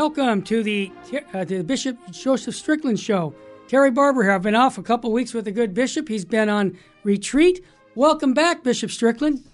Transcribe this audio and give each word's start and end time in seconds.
Welcome 0.00 0.40
to 0.44 0.62
the, 0.62 0.90
uh, 1.34 1.44
the 1.44 1.62
Bishop 1.62 1.98
Joseph 2.10 2.54
Strickland 2.54 2.98
Show. 2.98 3.34
Terry 3.68 3.90
Barber 3.90 4.22
here. 4.22 4.32
I've 4.32 4.40
been 4.40 4.54
off 4.54 4.78
a 4.78 4.82
couple 4.82 5.12
weeks 5.12 5.34
with 5.34 5.44
the 5.44 5.52
good 5.52 5.74
bishop. 5.74 6.08
He's 6.08 6.24
been 6.24 6.48
on 6.48 6.78
retreat. 7.04 7.62
Welcome 7.94 8.32
back, 8.32 8.64
Bishop 8.64 8.90
Strickland. 8.90 9.44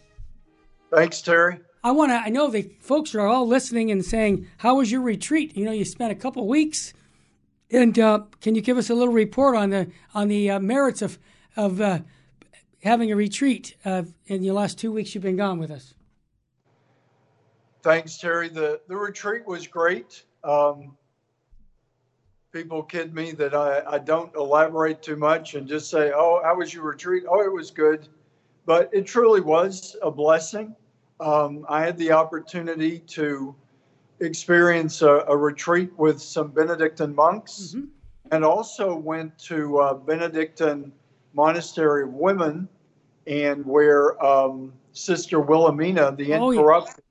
Thanks, 0.94 1.20
Terry. 1.20 1.58
I 1.82 1.90
want 1.90 2.12
to. 2.12 2.18
I 2.18 2.28
know 2.28 2.48
the 2.48 2.70
folks 2.78 3.12
are 3.16 3.26
all 3.26 3.48
listening 3.48 3.90
and 3.90 4.04
saying, 4.04 4.46
"How 4.58 4.76
was 4.76 4.92
your 4.92 5.00
retreat?" 5.00 5.56
You 5.56 5.64
know, 5.64 5.72
you 5.72 5.84
spent 5.84 6.12
a 6.12 6.14
couple 6.14 6.46
weeks, 6.46 6.94
and 7.72 7.98
uh, 7.98 8.20
can 8.40 8.54
you 8.54 8.60
give 8.60 8.78
us 8.78 8.88
a 8.88 8.94
little 8.94 9.12
report 9.12 9.56
on 9.56 9.70
the 9.70 9.90
on 10.14 10.28
the 10.28 10.52
uh, 10.52 10.60
merits 10.60 11.02
of 11.02 11.18
of 11.56 11.80
uh, 11.80 11.98
having 12.84 13.10
a 13.10 13.16
retreat 13.16 13.74
uh, 13.84 14.04
in 14.26 14.42
the 14.42 14.52
last 14.52 14.78
two 14.78 14.92
weeks 14.92 15.12
you've 15.12 15.24
been 15.24 15.36
gone 15.36 15.58
with 15.58 15.72
us? 15.72 15.94
Thanks, 17.82 18.16
Terry. 18.16 18.48
The 18.48 18.80
the 18.86 18.96
retreat 18.96 19.44
was 19.44 19.66
great. 19.66 20.22
Um, 20.44 20.96
people 22.52 22.82
kid 22.82 23.14
me 23.14 23.32
that 23.32 23.54
I, 23.54 23.82
I 23.86 23.98
don't 23.98 24.34
elaborate 24.34 25.02
too 25.02 25.16
much 25.16 25.54
and 25.54 25.68
just 25.68 25.90
say, 25.90 26.12
"Oh, 26.14 26.40
how 26.42 26.56
was 26.56 26.72
your 26.72 26.84
retreat?" 26.84 27.24
Oh, 27.28 27.42
it 27.42 27.52
was 27.52 27.70
good, 27.70 28.08
but 28.64 28.88
it 28.92 29.06
truly 29.06 29.40
was 29.40 29.96
a 30.02 30.10
blessing. 30.10 30.74
Um, 31.20 31.66
I 31.68 31.82
had 31.82 31.98
the 31.98 32.12
opportunity 32.12 33.00
to 33.00 33.54
experience 34.20 35.02
a, 35.02 35.24
a 35.28 35.36
retreat 35.36 35.90
with 35.98 36.20
some 36.20 36.48
Benedictine 36.48 37.14
monks, 37.14 37.74
mm-hmm. 37.74 37.86
and 38.32 38.44
also 38.44 38.94
went 38.96 39.38
to 39.40 39.78
uh, 39.78 39.94
Benedictine 39.94 40.92
monastery 41.34 42.04
of 42.04 42.14
women, 42.14 42.68
and 43.26 43.64
where 43.66 44.22
um, 44.24 44.72
Sister 44.92 45.40
Wilhelmina, 45.40 46.16
the 46.16 46.32
oh, 46.32 46.50
incorruptible 46.50 47.02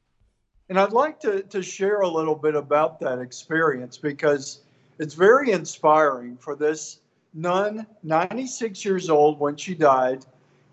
and 0.70 0.80
I'd 0.80 0.94
like 0.94 1.20
to, 1.22 1.44
to 1.44 1.62
share 1.62 2.02
a 2.02 2.08
little 2.08 2.36
bit 2.36 2.56
about 2.56 3.00
that 3.02 3.20
experience 3.20 3.98
because 3.98 4.62
it's 4.98 5.14
very 5.14 5.52
inspiring 5.52 6.38
for 6.38 6.56
this 6.56 7.00
nun, 7.34 7.86
96 8.04 8.84
years 8.84 9.10
old 9.10 9.40
when 9.40 9.56
she 9.56 9.76
died. 9.76 10.26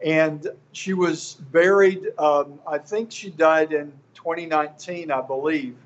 And 0.04 0.48
she 0.72 0.94
was 0.94 1.34
buried, 1.52 2.08
um, 2.18 2.58
I 2.66 2.78
think 2.78 3.12
she 3.12 3.30
died 3.30 3.72
in 3.72 3.92
2019, 4.14 5.10
I 5.10 5.20
believe. 5.20 5.76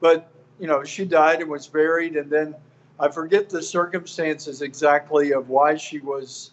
But, 0.00 0.28
you 0.58 0.66
know, 0.66 0.82
she 0.82 1.04
died 1.04 1.40
and 1.42 1.50
was 1.50 1.68
buried. 1.68 2.16
And 2.16 2.30
then 2.30 2.54
I 2.98 3.08
forget 3.08 3.48
the 3.48 3.62
circumstances 3.62 4.62
exactly 4.62 5.32
of 5.32 5.48
why 5.48 5.76
she 5.76 6.00
was 6.00 6.52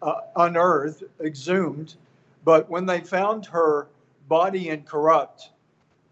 uh, 0.00 0.20
unearthed, 0.36 1.04
exhumed. 1.20 1.96
But 2.44 2.70
when 2.70 2.86
they 2.86 3.00
found 3.00 3.44
her 3.46 3.88
body 4.28 4.68
incorrupt, 4.68 5.50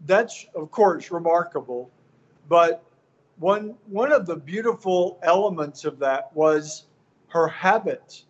that's 0.06 0.46
of 0.54 0.70
course 0.70 1.10
remarkable, 1.10 1.90
but 2.48 2.84
one 3.38 3.74
one 3.86 4.12
of 4.12 4.26
the 4.26 4.36
beautiful 4.36 5.18
elements 5.22 5.84
of 5.84 5.98
that 5.98 6.34
was 6.34 6.84
her 7.28 7.48
habit 7.48 8.22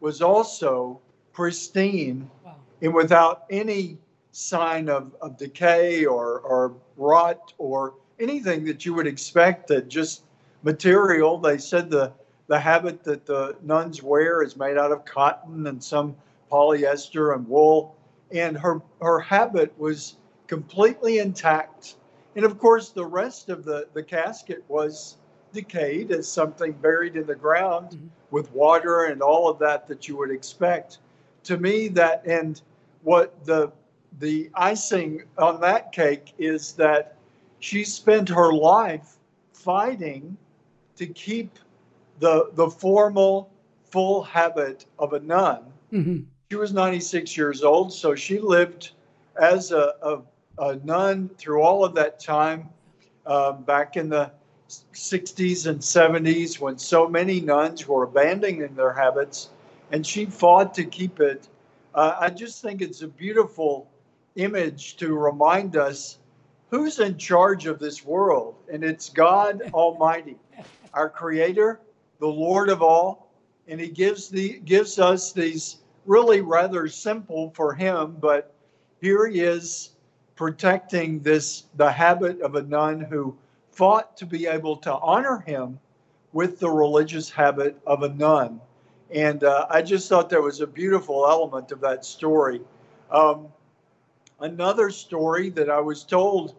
was 0.00 0.22
also 0.22 1.00
pristine 1.32 2.28
wow. 2.44 2.56
and 2.82 2.94
without 2.94 3.44
any 3.50 3.98
sign 4.32 4.88
of, 4.88 5.14
of 5.20 5.36
decay 5.36 6.04
or, 6.04 6.40
or 6.40 6.74
rot 6.96 7.52
or 7.58 7.94
anything 8.20 8.64
that 8.64 8.86
you 8.86 8.94
would 8.94 9.06
expect 9.06 9.66
that 9.68 9.88
just 9.88 10.22
material. 10.62 11.38
They 11.38 11.58
said 11.58 11.90
the 11.90 12.12
the 12.46 12.58
habit 12.58 13.04
that 13.04 13.26
the 13.26 13.56
nuns 13.62 14.02
wear 14.02 14.42
is 14.42 14.56
made 14.56 14.78
out 14.78 14.90
of 14.90 15.04
cotton 15.04 15.66
and 15.66 15.82
some 15.84 16.16
polyester 16.50 17.34
and 17.34 17.46
wool. 17.46 17.94
And 18.32 18.56
her 18.56 18.80
her 19.02 19.20
habit 19.20 19.78
was 19.78 20.16
completely 20.48 21.18
intact. 21.18 21.96
And 22.34 22.44
of 22.44 22.58
course, 22.58 22.90
the 22.90 23.06
rest 23.06 23.48
of 23.48 23.64
the, 23.64 23.86
the 23.92 24.02
casket 24.02 24.64
was 24.66 25.18
decayed 25.52 26.10
as 26.10 26.28
something 26.28 26.72
buried 26.72 27.16
in 27.16 27.26
the 27.26 27.34
ground 27.34 27.90
mm-hmm. 27.90 28.06
with 28.30 28.50
water 28.52 29.04
and 29.04 29.22
all 29.22 29.48
of 29.48 29.58
that 29.60 29.86
that 29.86 30.08
you 30.08 30.16
would 30.16 30.30
expect. 30.30 30.98
To 31.44 31.56
me, 31.56 31.88
that 31.88 32.26
and 32.26 32.60
what 33.02 33.44
the 33.44 33.72
the 34.18 34.50
icing 34.54 35.22
on 35.36 35.60
that 35.60 35.92
cake 35.92 36.34
is 36.38 36.72
that 36.72 37.16
she 37.60 37.84
spent 37.84 38.28
her 38.28 38.52
life 38.52 39.16
fighting 39.52 40.36
to 40.96 41.06
keep 41.06 41.58
the 42.18 42.50
the 42.54 42.68
formal 42.68 43.50
full 43.90 44.22
habit 44.22 44.84
of 44.98 45.12
a 45.12 45.20
nun. 45.20 45.60
Mm-hmm. 45.92 46.20
She 46.50 46.56
was 46.56 46.72
96 46.72 47.36
years 47.36 47.62
old, 47.62 47.92
so 47.92 48.14
she 48.14 48.38
lived 48.38 48.92
as 49.40 49.70
a, 49.72 49.94
a 50.02 50.20
a 50.58 50.76
nun 50.84 51.30
through 51.38 51.62
all 51.62 51.84
of 51.84 51.94
that 51.94 52.20
time, 52.20 52.68
um, 53.26 53.62
back 53.62 53.96
in 53.96 54.08
the 54.08 54.30
60s 54.68 55.66
and 55.66 55.80
70s, 55.80 56.60
when 56.60 56.76
so 56.78 57.08
many 57.08 57.40
nuns 57.40 57.86
were 57.86 58.04
abandoning 58.04 58.74
their 58.74 58.92
habits, 58.92 59.50
and 59.92 60.06
she 60.06 60.26
fought 60.26 60.74
to 60.74 60.84
keep 60.84 61.20
it. 61.20 61.48
Uh, 61.94 62.16
I 62.20 62.30
just 62.30 62.62
think 62.62 62.82
it's 62.82 63.02
a 63.02 63.08
beautiful 63.08 63.88
image 64.36 64.96
to 64.96 65.14
remind 65.14 65.76
us 65.76 66.18
who's 66.70 66.98
in 66.98 67.16
charge 67.16 67.66
of 67.66 67.78
this 67.78 68.04
world, 68.04 68.56
and 68.70 68.84
it's 68.84 69.08
God 69.08 69.62
Almighty, 69.72 70.36
our 70.92 71.08
Creator, 71.08 71.80
the 72.20 72.26
Lord 72.26 72.68
of 72.68 72.82
all, 72.82 73.32
and 73.68 73.80
He 73.80 73.88
gives 73.88 74.28
the 74.28 74.58
gives 74.60 74.98
us 74.98 75.32
these 75.32 75.78
really 76.04 76.40
rather 76.40 76.88
simple 76.88 77.50
for 77.54 77.72
Him, 77.72 78.16
but 78.20 78.54
here 79.00 79.26
He 79.26 79.40
is 79.40 79.90
protecting 80.38 81.18
this 81.18 81.64
the 81.74 81.90
habit 81.90 82.40
of 82.42 82.54
a 82.54 82.62
nun 82.62 83.00
who 83.00 83.36
fought 83.72 84.16
to 84.16 84.24
be 84.24 84.46
able 84.46 84.76
to 84.76 84.94
honor 84.98 85.40
him 85.40 85.80
with 86.32 86.60
the 86.60 86.70
religious 86.70 87.28
habit 87.28 87.76
of 87.84 88.04
a 88.04 88.08
nun. 88.10 88.60
And 89.12 89.42
uh, 89.42 89.66
I 89.68 89.82
just 89.82 90.08
thought 90.08 90.30
there 90.30 90.40
was 90.40 90.60
a 90.60 90.66
beautiful 90.66 91.26
element 91.26 91.72
of 91.72 91.80
that 91.80 92.04
story. 92.04 92.60
Um, 93.10 93.48
another 94.38 94.90
story 94.90 95.50
that 95.50 95.68
I 95.68 95.80
was 95.80 96.04
told 96.04 96.54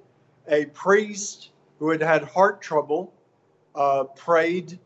a 0.49 0.65
priest 0.65 1.51
who 1.79 1.89
had 1.89 2.01
had 2.01 2.23
heart 2.23 2.61
trouble 2.61 3.13
uh, 3.75 4.03
prayed 4.03 4.77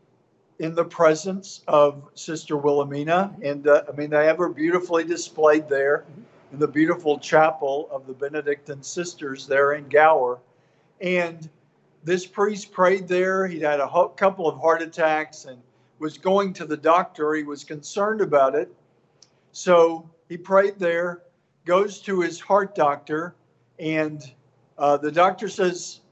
in 0.60 0.72
the 0.76 0.84
presence 0.84 1.62
of 1.66 2.10
Sister 2.14 2.56
Wilhelmina. 2.56 3.34
And 3.42 3.66
uh, 3.66 3.82
I 3.88 3.96
mean, 3.96 4.10
they 4.10 4.26
have 4.26 4.38
her 4.38 4.50
beautifully 4.50 5.02
displayed 5.02 5.68
there 5.68 6.04
in 6.54 6.60
the 6.60 6.68
beautiful 6.68 7.18
chapel 7.18 7.88
of 7.90 8.06
the 8.06 8.12
Benedictine 8.12 8.80
sisters 8.80 9.44
there 9.44 9.72
in 9.72 9.88
Gower. 9.88 10.38
And 11.00 11.50
this 12.04 12.26
priest 12.26 12.70
prayed 12.70 13.08
there. 13.08 13.48
He'd 13.48 13.62
had 13.62 13.80
a 13.80 13.86
ho- 13.88 14.10
couple 14.10 14.46
of 14.46 14.60
heart 14.60 14.80
attacks 14.80 15.46
and 15.46 15.60
was 15.98 16.16
going 16.16 16.52
to 16.52 16.64
the 16.64 16.76
doctor. 16.76 17.34
He 17.34 17.42
was 17.42 17.64
concerned 17.64 18.20
about 18.20 18.54
it. 18.54 18.72
So 19.50 20.08
he 20.28 20.36
prayed 20.36 20.78
there, 20.78 21.22
goes 21.64 21.98
to 22.02 22.20
his 22.20 22.38
heart 22.38 22.76
doctor, 22.76 23.34
and 23.80 24.22
uh, 24.78 24.96
the 24.96 25.10
doctor 25.10 25.48
says, 25.48 26.02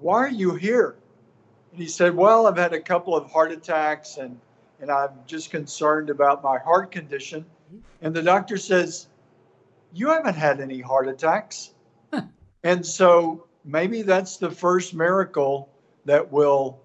Why 0.00 0.16
are 0.16 0.28
you 0.28 0.56
here? 0.56 0.96
And 1.70 1.80
he 1.80 1.86
said, 1.86 2.16
Well, 2.16 2.48
I've 2.48 2.58
had 2.58 2.72
a 2.72 2.80
couple 2.80 3.14
of 3.14 3.30
heart 3.30 3.52
attacks 3.52 4.16
and, 4.16 4.36
and 4.80 4.90
I'm 4.90 5.10
just 5.28 5.52
concerned 5.52 6.10
about 6.10 6.42
my 6.42 6.58
heart 6.58 6.90
condition. 6.90 7.46
And 8.00 8.12
the 8.12 8.22
doctor 8.22 8.56
says, 8.56 9.06
you 9.94 10.08
haven't 10.08 10.34
had 10.34 10.60
any 10.60 10.80
heart 10.80 11.08
attacks. 11.08 11.72
and 12.64 12.84
so 12.84 13.46
maybe 13.64 14.02
that's 14.02 14.36
the 14.36 14.50
first 14.50 14.94
miracle 14.94 15.68
that 16.04 16.30
will 16.30 16.80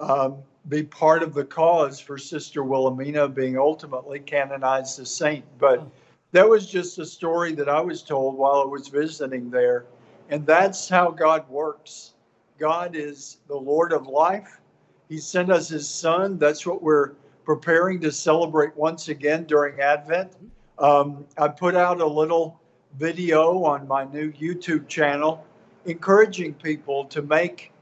um, 0.00 0.38
be 0.68 0.82
part 0.82 1.22
of 1.22 1.34
the 1.34 1.44
cause 1.44 2.00
for 2.00 2.18
Sister 2.18 2.62
Wilhelmina 2.62 3.28
being 3.28 3.58
ultimately 3.58 4.20
canonized 4.20 5.00
as 5.00 5.10
saint. 5.10 5.44
But 5.58 5.86
that 6.32 6.48
was 6.48 6.70
just 6.70 6.98
a 6.98 7.06
story 7.06 7.52
that 7.54 7.68
I 7.68 7.80
was 7.80 8.02
told 8.02 8.36
while 8.36 8.62
I 8.62 8.66
was 8.66 8.88
visiting 8.88 9.50
there. 9.50 9.84
And 10.28 10.46
that's 10.46 10.88
how 10.88 11.10
God 11.10 11.48
works. 11.48 12.12
God 12.58 12.94
is 12.94 13.38
the 13.48 13.56
Lord 13.56 13.92
of 13.92 14.06
life. 14.06 14.60
He 15.08 15.18
sent 15.18 15.50
us 15.50 15.68
his 15.68 15.88
son. 15.88 16.38
That's 16.38 16.66
what 16.66 16.82
we're 16.82 17.12
preparing 17.44 18.00
to 18.02 18.12
celebrate 18.12 18.76
once 18.76 19.08
again 19.08 19.44
during 19.44 19.80
Advent. 19.80 20.32
Um, 20.80 21.26
I 21.36 21.48
put 21.48 21.76
out 21.76 22.00
a 22.00 22.06
little 22.06 22.58
video 22.98 23.64
on 23.64 23.86
my 23.86 24.04
new 24.04 24.32
YouTube 24.32 24.88
channel 24.88 25.46
encouraging 25.84 26.54
people 26.54 27.04
to 27.06 27.22
make 27.22 27.72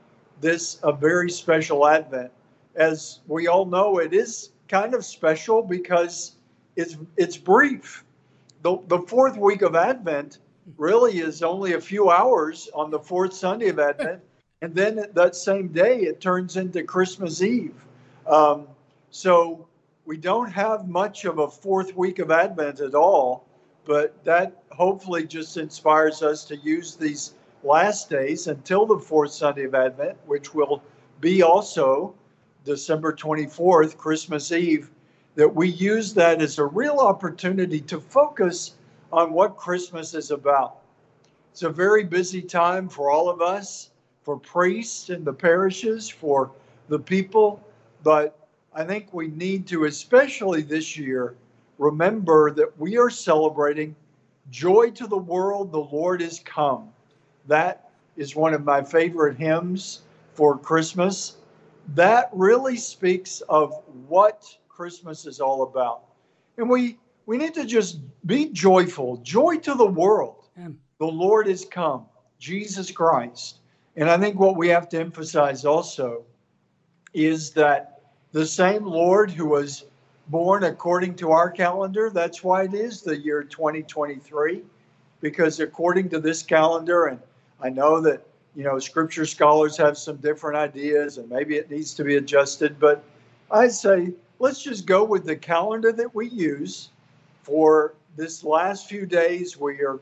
this 0.40 0.78
a 0.82 0.92
very 0.92 1.30
special 1.30 1.86
Advent. 1.86 2.30
As 2.74 3.20
we 3.28 3.46
all 3.46 3.64
know, 3.64 3.98
it 3.98 4.12
is 4.12 4.50
kind 4.68 4.94
of 4.94 5.04
special 5.04 5.62
because 5.62 6.36
it's 6.76 6.96
it's 7.16 7.36
brief. 7.36 8.04
The, 8.62 8.78
the 8.88 8.98
fourth 9.00 9.36
week 9.36 9.62
of 9.62 9.76
Advent 9.76 10.38
really 10.76 11.18
is 11.18 11.42
only 11.42 11.74
a 11.74 11.80
few 11.80 12.10
hours 12.10 12.68
on 12.74 12.90
the 12.90 12.98
fourth 12.98 13.32
Sunday 13.32 13.68
of 13.68 13.78
Advent, 13.78 14.20
and 14.60 14.74
then 14.74 15.06
that 15.14 15.36
same 15.36 15.68
day 15.68 16.00
it 16.00 16.20
turns 16.20 16.56
into 16.56 16.82
Christmas 16.82 17.42
Eve. 17.42 17.74
Um, 18.26 18.66
so 19.10 19.68
we 20.08 20.16
don't 20.16 20.50
have 20.50 20.88
much 20.88 21.26
of 21.26 21.38
a 21.38 21.50
fourth 21.50 21.94
week 21.94 22.19
of 22.19 22.31
Advent 22.31 22.81
at 22.81 22.94
all, 22.94 23.44
but 23.84 24.25
that 24.25 24.62
hopefully 24.70 25.26
just 25.26 25.58
inspires 25.58 26.22
us 26.22 26.46
to 26.46 26.56
use 26.56 26.96
these 26.96 27.34
last 27.62 28.08
days 28.08 28.46
until 28.46 28.87
the 28.87 28.99
fourth 28.99 29.32
Sunday 29.32 29.64
of 29.64 29.75
Advent, 29.75 30.16
which 30.25 30.55
will 30.55 30.82
be 31.20 31.43
also 31.43 32.14
December 32.64 33.12
24th, 33.12 33.99
Christmas 33.99 34.50
Eve, 34.50 34.90
that 35.34 35.55
we 35.55 35.69
use 35.69 36.14
that 36.14 36.40
as 36.40 36.58
a 36.58 36.64
real 36.64 37.00
opportunity 37.00 37.78
to 37.82 38.00
focus 38.00 38.76
on 39.12 39.34
what 39.34 39.58
Christmas 39.58 40.14
is 40.14 40.31
about. 40.31 40.78
It's 41.52 41.64
a 41.64 41.69
very 41.69 42.05
busy 42.05 42.40
time 42.40 42.88
for 42.88 43.10
all 43.10 43.28
of 43.28 43.43
us, 43.43 43.90
for 44.22 44.38
priests 44.38 45.10
in 45.10 45.22
the 45.22 45.34
parishes, 45.34 46.08
for 46.08 46.50
the 46.88 46.99
people, 46.99 47.62
but 48.02 48.38
I 48.78 48.84
think 48.84 49.12
we 49.12 49.26
need 49.26 49.66
to, 49.69 49.86
especially 49.86 50.62
this 50.62 50.96
year, 50.96 51.34
remember 51.78 52.52
that 52.52 52.78
we 52.78 52.96
are 52.96 53.10
celebrating 53.10 53.96
Joy 54.52 54.90
to 54.92 55.08
the 55.08 55.19
World, 55.19 55.72
the 55.72 55.80
Lord 55.80 56.22
is 56.22 56.38
come. 56.44 56.90
That 57.48 57.90
is 58.16 58.36
one 58.36 58.54
of 58.54 58.64
my 58.64 58.84
favorite 58.84 59.36
hymns 59.36 60.02
for 60.32 60.56
Christmas. 60.56 61.38
That 61.96 62.30
really 62.32 62.76
speaks 62.76 63.40
of 63.48 63.82
what 64.06 64.46
Christmas 64.69 65.26
is 65.26 65.40
all 65.40 65.64
about. 65.64 66.02
And 66.56 66.70
we 66.70 66.98
we 67.26 67.36
need 67.36 67.54
to 67.54 67.66
just 67.66 67.98
be 68.26 68.46
joyful. 68.50 69.16
Joy 69.19 69.56
to 69.56 69.74
the 69.74 69.86
world. 69.86 70.44
The 71.00 71.06
Lord 71.06 71.48
is 71.48 71.64
come, 71.64 72.06
Jesus 72.38 72.92
Christ. 72.92 73.58
And 73.96 74.08
I 74.08 74.16
think 74.19 74.38
what 74.38 74.56
we 74.56 74.69
have 74.69 74.88
to 74.90 75.00
emphasize 75.00 75.64
also 75.64 76.22
is 77.12 77.50
that 77.50 77.97
the 78.32 78.46
same 78.46 78.84
Lord 78.84 79.30
who 79.30 79.46
was 79.46 79.84
born 80.28 80.64
according 80.64 81.14
to 81.16 81.30
our 81.30 81.50
calendar, 81.50 82.10
that's 82.10 82.44
why 82.44 82.64
it 82.64 82.75
is 82.75 83.02
the 83.02 83.16
year 83.16 83.42
2023, 83.42 84.62
because 85.20 85.60
according 85.60 86.10
to 86.10 86.20
this 86.20 86.42
calendar, 86.42 87.06
and 87.06 87.19
I 87.60 87.70
know 87.70 88.00
that, 88.00 88.26
you 88.54 88.64
know, 88.64 88.78
scripture 88.78 89.25
scholars 89.25 89.76
have 89.78 89.96
some 89.96 90.16
different 90.16 90.56
ideas 90.56 91.19
and 91.19 91.28
maybe 91.30 91.56
it 91.56 91.70
needs 91.70 91.94
to 91.94 92.04
be 92.04 92.16
adjusted, 92.16 92.78
but 92.78 93.02
I 93.50 93.69
say 93.69 94.12
let's 94.38 94.62
just 94.62 94.86
go 94.86 95.04
with 95.04 95.24
the 95.24 95.36
calendar 95.36 95.92
that 95.92 96.14
we 96.14 96.28
use 96.28 96.90
for 97.42 97.94
this 98.16 98.44
last 98.44 98.88
few 98.88 99.06
days. 99.06 99.58
We 99.58 99.81
are 99.81 99.98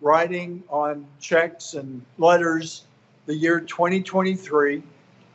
writing 0.00 0.62
on 0.68 1.06
checks 1.20 1.74
and 1.74 2.04
letters 2.18 2.84
the 3.26 3.34
year 3.34 3.60
2023. 3.60 4.82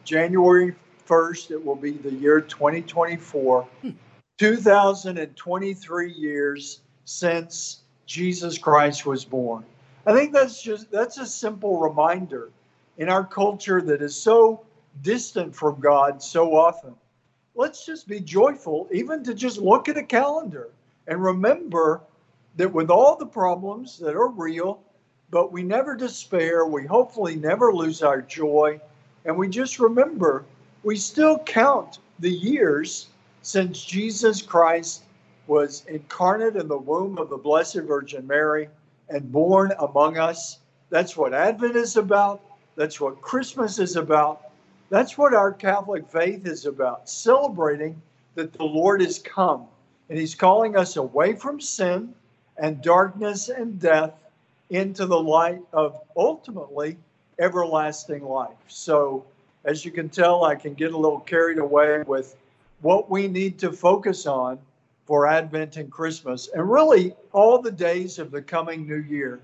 January 0.03 0.75
1st, 1.07 1.51
it 1.51 1.65
will 1.65 1.75
be 1.75 1.91
the 1.91 2.13
year 2.13 2.41
2024. 2.41 3.63
Hmm. 3.81 3.89
2023 4.37 6.13
years 6.13 6.81
since 7.05 7.81
Jesus 8.05 8.57
Christ 8.57 9.05
was 9.05 9.25
born. 9.25 9.63
I 10.05 10.13
think 10.13 10.31
that's 10.31 10.61
just 10.61 10.91
that's 10.91 11.17
a 11.17 11.25
simple 11.25 11.79
reminder 11.79 12.51
in 12.97 13.09
our 13.09 13.25
culture 13.25 13.81
that 13.81 14.01
is 14.01 14.15
so 14.15 14.63
distant 15.01 15.55
from 15.55 15.79
God 15.79 16.21
so 16.21 16.55
often. 16.55 16.93
Let's 17.55 17.85
just 17.85 18.07
be 18.07 18.19
joyful 18.19 18.87
even 18.91 19.23
to 19.23 19.33
just 19.33 19.57
look 19.57 19.89
at 19.89 19.97
a 19.97 20.03
calendar 20.03 20.69
and 21.07 21.23
remember 21.23 22.01
that 22.57 22.71
with 22.71 22.89
all 22.89 23.15
the 23.15 23.25
problems 23.25 23.97
that 23.99 24.15
are 24.15 24.29
real, 24.29 24.79
but 25.31 25.51
we 25.51 25.63
never 25.63 25.95
despair, 25.95 26.65
we 26.65 26.85
hopefully 26.85 27.35
never 27.35 27.73
lose 27.73 28.03
our 28.03 28.21
joy, 28.21 28.79
and 29.25 29.35
we 29.35 29.47
just 29.47 29.79
remember 29.79 30.45
we 30.87 30.95
still 30.95 31.37
count 31.39 31.99
the 32.19 32.31
years 32.31 33.07
since 33.41 33.83
Jesus 33.83 34.41
Christ 34.41 35.03
was 35.45 35.83
incarnate 35.89 36.55
in 36.55 36.69
the 36.69 36.77
womb 36.77 37.17
of 37.17 37.29
the 37.29 37.35
Blessed 37.35 37.81
Virgin 37.81 38.25
Mary 38.25 38.69
and 39.09 39.29
born 39.29 39.73
among 39.79 40.17
us. 40.17 40.59
That's 40.89 41.17
what 41.17 41.33
Advent 41.33 41.75
is 41.75 41.97
about. 41.97 42.39
That's 42.77 43.01
what 43.01 43.19
Christmas 43.19 43.79
is 43.79 43.97
about. 43.97 44.43
That's 44.89 45.17
what 45.17 45.33
our 45.33 45.51
Catholic 45.51 46.07
faith 46.09 46.47
is 46.47 46.65
about, 46.65 47.09
celebrating 47.09 48.01
that 48.35 48.53
the 48.53 48.63
Lord 48.63 49.01
is 49.01 49.19
come 49.19 49.65
and 50.07 50.17
he's 50.17 50.35
calling 50.35 50.77
us 50.77 50.95
away 50.95 51.35
from 51.35 51.59
sin 51.59 52.13
and 52.57 52.81
darkness 52.81 53.49
and 53.49 53.77
death 53.77 54.13
into 54.69 55.05
the 55.05 55.19
light 55.19 55.59
of 55.73 55.99
ultimately 56.15 56.95
everlasting 57.39 58.23
life. 58.23 58.55
So, 58.69 59.25
as 59.67 59.83
you 59.83 59.91
can 59.91 60.07
tell, 60.07 60.45
I 60.45 60.55
can 60.55 60.73
get 60.73 60.93
a 60.93 60.97
little 60.97 61.19
carried 61.19 61.59
away 61.59 62.01
with 62.07 62.37
what 62.81 63.09
we 63.09 63.27
need 63.27 63.59
to 63.59 63.71
focus 63.71 64.25
on 64.25 64.57
for 65.05 65.27
Advent 65.27 65.77
and 65.77 65.91
Christmas, 65.91 66.49
and 66.53 66.69
really 66.69 67.13
all 67.33 67.61
the 67.61 67.71
days 67.71 68.17
of 68.17 68.31
the 68.31 68.41
coming 68.41 68.87
new 68.87 69.01
year. 69.01 69.39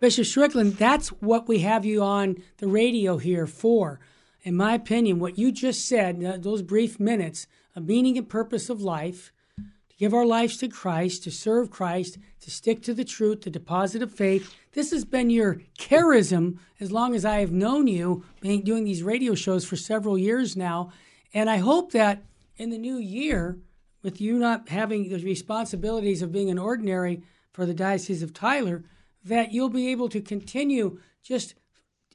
Bishop 0.00 0.24
Strickland, 0.24 0.76
that's 0.76 1.08
what 1.08 1.46
we 1.46 1.58
have 1.58 1.84
you 1.84 2.02
on 2.02 2.42
the 2.56 2.68
radio 2.68 3.18
here 3.18 3.46
for. 3.46 4.00
In 4.42 4.56
my 4.56 4.72
opinion, 4.74 5.18
what 5.18 5.38
you 5.38 5.52
just 5.52 5.86
said, 5.86 6.24
uh, 6.24 6.38
those 6.38 6.62
brief 6.62 6.98
minutes, 6.98 7.46
a 7.76 7.80
meaning 7.82 8.16
and 8.16 8.28
purpose 8.28 8.70
of 8.70 8.80
life, 8.80 9.30
to 9.58 9.96
give 9.98 10.14
our 10.14 10.24
lives 10.24 10.56
to 10.58 10.68
Christ, 10.68 11.22
to 11.24 11.30
serve 11.30 11.70
Christ, 11.70 12.16
to 12.40 12.50
stick 12.50 12.82
to 12.82 12.94
the 12.94 13.04
truth, 13.04 13.42
the 13.42 13.50
deposit 13.50 14.02
of 14.02 14.10
faith. 14.10 14.54
This 14.72 14.92
has 14.92 15.04
been 15.04 15.30
your 15.30 15.62
charism 15.78 16.58
as 16.78 16.92
long 16.92 17.14
as 17.14 17.24
I 17.24 17.40
have 17.40 17.52
known 17.52 17.86
you, 17.86 18.24
doing 18.42 18.84
these 18.84 19.02
radio 19.02 19.34
shows 19.34 19.64
for 19.64 19.76
several 19.76 20.16
years 20.16 20.56
now. 20.56 20.92
And 21.34 21.50
I 21.50 21.56
hope 21.56 21.92
that 21.92 22.22
in 22.56 22.70
the 22.70 22.78
new 22.78 22.96
year, 22.96 23.58
with 24.02 24.20
you 24.20 24.38
not 24.38 24.68
having 24.68 25.08
the 25.08 25.18
responsibilities 25.18 26.22
of 26.22 26.32
being 26.32 26.50
an 26.50 26.58
ordinary 26.58 27.22
for 27.52 27.66
the 27.66 27.74
Diocese 27.74 28.22
of 28.22 28.32
Tyler, 28.32 28.84
that 29.24 29.52
you'll 29.52 29.68
be 29.68 29.88
able 29.88 30.08
to 30.08 30.20
continue 30.20 31.00
just 31.22 31.54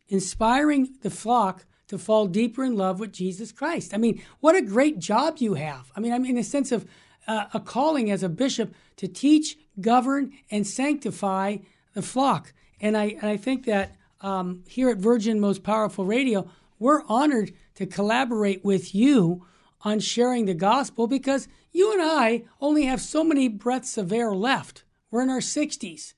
inspiring 0.08 0.96
the 1.02 1.10
flock 1.10 1.66
to 1.88 1.98
fall 1.98 2.26
deeper 2.26 2.64
in 2.64 2.76
love 2.76 3.00
with 3.00 3.12
Jesus 3.12 3.52
Christ. 3.52 3.94
I 3.94 3.98
mean, 3.98 4.24
what 4.40 4.56
a 4.56 4.62
great 4.62 4.98
job 4.98 5.38
you 5.40 5.54
have. 5.54 5.92
I 5.96 6.00
mean, 6.00 6.14
I'm 6.14 6.26
in 6.26 6.38
a 6.38 6.44
sense 6.44 6.72
of 6.72 6.88
uh, 7.28 7.46
a 7.54 7.60
calling 7.60 8.10
as 8.10 8.24
a 8.24 8.30
bishop 8.30 8.74
to 8.98 9.08
teach, 9.08 9.58
govern, 9.80 10.32
and 10.50 10.66
sanctify 10.66 11.58
the 11.96 12.04
flock. 12.04 12.54
And 12.80 12.96
I, 12.96 13.06
and 13.20 13.26
I 13.26 13.38
think 13.38 13.66
that 13.66 13.96
um, 14.22 14.64
here 14.68 14.90
at 14.90 14.98
Virgin 14.98 15.40
Most 15.40 15.64
Powerful 15.64 16.06
Radio, 16.06 16.48
we're 16.78 17.04
honored 17.08 17.54
to 17.76 17.88
collaborate 17.88 18.64
with 18.64 18.94
you 18.94 19.46
on 19.82 20.00
sharing 20.00 20.46
the 20.46 20.54
gospel 20.54 21.08
because 21.08 21.48
you 21.72 21.92
and 21.92 22.02
I 22.02 22.44
only 22.62 22.86
have 22.86 23.02
so 23.02 23.24
many 23.24 23.48
breaths 23.48 23.98
of 23.98 24.14
air 24.14 24.34
left. 24.34 24.84
We're 25.10 25.24
in 25.24 25.30
our 25.30 25.40
60s. 25.40 26.14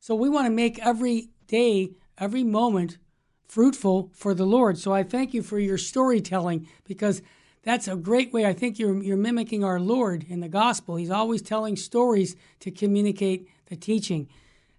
So 0.00 0.14
we 0.14 0.28
want 0.28 0.46
to 0.46 0.50
make 0.50 0.78
every 0.78 1.30
day, 1.46 1.92
every 2.18 2.44
moment 2.44 2.98
fruitful 3.46 4.10
for 4.14 4.34
the 4.34 4.46
Lord. 4.46 4.78
So 4.78 4.92
I 4.92 5.02
thank 5.02 5.34
you 5.34 5.42
for 5.42 5.58
your 5.58 5.78
storytelling 5.78 6.68
because 6.84 7.22
that's 7.62 7.86
a 7.86 7.96
great 7.96 8.32
way. 8.32 8.44
I 8.44 8.52
think 8.52 8.78
you're, 8.78 9.00
you're 9.02 9.16
mimicking 9.16 9.62
our 9.62 9.78
Lord 9.78 10.24
in 10.28 10.40
the 10.40 10.48
gospel. 10.48 10.96
He's 10.96 11.10
always 11.10 11.42
telling 11.42 11.76
stories 11.76 12.34
to 12.60 12.70
communicate 12.70 13.48
the 13.66 13.76
teaching. 13.76 14.28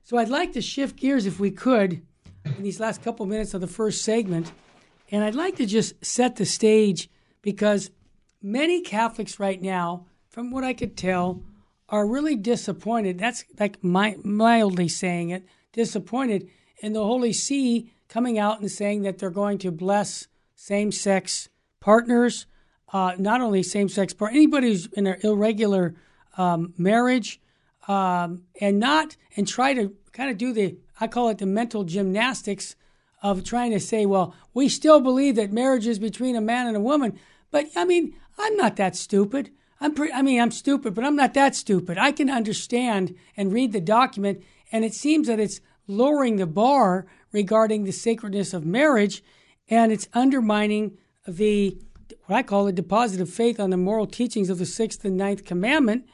So 0.03 0.17
I'd 0.17 0.29
like 0.29 0.53
to 0.53 0.61
shift 0.61 0.97
gears 0.97 1.25
if 1.25 1.39
we 1.39 1.49
could 1.49 2.01
in 2.45 2.63
these 2.63 2.79
last 2.79 3.01
couple 3.01 3.25
minutes 3.25 3.53
of 3.53 3.61
the 3.61 3.67
first 3.67 4.03
segment 4.03 4.51
and 5.09 5.23
I'd 5.23 5.35
like 5.35 5.55
to 5.57 5.65
just 5.65 6.03
set 6.03 6.35
the 6.35 6.45
stage 6.45 7.09
because 7.41 7.91
many 8.41 8.81
Catholics 8.81 9.39
right 9.39 9.61
now, 9.61 10.07
from 10.27 10.51
what 10.51 10.63
I 10.63 10.73
could 10.73 10.97
tell, 10.97 11.43
are 11.87 12.07
really 12.07 12.35
disappointed. 12.35 13.19
That's 13.19 13.45
like 13.59 13.83
my, 13.83 14.17
mildly 14.23 14.87
saying 14.87 15.29
it, 15.29 15.45
disappointed 15.71 16.49
in 16.79 16.93
the 16.93 17.03
Holy 17.03 17.31
See 17.31 17.93
coming 18.09 18.37
out 18.37 18.59
and 18.59 18.71
saying 18.71 19.03
that 19.03 19.19
they're 19.19 19.29
going 19.29 19.57
to 19.59 19.71
bless 19.71 20.27
same 20.55 20.91
sex 20.91 21.47
partners, 21.79 22.45
uh, 22.91 23.13
not 23.17 23.39
only 23.39 23.63
same 23.63 23.87
sex 23.87 24.13
partners, 24.13 24.37
anybody 24.37 24.67
who's 24.67 24.87
in 24.87 25.07
an 25.07 25.17
irregular 25.23 25.95
um, 26.37 26.73
marriage, 26.77 27.39
um, 27.87 28.43
and 28.61 28.79
not, 28.79 29.17
and 29.35 29.47
try 29.47 29.73
to 29.73 29.95
kind 30.11 30.29
of 30.29 30.37
do 30.37 30.53
the, 30.53 30.77
I 30.99 31.07
call 31.07 31.29
it 31.29 31.39
the 31.39 31.45
mental 31.45 31.83
gymnastics 31.83 32.75
of 33.21 33.43
trying 33.43 33.71
to 33.71 33.79
say, 33.79 34.05
well, 34.05 34.35
we 34.53 34.69
still 34.69 34.99
believe 34.99 35.35
that 35.35 35.51
marriage 35.51 35.87
is 35.87 35.99
between 35.99 36.35
a 36.35 36.41
man 36.41 36.67
and 36.67 36.75
a 36.75 36.81
woman. 36.81 37.19
But 37.51 37.67
I 37.75 37.85
mean, 37.85 38.15
I'm 38.37 38.55
not 38.57 38.75
that 38.75 38.95
stupid. 38.95 39.51
I'm 39.79 39.93
pre- 39.93 40.11
I 40.11 40.21
mean, 40.21 40.39
I'm 40.39 40.51
stupid, 40.51 40.93
but 40.93 41.03
I'm 41.03 41.15
not 41.15 41.33
that 41.33 41.55
stupid. 41.55 41.97
I 41.97 42.11
can 42.11 42.29
understand 42.29 43.15
and 43.35 43.51
read 43.51 43.71
the 43.71 43.81
document, 43.81 44.43
and 44.71 44.85
it 44.85 44.93
seems 44.93 45.27
that 45.27 45.39
it's 45.39 45.61
lowering 45.87 46.37
the 46.37 46.45
bar 46.45 47.05
regarding 47.31 47.83
the 47.83 47.91
sacredness 47.91 48.53
of 48.53 48.65
marriage, 48.65 49.23
and 49.69 49.91
it's 49.91 50.07
undermining 50.13 50.97
the 51.27 51.77
what 52.25 52.37
I 52.37 52.43
call 52.43 52.65
the 52.65 52.71
deposit 52.71 53.19
of 53.19 53.29
faith 53.29 53.59
on 53.59 53.69
the 53.69 53.77
moral 53.77 54.07
teachings 54.07 54.49
of 54.49 54.57
the 54.57 54.65
sixth 54.65 55.03
and 55.03 55.17
ninth 55.17 55.43
commandment. 55.43 56.05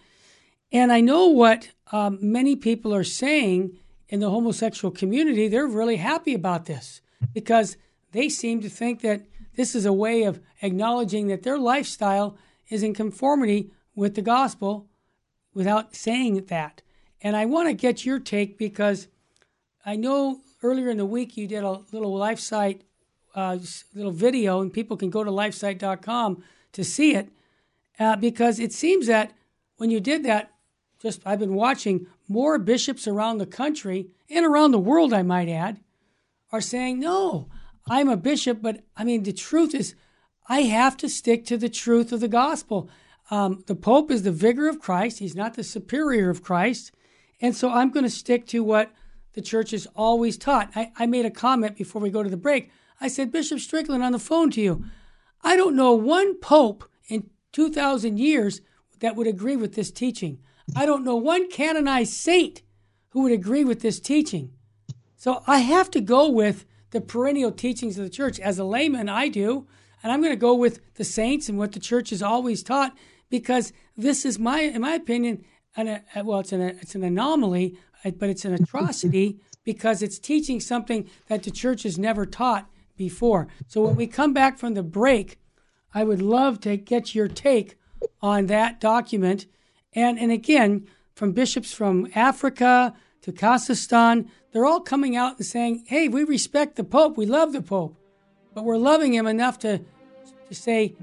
And 0.71 0.91
I 0.91 1.01
know 1.01 1.27
what 1.27 1.69
um, 1.91 2.19
many 2.21 2.55
people 2.55 2.93
are 2.93 3.03
saying 3.03 3.77
in 4.07 4.19
the 4.19 4.29
homosexual 4.29 4.91
community, 4.91 5.47
they're 5.47 5.67
really 5.67 5.97
happy 5.97 6.33
about 6.33 6.65
this 6.65 7.01
because 7.33 7.77
they 8.11 8.29
seem 8.29 8.61
to 8.61 8.69
think 8.69 9.01
that 9.01 9.21
this 9.55 9.75
is 9.75 9.85
a 9.85 9.93
way 9.93 10.23
of 10.23 10.39
acknowledging 10.61 11.27
that 11.27 11.43
their 11.43 11.57
lifestyle 11.57 12.37
is 12.69 12.83
in 12.83 12.93
conformity 12.93 13.71
with 13.95 14.15
the 14.15 14.21
gospel 14.21 14.87
without 15.53 15.95
saying 15.95 16.45
that. 16.45 16.81
And 17.21 17.35
I 17.35 17.45
want 17.45 17.67
to 17.67 17.73
get 17.73 18.05
your 18.05 18.19
take 18.19 18.57
because 18.57 19.07
I 19.85 19.95
know 19.95 20.39
earlier 20.63 20.89
in 20.89 20.97
the 20.97 21.05
week 21.05 21.35
you 21.35 21.47
did 21.47 21.63
a 21.63 21.81
little 21.91 22.13
LifeSite 22.13 22.81
uh, 23.35 23.57
little 23.93 24.11
video, 24.11 24.61
and 24.61 24.73
people 24.73 24.97
can 24.97 25.09
go 25.09 25.23
to 25.23 25.31
lifesite.com 25.31 26.43
to 26.71 26.83
see 26.83 27.15
it 27.15 27.29
uh, 27.99 28.15
because 28.15 28.59
it 28.59 28.73
seems 28.73 29.07
that 29.07 29.33
when 29.77 29.91
you 29.91 29.99
did 29.99 30.23
that, 30.23 30.51
just 31.01 31.21
I've 31.25 31.39
been 31.39 31.55
watching 31.55 32.07
more 32.27 32.59
bishops 32.59 33.07
around 33.07 33.37
the 33.37 33.45
country 33.45 34.09
and 34.29 34.45
around 34.45 34.71
the 34.71 34.79
world, 34.79 35.13
I 35.13 35.23
might 35.23 35.49
add, 35.49 35.79
are 36.51 36.61
saying, 36.61 36.99
no, 36.99 37.49
I'm 37.87 38.09
a 38.09 38.17
bishop, 38.17 38.61
but 38.61 38.83
I 38.95 39.03
mean, 39.03 39.23
the 39.23 39.33
truth 39.33 39.73
is, 39.73 39.95
I 40.47 40.61
have 40.61 40.97
to 40.97 41.09
stick 41.09 41.45
to 41.45 41.57
the 41.57 41.69
truth 41.69 42.11
of 42.11 42.19
the 42.19 42.27
gospel. 42.27 42.89
Um, 43.31 43.63
the 43.67 43.75
Pope 43.75 44.11
is 44.11 44.23
the 44.23 44.31
vicar 44.31 44.67
of 44.67 44.79
Christ, 44.79 45.19
he's 45.19 45.35
not 45.35 45.53
the 45.53 45.63
superior 45.63 46.29
of 46.29 46.43
Christ. 46.43 46.91
And 47.41 47.55
so 47.55 47.71
I'm 47.71 47.91
going 47.91 48.03
to 48.03 48.09
stick 48.09 48.45
to 48.47 48.63
what 48.63 48.91
the 49.33 49.41
church 49.41 49.71
has 49.71 49.87
always 49.95 50.37
taught. 50.37 50.71
I, 50.75 50.91
I 50.97 51.05
made 51.05 51.25
a 51.25 51.31
comment 51.31 51.77
before 51.77 52.01
we 52.01 52.09
go 52.09 52.23
to 52.23 52.29
the 52.29 52.35
break. 52.35 52.69
I 52.99 53.07
said, 53.07 53.31
Bishop 53.31 53.59
Strickland, 53.59 54.03
on 54.03 54.11
the 54.11 54.19
phone 54.19 54.51
to 54.51 54.61
you, 54.61 54.83
I 55.41 55.55
don't 55.55 55.75
know 55.75 55.93
one 55.93 56.37
pope 56.39 56.83
in 57.07 57.29
2,000 57.53 58.19
years 58.19 58.59
that 58.99 59.15
would 59.15 59.27
agree 59.27 59.55
with 59.55 59.75
this 59.75 59.91
teaching. 59.91 60.39
I 60.75 60.85
don't 60.85 61.03
know 61.03 61.15
one 61.15 61.49
canonized 61.49 62.13
saint 62.13 62.61
who 63.09 63.23
would 63.23 63.31
agree 63.31 63.63
with 63.63 63.81
this 63.81 63.99
teaching. 63.99 64.51
So 65.15 65.43
I 65.47 65.59
have 65.59 65.91
to 65.91 66.01
go 66.01 66.29
with 66.29 66.65
the 66.91 67.01
perennial 67.01 67.51
teachings 67.51 67.97
of 67.97 68.03
the 68.03 68.09
church. 68.09 68.39
As 68.39 68.59
a 68.59 68.63
layman, 68.63 69.09
I 69.09 69.27
do. 69.27 69.67
And 70.01 70.11
I'm 70.11 70.21
going 70.21 70.33
to 70.33 70.37
go 70.37 70.53
with 70.53 70.79
the 70.95 71.03
saints 71.03 71.49
and 71.49 71.57
what 71.57 71.73
the 71.73 71.79
church 71.79 72.11
has 72.11 72.23
always 72.23 72.63
taught 72.63 72.95
because 73.29 73.73
this 73.97 74.25
is 74.25 74.39
my, 74.39 74.61
in 74.61 74.81
my 74.81 74.93
opinion, 74.93 75.43
an, 75.75 76.01
well, 76.23 76.39
it's 76.39 76.51
an, 76.51 76.61
it's 76.61 76.95
an 76.95 77.03
anomaly, 77.03 77.77
but 78.17 78.29
it's 78.29 78.45
an 78.45 78.53
atrocity 78.53 79.39
because 79.63 80.01
it's 80.01 80.19
teaching 80.19 80.59
something 80.59 81.09
that 81.27 81.43
the 81.43 81.51
church 81.51 81.83
has 81.83 81.97
never 81.97 82.25
taught 82.25 82.69
before. 82.95 83.47
So 83.67 83.81
when 83.81 83.95
we 83.95 84.07
come 84.07 84.33
back 84.33 84.57
from 84.57 84.73
the 84.73 84.83
break, 84.83 85.39
I 85.93 86.03
would 86.03 86.21
love 86.21 86.59
to 86.61 86.77
get 86.77 87.13
your 87.13 87.27
take 87.27 87.77
on 88.21 88.47
that 88.47 88.79
document. 88.79 89.45
And, 89.93 90.19
and 90.19 90.31
again, 90.31 90.87
from 91.15 91.31
bishops 91.31 91.73
from 91.73 92.07
Africa 92.15 92.93
to 93.21 93.31
Kazakhstan, 93.31 94.29
they're 94.51 94.65
all 94.65 94.81
coming 94.81 95.15
out 95.15 95.37
and 95.37 95.45
saying, 95.45 95.83
hey, 95.87 96.07
we 96.07 96.23
respect 96.23 96.75
the 96.75 96.83
Pope, 96.83 97.17
we 97.17 97.25
love 97.25 97.53
the 97.53 97.61
Pope, 97.61 97.95
but 98.53 98.63
we're 98.63 98.77
loving 98.77 99.13
him 99.13 99.27
enough 99.27 99.59
to, 99.59 99.79
to 100.47 100.55
say, 100.55 100.95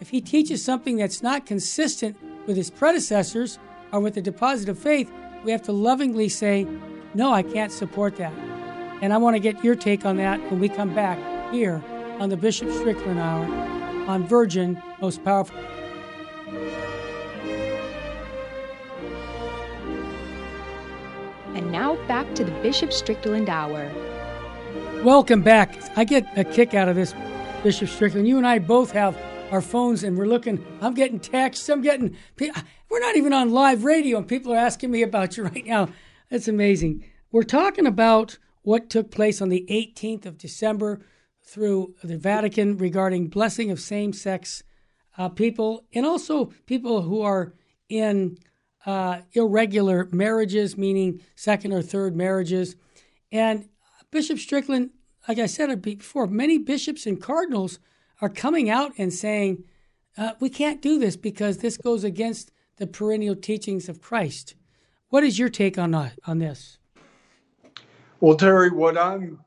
if 0.00 0.10
he 0.10 0.20
teaches 0.20 0.62
something 0.62 0.96
that's 0.96 1.22
not 1.22 1.46
consistent 1.46 2.16
with 2.46 2.56
his 2.56 2.70
predecessors 2.70 3.58
or 3.92 4.00
with 4.00 4.14
the 4.14 4.22
deposit 4.22 4.68
of 4.68 4.78
faith, 4.78 5.10
we 5.44 5.50
have 5.50 5.62
to 5.62 5.72
lovingly 5.72 6.28
say, 6.28 6.66
no, 7.14 7.32
I 7.32 7.42
can't 7.42 7.72
support 7.72 8.16
that. 8.16 8.32
And 9.02 9.12
I 9.12 9.16
want 9.18 9.36
to 9.36 9.40
get 9.40 9.62
your 9.64 9.74
take 9.74 10.04
on 10.04 10.16
that 10.16 10.40
when 10.50 10.60
we 10.60 10.68
come 10.68 10.94
back 10.94 11.18
here 11.52 11.82
on 12.18 12.28
the 12.28 12.36
Bishop 12.36 12.70
Strickland 12.72 13.18
Hour 13.18 13.44
on 14.08 14.26
Virgin 14.26 14.80
Most 15.00 15.24
Powerful. 15.24 15.58
Now 21.86 21.94
back 22.08 22.34
to 22.34 22.42
the 22.42 22.50
Bishop 22.62 22.92
Strickland 22.92 23.48
Hour. 23.48 23.88
Welcome 25.04 25.40
back. 25.40 25.78
I 25.96 26.02
get 26.02 26.26
a 26.36 26.42
kick 26.42 26.74
out 26.74 26.88
of 26.88 26.96
this, 26.96 27.14
Bishop 27.62 27.88
Strickland. 27.88 28.26
You 28.26 28.38
and 28.38 28.46
I 28.46 28.58
both 28.58 28.90
have 28.90 29.16
our 29.52 29.60
phones 29.60 30.02
and 30.02 30.18
we're 30.18 30.26
looking. 30.26 30.64
I'm 30.80 30.94
getting 30.94 31.20
texts. 31.20 31.68
I'm 31.68 31.82
getting. 31.82 32.16
We're 32.90 32.98
not 32.98 33.14
even 33.14 33.32
on 33.32 33.52
live 33.52 33.84
radio 33.84 34.18
and 34.18 34.26
people 34.26 34.52
are 34.52 34.56
asking 34.56 34.90
me 34.90 35.02
about 35.02 35.36
you 35.36 35.44
right 35.54 35.64
now. 35.64 35.88
That's 36.28 36.48
amazing. 36.48 37.04
We're 37.30 37.44
talking 37.44 37.86
about 37.86 38.36
what 38.62 38.90
took 38.90 39.12
place 39.12 39.40
on 39.40 39.48
the 39.48 39.64
18th 39.70 40.26
of 40.26 40.38
December 40.38 41.02
through 41.44 41.94
the 42.02 42.18
Vatican 42.18 42.78
regarding 42.78 43.28
blessing 43.28 43.70
of 43.70 43.78
same 43.78 44.12
sex 44.12 44.64
uh, 45.16 45.28
people 45.28 45.84
and 45.94 46.04
also 46.04 46.46
people 46.66 47.02
who 47.02 47.22
are 47.22 47.54
in 47.88 48.38
uh, 48.86 49.18
irregular 49.32 50.08
marriages, 50.12 50.78
meaning 50.78 51.20
second 51.34 51.72
or 51.72 51.82
third 51.82 52.16
marriages. 52.16 52.76
And 53.32 53.68
Bishop 54.10 54.38
Strickland, 54.38 54.90
like 55.28 55.38
I 55.38 55.46
said 55.46 55.82
before, 55.82 56.26
many 56.28 56.56
bishops 56.58 57.04
and 57.04 57.20
cardinals 57.20 57.80
are 58.20 58.28
coming 58.28 58.70
out 58.70 58.92
and 58.96 59.12
saying, 59.12 59.64
uh, 60.16 60.32
we 60.40 60.48
can't 60.48 60.80
do 60.80 60.98
this 60.98 61.16
because 61.16 61.58
this 61.58 61.76
goes 61.76 62.04
against 62.04 62.52
the 62.76 62.86
perennial 62.86 63.36
teachings 63.36 63.88
of 63.88 64.00
Christ. 64.00 64.54
What 65.08 65.24
is 65.24 65.38
your 65.38 65.48
take 65.48 65.78
on, 65.78 65.94
uh, 65.94 66.10
on 66.26 66.38
this? 66.38 66.78
Well, 68.20 68.36
Terry, 68.36 68.70
what 68.70 68.96
I'm 68.96 69.38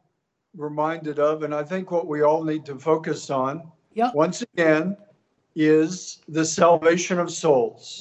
reminded 0.55 1.19
of, 1.19 1.43
and 1.43 1.55
I 1.55 1.63
think 1.63 1.91
what 1.91 2.07
we 2.07 2.21
all 2.21 2.43
need 2.43 2.65
to 2.65 2.77
focus 2.77 3.29
on 3.29 3.71
yep. 3.93 4.13
once 4.13 4.41
again 4.41 4.97
is 5.55 6.21
the 6.27 6.45
salvation 6.45 7.19
of 7.19 7.31
souls. 7.31 7.97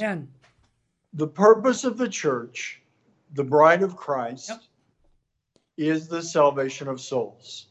The 1.14 1.26
purpose 1.26 1.84
of 1.84 1.96
the 1.96 2.08
church, 2.08 2.82
the 3.34 3.44
bride 3.44 3.82
of 3.82 3.96
Christ, 3.96 4.50
yep. 4.50 4.60
is 5.76 6.08
the 6.08 6.22
salvation 6.22 6.88
of 6.88 7.00
souls. 7.00 7.68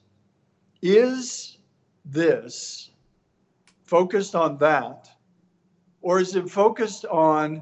Is 0.82 1.58
this 2.06 2.92
focused 3.84 4.36
on 4.36 4.58
that, 4.58 5.10
or 6.02 6.20
is 6.20 6.36
it 6.36 6.50
focused 6.50 7.06
on 7.06 7.62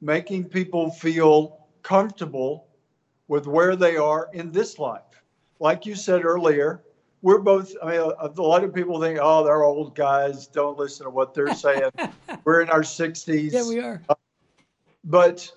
making 0.00 0.44
people 0.44 0.90
feel 0.90 1.66
comfortable 1.82 2.68
with 3.28 3.46
where 3.46 3.76
they 3.76 3.96
are 3.96 4.28
in 4.32 4.52
this 4.52 4.78
life? 4.78 5.02
like 5.60 5.86
you 5.86 5.94
said 5.94 6.24
earlier, 6.24 6.82
we're 7.22 7.38
both, 7.38 7.72
I 7.82 7.90
mean, 7.90 8.12
a, 8.18 8.28
lot 8.40 8.62
of 8.62 8.74
people 8.74 9.00
think, 9.00 9.18
oh, 9.20 9.44
they're 9.44 9.64
old 9.64 9.94
guys, 9.96 10.46
don't 10.46 10.78
listen 10.78 11.04
to 11.04 11.10
what 11.10 11.34
they're 11.34 11.54
saying. 11.54 11.90
we're 12.44 12.60
in 12.62 12.70
our 12.70 12.82
60s. 12.82 13.52
Yeah, 13.52 13.66
we 13.66 13.80
are. 13.80 14.02
Uh, 14.08 14.14
but 15.08 15.50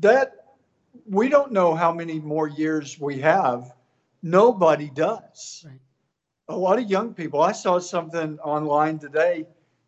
that, 0.00 0.56
we 1.06 1.28
don't 1.28 1.52
know 1.52 1.74
how 1.74 1.92
many 1.92 2.18
more 2.18 2.48
years 2.48 2.98
we 2.98 3.20
have. 3.20 3.72
Nobody 4.22 4.90
does. 4.90 5.64
Right. 5.64 5.78
A 6.48 6.56
lot 6.56 6.78
of 6.78 6.90
young 6.90 7.14
people, 7.14 7.40
I 7.40 7.52
saw 7.52 7.78
something 7.78 8.38
online 8.40 8.98
today. 8.98 9.46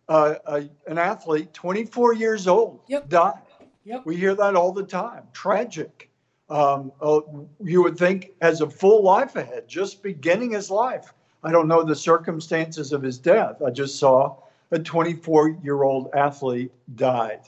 Uh, 0.09 0.35
a, 0.47 0.69
an 0.87 0.99
athlete, 0.99 1.53
24 1.53 2.13
years 2.13 2.47
old, 2.47 2.81
yep. 2.89 3.09
died. 3.09 3.41
Yep. 3.85 4.05
We 4.05 4.17
hear 4.17 4.35
that 4.37 4.55
all 4.55 4.71
the 4.71 4.85
time. 4.85 5.25
Tragic 5.33 6.11
um, 6.51 6.93
uh, 7.01 7.21
you 7.63 7.83
would 7.83 7.99
think 7.99 8.33
has 8.43 8.61
a 8.61 8.69
full 8.69 9.03
life 9.03 9.37
ahead, 9.37 9.67
just 9.67 10.03
beginning 10.03 10.53
his 10.53 10.71
life. 10.71 11.13
I 11.43 11.51
don't 11.51 11.69
know 11.69 11.83
the 11.83 11.97
circumstances 11.97 12.93
of 12.93 13.03
his 13.03 13.19
death. 13.19 13.63
I 13.67 13.71
just 13.71 13.99
saw 13.99 14.37
a 14.71 14.79
24 14.79 15.59
year 15.63 15.83
old 15.83 16.11
athlete 16.15 16.73
died. 16.97 17.41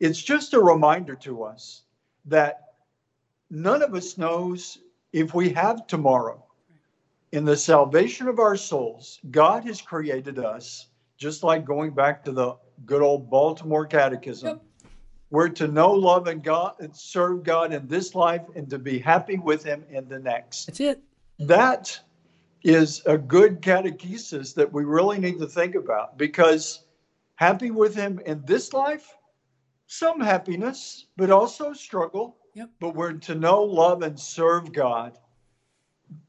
It's 0.00 0.20
just 0.20 0.54
a 0.54 0.60
reminder 0.60 1.14
to 1.16 1.44
us 1.44 1.82
that 2.26 2.74
none 3.50 3.82
of 3.82 3.94
us 3.94 4.18
knows 4.18 4.78
if 5.12 5.34
we 5.34 5.50
have 5.50 5.86
tomorrow. 5.86 6.44
In 7.32 7.44
the 7.44 7.56
salvation 7.56 8.26
of 8.26 8.40
our 8.40 8.56
souls, 8.56 9.20
God 9.30 9.64
has 9.64 9.80
created 9.80 10.38
us, 10.38 10.88
just 11.16 11.44
like 11.44 11.64
going 11.64 11.92
back 11.92 12.24
to 12.24 12.32
the 12.32 12.56
good 12.86 13.02
old 13.02 13.30
Baltimore 13.30 13.86
Catechism. 13.86 14.48
Yep 14.48 14.62
we're 15.30 15.48
to 15.48 15.68
know, 15.68 15.92
love, 15.92 16.26
and 16.26 16.42
God 16.42 16.74
and 16.80 16.94
serve 16.94 17.44
God 17.44 17.72
in 17.72 17.86
this 17.86 18.14
life 18.14 18.42
and 18.56 18.68
to 18.70 18.78
be 18.78 18.98
happy 18.98 19.38
with 19.38 19.62
Him 19.62 19.84
in 19.88 20.08
the 20.08 20.18
next. 20.18 20.66
That's 20.66 20.80
it. 20.80 21.00
That 21.38 21.98
is 22.62 23.00
a 23.06 23.16
good 23.16 23.62
catechesis 23.62 24.54
that 24.54 24.70
we 24.70 24.84
really 24.84 25.18
need 25.18 25.38
to 25.38 25.46
think 25.46 25.76
about 25.76 26.18
because 26.18 26.84
happy 27.36 27.70
with 27.70 27.94
Him 27.94 28.20
in 28.26 28.42
this 28.44 28.72
life, 28.72 29.16
some 29.90 30.20
happiness, 30.20 31.06
but 31.16 31.30
also 31.30 31.72
struggle. 31.72 32.36
Yep. 32.54 32.70
But 32.78 32.94
we're 32.94 33.14
to 33.14 33.34
know, 33.34 33.64
love, 33.64 34.02
and 34.02 34.18
serve 34.18 34.72
God. 34.72 35.18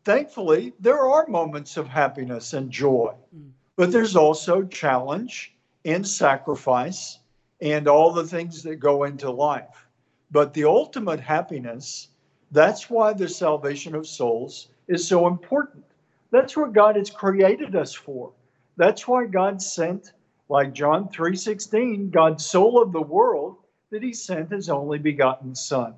Thankfully, 0.04 0.74
there 0.80 1.00
are 1.00 1.28
moments 1.28 1.78
of 1.78 1.88
happiness 1.88 2.54
and 2.54 2.72
joy, 2.72 3.14
mm. 3.36 3.52
but 3.76 3.92
there's 3.92 4.16
also 4.16 4.64
challenge 4.64 5.54
and 5.86 6.08
sacrifice 6.08 7.20
and 7.62 7.88
all 7.88 8.12
the 8.12 8.26
things 8.26 8.64
that 8.64 8.78
go 8.78 9.04
into 9.04 9.30
life. 9.30 9.88
But 10.32 10.56
the 10.56 10.66
ultimate 10.66 11.20
happiness, 11.20 12.08
that's 12.52 12.90
why 12.90 13.14
the 13.14 13.30
salvation 13.30 13.94
of 13.94 14.08
souls 14.08 14.70
is 14.88 15.08
so 15.08 15.28
important. 15.28 15.86
That's 16.32 16.58
what 16.58 16.74
God 16.74 16.96
has 16.96 17.12
created 17.12 17.76
us 17.76 17.94
for. 17.94 18.32
That's 18.78 19.08
why 19.08 19.26
God 19.26 19.62
sent, 19.62 20.14
like 20.52 20.74
John 20.74 21.08
3:16, 21.08 22.12
God 22.12 22.42
so 22.42 22.68
loved 22.68 22.92
the 22.92 23.02
world 23.02 23.56
that 23.90 24.04
he 24.04 24.12
sent 24.12 24.52
his 24.52 24.70
only 24.70 25.00
begotten 25.00 25.56
son. 25.56 25.96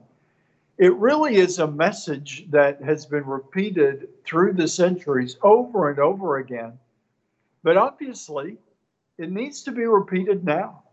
It 0.78 0.94
really 0.94 1.38
is 1.38 1.58
a 1.58 1.66
message 1.66 2.46
that 2.52 2.80
has 2.84 3.08
been 3.08 3.26
repeated 3.26 4.10
through 4.24 4.54
the 4.54 4.68
centuries 4.68 5.38
over 5.42 5.90
and 5.90 5.98
over 5.98 6.38
again. 6.38 6.78
But 7.64 7.78
obviously, 7.78 8.60
it 9.18 9.32
needs 9.32 9.64
to 9.64 9.72
be 9.72 9.86
repeated 9.86 10.44
now 10.44 10.84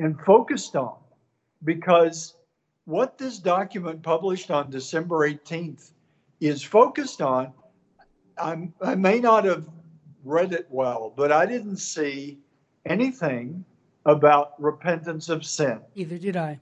and 0.00 0.20
focused 0.22 0.74
on 0.74 0.96
because 1.62 2.34
what 2.86 3.18
this 3.18 3.38
document 3.38 4.02
published 4.02 4.50
on 4.50 4.68
December 4.68 5.30
18th 5.30 5.92
is 6.40 6.60
focused 6.60 7.22
on. 7.22 7.52
I'm, 8.36 8.74
I 8.80 8.96
may 8.96 9.20
not 9.20 9.44
have 9.44 9.68
read 10.24 10.52
it 10.52 10.66
well, 10.70 11.12
but 11.16 11.30
I 11.30 11.46
didn't 11.46 11.76
see 11.76 12.40
anything 12.86 13.64
about 14.06 14.60
repentance 14.62 15.28
of 15.28 15.44
sin. 15.44 15.80
Either 15.94 16.18
did 16.18 16.36
I. 16.36 16.60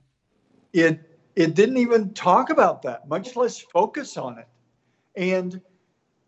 It 0.72 1.00
it 1.36 1.54
didn't 1.54 1.78
even 1.78 2.14
talk 2.14 2.50
about 2.50 2.82
that, 2.82 3.08
much 3.08 3.34
less 3.36 3.58
focus 3.58 4.16
on 4.16 4.38
it. 4.38 4.46
And 5.16 5.60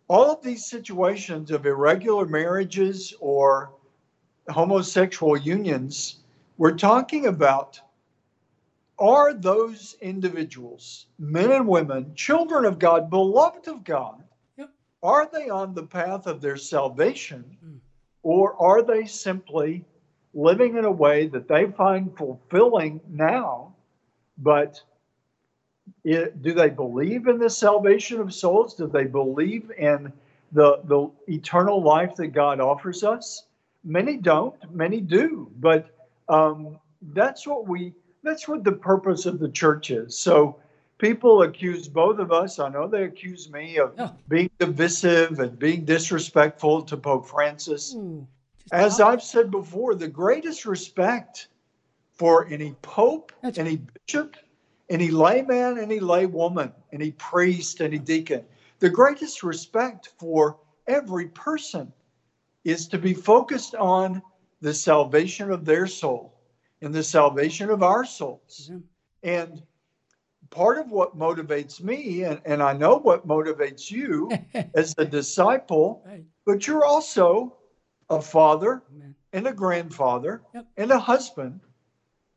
all 0.09 0.33
of 0.33 0.43
these 0.43 0.67
situations 0.67 1.51
of 1.51 1.65
irregular 1.67 2.27
marriages 2.27 3.15
or 3.21 3.73
homosexual 4.49 5.37
unions, 5.37 6.21
we're 6.59 6.77
talking 6.77 7.27
about 7.27 7.81
are 8.99 9.35
those 9.35 9.97
individuals, 10.01 11.07
men 11.19 11.53
and 11.53 11.69
women, 11.69 12.15
children 12.15 12.65
of 12.65 12.79
God, 12.79 13.11
beloved 13.11 13.69
of 13.69 13.85
God, 13.85 14.25
Yep. 14.57 14.71
are 15.03 15.29
they 15.31 15.51
on 15.51 15.75
the 15.75 15.87
path 15.87 16.27
of 16.27 16.41
their 16.41 16.57
salvation 16.57 17.59
Mm. 17.65 17.81
Or 18.27 18.61
are 18.61 18.83
they 18.83 19.07
simply 19.07 19.85
living 20.35 20.77
in 20.77 20.85
a 20.85 20.91
way 20.91 21.29
that 21.29 21.47
they 21.47 21.67
find 21.67 22.13
fulfilling 22.19 23.01
now, 23.09 23.73
but 24.39 24.83
it, 26.03 26.43
do 26.43 26.53
they 26.53 26.69
believe 26.69 27.29
in 27.29 27.39
the 27.39 27.49
salvation 27.49 28.19
of 28.19 28.35
souls? 28.35 28.75
Do 28.75 28.89
they 28.89 29.05
believe 29.05 29.71
in 29.79 30.13
the, 30.51 30.81
the 30.87 31.09
eternal 31.29 31.81
life 31.81 32.17
that 32.17 32.29
God 32.29 32.59
offers 32.59 33.05
us? 33.05 33.45
Many 33.85 34.17
don't, 34.17 34.57
many 34.75 35.01
do, 35.01 35.49
but 35.61 35.87
um, 36.29 36.81
that's 37.15 37.47
what 37.47 37.69
we 37.69 37.95
that's 38.25 38.49
what 38.49 38.65
the 38.65 38.73
purpose 38.73 39.27
of 39.27 39.39
the 39.39 39.51
church 39.51 39.93
is. 39.93 40.19
So 40.19 40.59
people 40.99 41.43
accuse 41.43 41.89
both 41.89 42.19
of 42.19 42.33
us. 42.33 42.59
I 42.59 42.69
know 42.69 42.87
they 42.89 43.05
accuse 43.05 43.51
me 43.51 43.79
of 43.79 43.95
Yeah. 43.97 44.13
being 44.29 44.51
divisive 44.59 45.39
and 45.41 45.59
being 45.59 45.85
disrespectful 45.85 46.83
to 46.83 46.97
Pope 46.97 47.27
Francis. 47.27 47.93
Just 47.93 48.73
As 48.73 49.01
I've 49.01 49.23
said 49.23 49.51
before, 49.51 49.95
the 49.95 50.09
greatest 50.09 50.67
respect 50.67 51.49
for 52.13 52.47
any 52.47 52.75
pope, 52.83 53.33
That's 53.43 53.59
any 53.59 53.77
bishop, 54.07 54.37
any 54.89 55.11
layman, 55.11 55.79
any 55.79 56.01
laywoman, 56.01 56.73
any 56.93 57.13
priest, 57.13 57.81
any 57.81 57.99
deacon, 57.99 58.45
the 58.79 58.91
greatest 58.91 59.43
respect 59.43 60.13
for 60.19 60.59
every 60.87 61.29
person 61.29 61.93
is 62.65 62.89
to 62.89 62.99
be 62.99 63.15
focused 63.15 63.75
on 63.75 64.23
the 64.61 64.73
salvation 64.75 65.51
of 65.51 65.65
their 65.65 65.87
soul 65.87 66.33
and 66.83 66.95
the 66.95 67.03
salvation 67.03 67.71
of 67.71 67.83
our 67.83 68.05
souls. 68.05 68.71
Mhm. 68.73 68.83
And 69.23 69.63
part 70.51 70.79
of 70.79 70.91
what 70.91 71.17
motivates 71.17 71.81
me, 71.83 72.23
and, 72.25 72.41
and 72.45 72.63
I 72.63 72.73
know 72.73 72.97
what 72.99 73.27
motivates 73.27 73.91
you 73.91 74.31
as 74.75 74.95
a 74.99 75.05
disciple, 75.05 76.03
Right. 76.07 76.25
but 76.45 76.67
you're 76.67 76.85
also 76.85 77.57
a 78.11 78.21
father 78.21 78.83
Amen. 78.95 79.15
and 79.33 79.47
a 79.47 79.53
grandfather 79.53 80.43
Yep. 80.55 80.67
and 80.77 80.91
a 80.91 80.99
husband. 80.99 81.61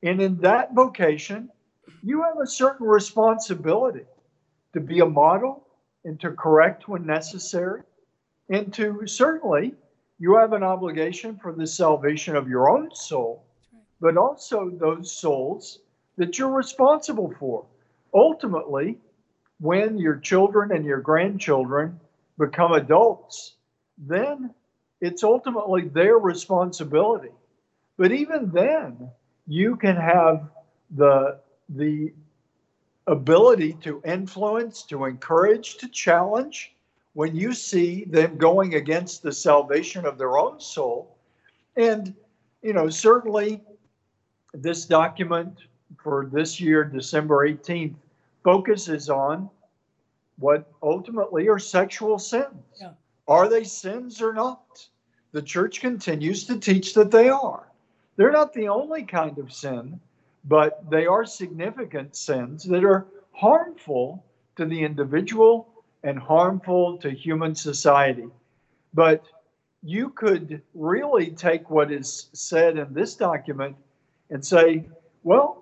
And 0.04 0.22
in 0.22 0.38
that 0.38 0.74
vocation, 0.74 1.50
you 2.04 2.24
have 2.24 2.38
a 2.42 2.48
certain 2.48 2.88
responsibility 2.88 4.06
to 4.74 4.80
be 4.80 5.00
a 5.00 5.06
model 5.06 5.66
and 6.06 6.20
to 6.22 6.32
correct 6.32 6.88
when 6.88 7.06
necessary. 7.06 7.82
And 8.50 8.74
to 8.74 9.06
certainly, 9.06 9.76
you 10.18 10.38
have 10.38 10.54
an 10.54 10.64
obligation 10.64 11.38
for 11.42 11.54
the 11.54 11.68
salvation 11.68 12.36
of 12.36 12.48
your 12.48 12.70
own 12.70 12.90
soul, 12.94 13.46
but 14.02 14.18
also 14.18 14.70
those 14.70 15.12
souls 15.12 15.80
that 16.18 16.38
you're 16.38 16.50
responsible 16.52 17.34
for. 17.40 17.66
Ultimately, 18.14 18.98
when 19.60 19.98
your 19.98 20.16
children 20.18 20.72
and 20.72 20.86
your 20.86 21.02
grandchildren 21.02 22.00
become 22.38 22.74
adults, 22.74 23.56
then 23.98 24.54
it's 25.02 25.24
ultimately 25.24 25.88
their 25.88 26.18
responsibility. 26.18 27.32
But 27.98 28.12
even 28.12 28.50
then, 28.52 29.10
you 29.48 29.76
can 29.76 29.96
have 29.96 30.50
the 30.92 31.40
the 31.70 32.14
ability 33.08 33.74
to 33.82 34.02
influence, 34.06 34.84
to 34.84 35.06
encourage, 35.06 35.78
to 35.78 35.88
challenge 35.90 36.74
when 37.14 37.36
you 37.36 37.54
see 37.54 38.06
them 38.06 38.38
going 38.38 38.76
against 38.76 39.22
the 39.22 39.32
salvation 39.32 40.06
of 40.06 40.18
their 40.18 40.38
own 40.38 40.60
soul. 40.60 41.18
And 41.76 42.16
you 42.62 42.74
know, 42.74 42.90
certainly 42.90 43.62
this 44.54 44.86
document 44.86 45.60
for 45.98 46.30
this 46.32 46.60
year, 46.60 46.84
December 46.84 47.48
18th, 47.48 47.96
focuses 48.44 49.10
on 49.10 49.50
what 50.38 50.72
ultimately 50.82 51.48
are 51.50 51.60
sexual 51.60 52.18
sins. 52.18 52.64
Yeah. 52.80 52.92
Are 53.28 53.50
they 53.50 53.64
sins 53.64 54.22
or 54.22 54.34
not? 54.34 54.88
The 55.32 55.42
church 55.42 55.82
continues 55.82 56.46
to 56.46 56.60
teach 56.60 56.94
that 56.96 57.12
they 57.12 57.30
are. 57.30 57.68
They're 58.16 58.32
not 58.32 58.54
the 58.54 58.68
only 58.68 59.04
kind 59.04 59.38
of 59.38 59.54
sin, 59.54 60.00
but 60.46 60.90
they 60.90 61.06
are 61.06 61.26
significant 61.26 62.16
sins 62.16 62.64
that 62.64 62.84
are 62.84 63.06
harmful 63.34 64.24
to 64.56 64.66
the 64.66 64.82
individual 64.82 65.68
and 66.04 66.18
harmful 66.18 66.98
to 66.98 67.12
human 67.12 67.54
society. 67.54 68.28
But 68.94 69.24
you 69.84 70.10
could 70.10 70.62
really 70.74 71.32
take 71.32 71.70
what 71.70 71.92
is 71.92 72.30
said 72.34 72.78
in 72.78 72.94
this 72.94 73.16
document 73.16 73.76
and 74.30 74.46
say, 74.46 74.90
well, 75.24 75.59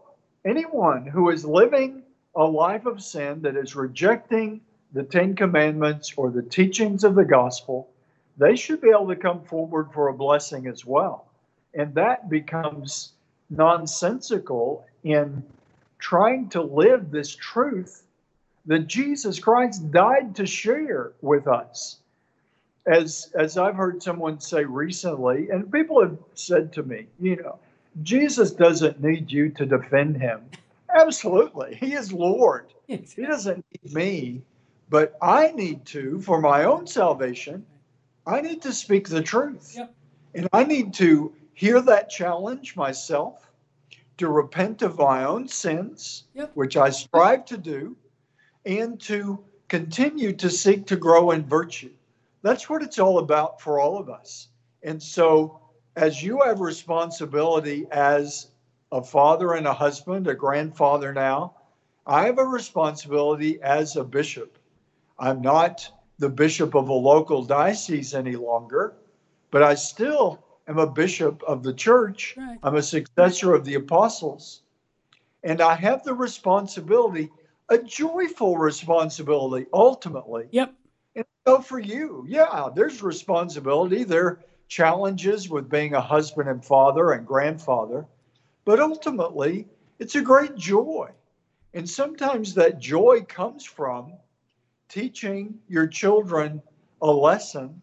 anyone 0.48 1.06
who 1.06 1.30
is 1.30 1.44
living 1.46 2.04
a 2.36 2.44
life 2.44 2.86
of 2.86 3.02
sin 3.02 3.42
that 3.42 3.56
is 3.56 3.76
rejecting 3.76 4.62
the 4.94 5.04
Ten 5.04 5.36
Commandments 5.36 6.14
or 6.16 6.32
the 6.32 6.42
teachings 6.42 7.04
of 7.04 7.16
the 7.16 7.26
gospel, 7.26 7.90
they 8.38 8.56
should 8.56 8.80
be 8.82 8.90
able 8.90 9.08
to 9.08 9.16
come 9.16 9.44
forward 9.44 9.90
for 9.94 10.08
a 10.08 10.14
blessing 10.14 10.68
as 10.68 10.86
well. 10.86 11.28
And 11.74 11.94
that 11.96 12.30
becomes 12.30 13.14
nonsensical 13.50 14.86
in 15.04 15.44
trying 16.00 16.50
to 16.50 16.62
live 16.62 17.12
this 17.12 17.36
truth 17.36 18.04
that 18.66 18.88
Jesus 18.88 19.40
Christ 19.40 19.92
died 19.92 20.36
to 20.36 20.46
share 20.46 21.14
with 21.22 21.48
us. 21.48 21.98
As, 22.86 23.32
as 23.38 23.58
I've 23.58 23.76
heard 23.76 24.02
someone 24.02 24.40
say 24.40 24.64
recently, 24.64 25.50
and 25.50 25.72
people 25.72 26.02
have 26.02 26.18
said 26.36 26.72
to 26.74 26.84
me, 26.84 27.08
you 27.20 27.36
know, 27.38 27.60
Jesus 28.04 28.52
doesn't 28.52 29.02
need 29.02 29.32
you 29.32 29.50
to 29.50 29.66
defend 29.66 30.18
him. 30.18 30.42
Absolutely. 30.96 31.76
He 31.76 31.94
is 31.94 32.12
Lord. 32.14 32.74
He 32.88 33.24
doesn't 33.24 33.66
need 33.84 33.94
me, 33.94 34.42
but 34.90 35.18
I 35.22 35.52
need 35.52 35.86
to, 35.88 36.22
for 36.22 36.40
my 36.40 36.64
own 36.64 36.88
salvation, 36.88 37.66
I 38.26 38.40
need 38.40 38.62
to 38.62 38.72
speak 38.72 39.10
the 39.10 39.22
truth. 39.22 39.74
Yep. 39.76 39.94
And 40.36 40.48
I 40.54 40.64
need 40.64 40.94
to 40.96 41.34
hear 41.54 41.82
that 41.82 42.10
challenge 42.10 42.76
myself, 42.78 43.52
to 44.18 44.30
repent 44.30 44.82
of 44.84 44.98
my 44.98 45.26
own 45.26 45.48
sins, 45.48 46.24
Yep. 46.34 46.52
which 46.56 46.78
I 46.78 46.90
strive 46.92 47.46
to 47.46 47.58
do, 47.58 47.96
and 48.66 49.00
to 49.02 49.44
continue 49.68 50.32
to 50.34 50.50
seek 50.50 50.86
to 50.88 50.96
grow 50.96 51.32
in 51.32 51.44
virtue. 51.44 51.92
That's 52.42 52.70
what 52.70 52.82
it's 52.82 53.00
all 53.00 53.20
about 53.20 53.60
for 53.60 53.80
all 53.80 53.98
of 53.98 54.10
us. 54.10 54.48
And 54.84 55.02
so, 55.04 55.60
as 55.98 56.22
you 56.22 56.40
have 56.46 56.60
responsibility 56.60 57.88
as 57.92 58.52
a 58.92 59.02
father 59.04 59.54
and 59.54 59.66
a 59.66 59.74
husband, 59.74 60.28
a 60.28 60.36
grandfather 60.36 61.12
now, 61.12 61.56
I 62.06 62.26
have 62.26 62.38
a 62.38 62.46
responsibility 62.46 63.60
as 63.64 63.96
a 63.96 64.04
bishop. 64.04 64.60
I'm 65.18 65.42
not 65.42 65.90
the 66.20 66.30
bishop 66.30 66.76
of 66.76 66.90
a 66.90 66.94
local 66.94 67.44
diocese 67.44 68.14
any 68.14 68.36
longer, 68.36 68.94
but 69.50 69.64
I 69.64 69.74
still 69.74 70.46
am 70.68 70.78
a 70.78 70.86
bishop 70.86 71.42
of 71.44 71.64
the 71.64 71.74
church. 71.74 72.36
Right. 72.38 72.60
I'm 72.62 72.76
a 72.76 72.84
successor 72.84 73.56
of 73.56 73.66
the 73.66 73.74
apostles. 73.74 74.62
And 75.44 75.62
I 75.62 75.76
have 75.76 76.04
the 76.04 76.14
responsibility, 76.14 77.32
a 77.70 77.80
joyful 77.80 78.58
responsibility, 78.58 79.66
ultimately. 79.74 80.48
Yep. 80.52 80.74
And 81.16 81.26
so 81.48 81.60
for 81.60 81.80
you, 81.80 82.24
yeah, 82.28 82.70
there's 82.76 83.02
responsibility. 83.02 84.04
There 84.04 84.40
challenges 84.68 85.50
with 85.50 85.70
being 85.70 85.94
a 85.94 86.02
husband 86.02 86.50
and 86.50 86.64
father 86.64 87.12
and 87.12 87.26
grandfather. 87.26 88.06
But 88.66 88.80
ultimately, 88.80 89.68
it's 90.00 90.16
a 90.16 90.22
great 90.22 90.56
joy. 90.56 91.12
And 91.74 91.90
sometimes 91.90 92.54
that 92.56 92.80
joy 92.80 93.26
comes 93.28 93.64
from 93.64 94.14
teaching 94.90 95.60
your 95.68 95.88
children 95.88 96.62
a 97.02 97.12
lesson 97.12 97.82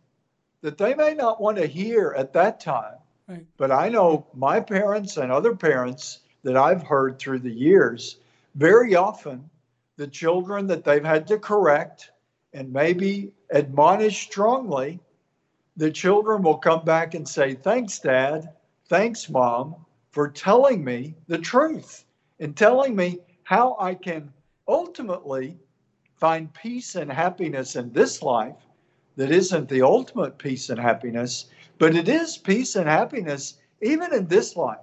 that 0.63 0.79
they 0.79 0.95
may 0.95 1.15
not 1.15 1.41
want 1.41 1.59
to 1.59 1.67
hear 1.67 2.15
at 2.17 2.33
that 2.33 2.61
time. 2.61 2.97
Right. 3.29 3.47
But 3.57 3.71
I 3.71 3.89
know 3.89 4.27
my 4.35 4.61
parents 4.61 5.17
and 5.17 5.31
other 5.31 5.55
parents 5.55 6.21
that 6.43 6.57
I've 6.57 6.83
heard 6.83 7.19
through 7.19 7.41
the 7.41 7.53
years, 7.53 8.19
very 8.55 8.95
often 8.95 9.49
the 9.97 10.07
children 10.07 10.67
that 10.67 10.85
they've 10.85 11.05
had 11.05 11.27
to 11.29 11.39
correct 11.39 12.11
and 12.53 12.73
maybe 12.73 13.33
admonish 13.53 14.27
strongly, 14.27 15.01
the 15.77 15.91
children 15.91 16.43
will 16.43 16.59
come 16.59 16.85
back 16.85 17.15
and 17.15 17.29
say, 17.29 17.55
Thanks, 17.55 17.99
Dad. 17.99 18.51
Thanks, 18.89 19.29
Mom, 19.29 19.77
for 20.13 20.29
telling 20.29 20.85
me 20.85 21.15
the 21.27 21.39
truth 21.39 22.05
and 22.39 22.57
telling 22.57 22.95
me 22.95 23.19
how 23.45 23.77
I 23.81 23.95
can 23.95 24.33
ultimately 24.69 25.59
find 26.17 26.53
peace 26.55 26.95
and 26.95 27.11
happiness 27.11 27.77
in 27.77 27.93
this 27.93 28.23
life 28.23 28.57
that 29.17 29.31
isn't 29.31 29.69
the 29.69 29.83
ultimate 29.83 30.39
peace 30.39 30.71
and 30.71 30.81
happiness, 30.81 31.47
but 31.79 31.95
it 31.95 32.09
is 32.09 32.37
peace 32.37 32.77
and 32.77 32.89
happiness 32.89 33.59
even 33.83 34.13
in 34.15 34.27
this 34.27 34.57
life. 34.57 34.79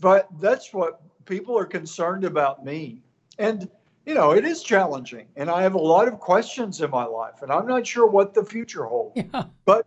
But 0.00 0.28
that's 0.40 0.72
what 0.72 1.00
people 1.26 1.56
are 1.58 1.64
concerned 1.64 2.24
about 2.24 2.64
me. 2.64 3.02
And, 3.38 3.68
you 4.06 4.14
know, 4.14 4.32
it 4.32 4.44
is 4.44 4.62
challenging. 4.62 5.26
And 5.36 5.50
I 5.50 5.62
have 5.62 5.74
a 5.74 5.78
lot 5.78 6.08
of 6.08 6.18
questions 6.18 6.80
in 6.80 6.90
my 6.90 7.04
life, 7.04 7.42
and 7.42 7.52
I'm 7.52 7.66
not 7.66 7.86
sure 7.86 8.06
what 8.06 8.34
the 8.34 8.44
future 8.44 8.84
holds. 8.84 9.16
Yeah. 9.32 9.44
But 9.64 9.86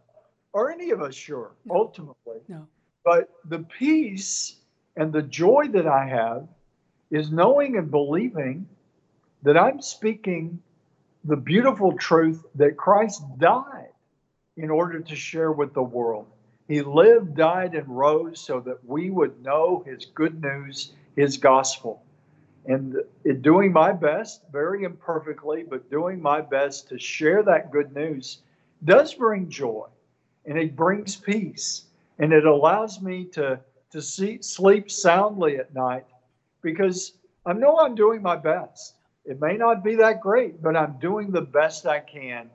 are 0.56 0.72
any 0.72 0.92
of 0.92 1.02
us 1.02 1.14
sure, 1.14 1.52
no. 1.66 1.76
ultimately? 1.76 2.40
No. 2.48 2.66
But 3.04 3.30
the 3.50 3.60
peace 3.60 4.56
and 4.96 5.12
the 5.12 5.22
joy 5.22 5.68
that 5.74 5.86
I 5.86 6.08
have 6.08 6.48
is 7.12 7.32
knowing 7.32 7.78
and 7.78 7.92
believing 7.92 8.68
that 9.44 9.58
I'm 9.58 9.82
speaking 9.82 10.60
the 11.26 11.36
beautiful 11.36 11.92
truth 11.98 12.44
that 12.56 12.78
Christ 12.78 13.22
died 13.38 13.90
in 14.58 14.70
order 14.70 15.02
to 15.02 15.16
share 15.16 15.52
with 15.52 15.74
the 15.74 15.84
world. 15.84 16.28
He 16.68 16.82
lived, 16.82 17.36
died, 17.36 17.76
and 17.76 17.88
rose 17.88 18.40
so 18.40 18.60
that 18.62 18.84
we 18.86 19.10
would 19.10 19.44
know 19.44 19.84
his 19.86 20.06
good 20.06 20.42
news, 20.42 20.94
his 21.16 21.38
gospel. 21.38 22.02
And 22.66 22.96
doing 23.42 23.72
my 23.72 23.92
best, 23.92 24.42
very 24.52 24.84
imperfectly, 24.84 25.64
but 25.70 25.92
doing 25.92 26.20
my 26.20 26.42
best 26.42 26.90
to 26.90 26.98
share 26.98 27.44
that 27.44 27.72
good 27.72 27.94
news 27.94 28.40
does 28.84 29.14
bring 29.14 29.50
joy 29.50 29.86
and 30.46 30.58
it 30.58 30.76
brings 30.76 31.16
peace 31.16 31.86
and 32.20 32.32
it 32.32 32.46
allows 32.46 33.02
me 33.02 33.26
to, 33.26 33.60
to 33.92 34.02
see, 34.02 34.42
sleep 34.42 34.90
soundly 34.90 35.58
at 35.58 35.74
night 35.74 36.06
because 36.62 37.14
I 37.46 37.54
know 37.54 37.78
I'm 37.78 37.96
doing 37.96 38.22
my 38.22 38.36
best. 38.36 38.96
It 39.26 39.42
may 39.42 39.58
not 39.58 39.84
be 39.84 39.96
that 39.96 40.22
great, 40.22 40.62
but 40.62 40.76
I'm 40.76 40.98
doing 41.00 41.32
the 41.32 41.42
best 41.42 41.86
I 41.86 42.00
can 42.00 42.50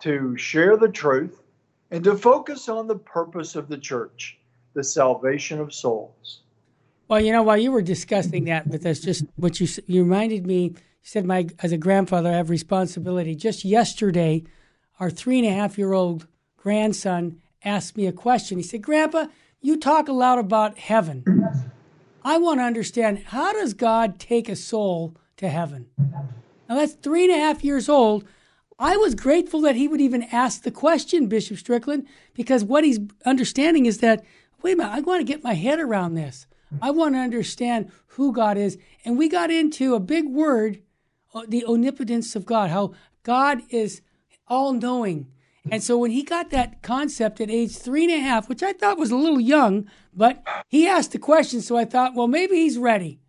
to 0.00 0.36
share 0.36 0.76
the 0.76 0.88
truth 0.88 1.42
and 1.90 2.02
to 2.04 2.16
focus 2.16 2.68
on 2.68 2.86
the 2.86 2.96
purpose 2.96 3.54
of 3.54 3.68
the 3.68 3.78
church, 3.78 4.38
the 4.74 4.84
salvation 4.84 5.60
of 5.60 5.72
souls. 5.72 6.40
Well, 7.08 7.20
you 7.20 7.30
know, 7.30 7.44
while 7.44 7.56
you 7.56 7.70
were 7.70 7.82
discussing 7.82 8.44
that 8.46 8.66
with 8.66 8.84
us, 8.84 9.00
just 9.00 9.24
what 9.36 9.60
you 9.60 9.68
you 9.86 10.02
reminded 10.02 10.46
me. 10.46 10.64
You 10.64 10.74
said, 11.02 11.24
"My 11.24 11.46
as 11.62 11.70
a 11.70 11.78
grandfather, 11.78 12.30
I 12.30 12.32
have 12.32 12.50
responsibility." 12.50 13.36
Just 13.36 13.64
yesterday, 13.64 14.42
our 14.98 15.08
three 15.08 15.38
and 15.38 15.46
a 15.46 15.52
half 15.52 15.78
year 15.78 15.92
old 15.92 16.26
grandson 16.66 17.40
asked 17.64 17.96
me 17.96 18.08
a 18.08 18.12
question. 18.12 18.58
He 18.58 18.64
said, 18.64 18.82
"Grandpa, 18.82 19.26
you 19.60 19.76
talk 19.76 20.08
a 20.08 20.12
lot 20.12 20.36
about 20.36 20.78
heaven. 20.78 21.22
I 22.24 22.38
want 22.38 22.58
to 22.58 22.64
understand 22.64 23.26
how 23.26 23.52
does 23.52 23.72
God 23.72 24.18
take 24.18 24.48
a 24.48 24.56
soul 24.56 25.16
to 25.36 25.48
heaven?" 25.48 25.86
Now 26.68 26.74
that's 26.74 26.94
three 26.94 27.22
and 27.22 27.32
a 27.32 27.38
half 27.38 27.62
years 27.62 27.88
old. 27.88 28.24
I 28.80 28.96
was 28.96 29.14
grateful 29.14 29.60
that 29.60 29.76
he 29.76 29.86
would 29.86 30.00
even 30.00 30.24
ask 30.32 30.62
the 30.62 30.72
question, 30.72 31.28
Bishop 31.28 31.58
Strickland, 31.58 32.04
because 32.34 32.64
what 32.64 32.82
he's 32.82 32.98
understanding 33.24 33.86
is 33.86 33.98
that, 33.98 34.24
wait 34.60 34.72
a 34.72 34.76
minute, 34.76 34.92
I 34.92 35.00
want 35.02 35.20
to 35.20 35.32
get 35.32 35.44
my 35.44 35.54
head 35.54 35.78
around 35.78 36.14
this. 36.14 36.48
I 36.82 36.90
want 36.90 37.14
to 37.14 37.20
understand 37.20 37.92
who 38.08 38.32
God 38.32 38.58
is. 38.58 38.76
And 39.04 39.16
we 39.16 39.28
got 39.28 39.52
into 39.52 39.94
a 39.94 40.00
big 40.00 40.28
word, 40.28 40.82
uh, 41.32 41.42
the 41.46 41.64
omnipotence 41.64 42.34
of 42.34 42.44
God, 42.44 42.70
how 42.70 42.92
God 43.22 43.62
is 43.70 44.02
all 44.48 44.72
knowing. 44.72 45.28
And 45.70 45.82
so 45.82 45.98
when 45.98 46.12
he 46.12 46.22
got 46.22 46.50
that 46.50 46.82
concept 46.82 47.40
at 47.40 47.50
age 47.50 47.76
three 47.76 48.04
and 48.04 48.12
a 48.12 48.18
half, 48.24 48.48
which 48.48 48.62
I 48.62 48.72
thought 48.72 48.98
was 48.98 49.10
a 49.10 49.16
little 49.16 49.40
young, 49.40 49.88
but 50.14 50.42
he 50.68 50.86
asked 50.86 51.12
the 51.12 51.18
question, 51.18 51.60
so 51.60 51.76
I 51.76 51.84
thought, 51.84 52.14
well, 52.14 52.28
maybe 52.28 52.56
he's 52.56 52.78
ready. 52.78 53.20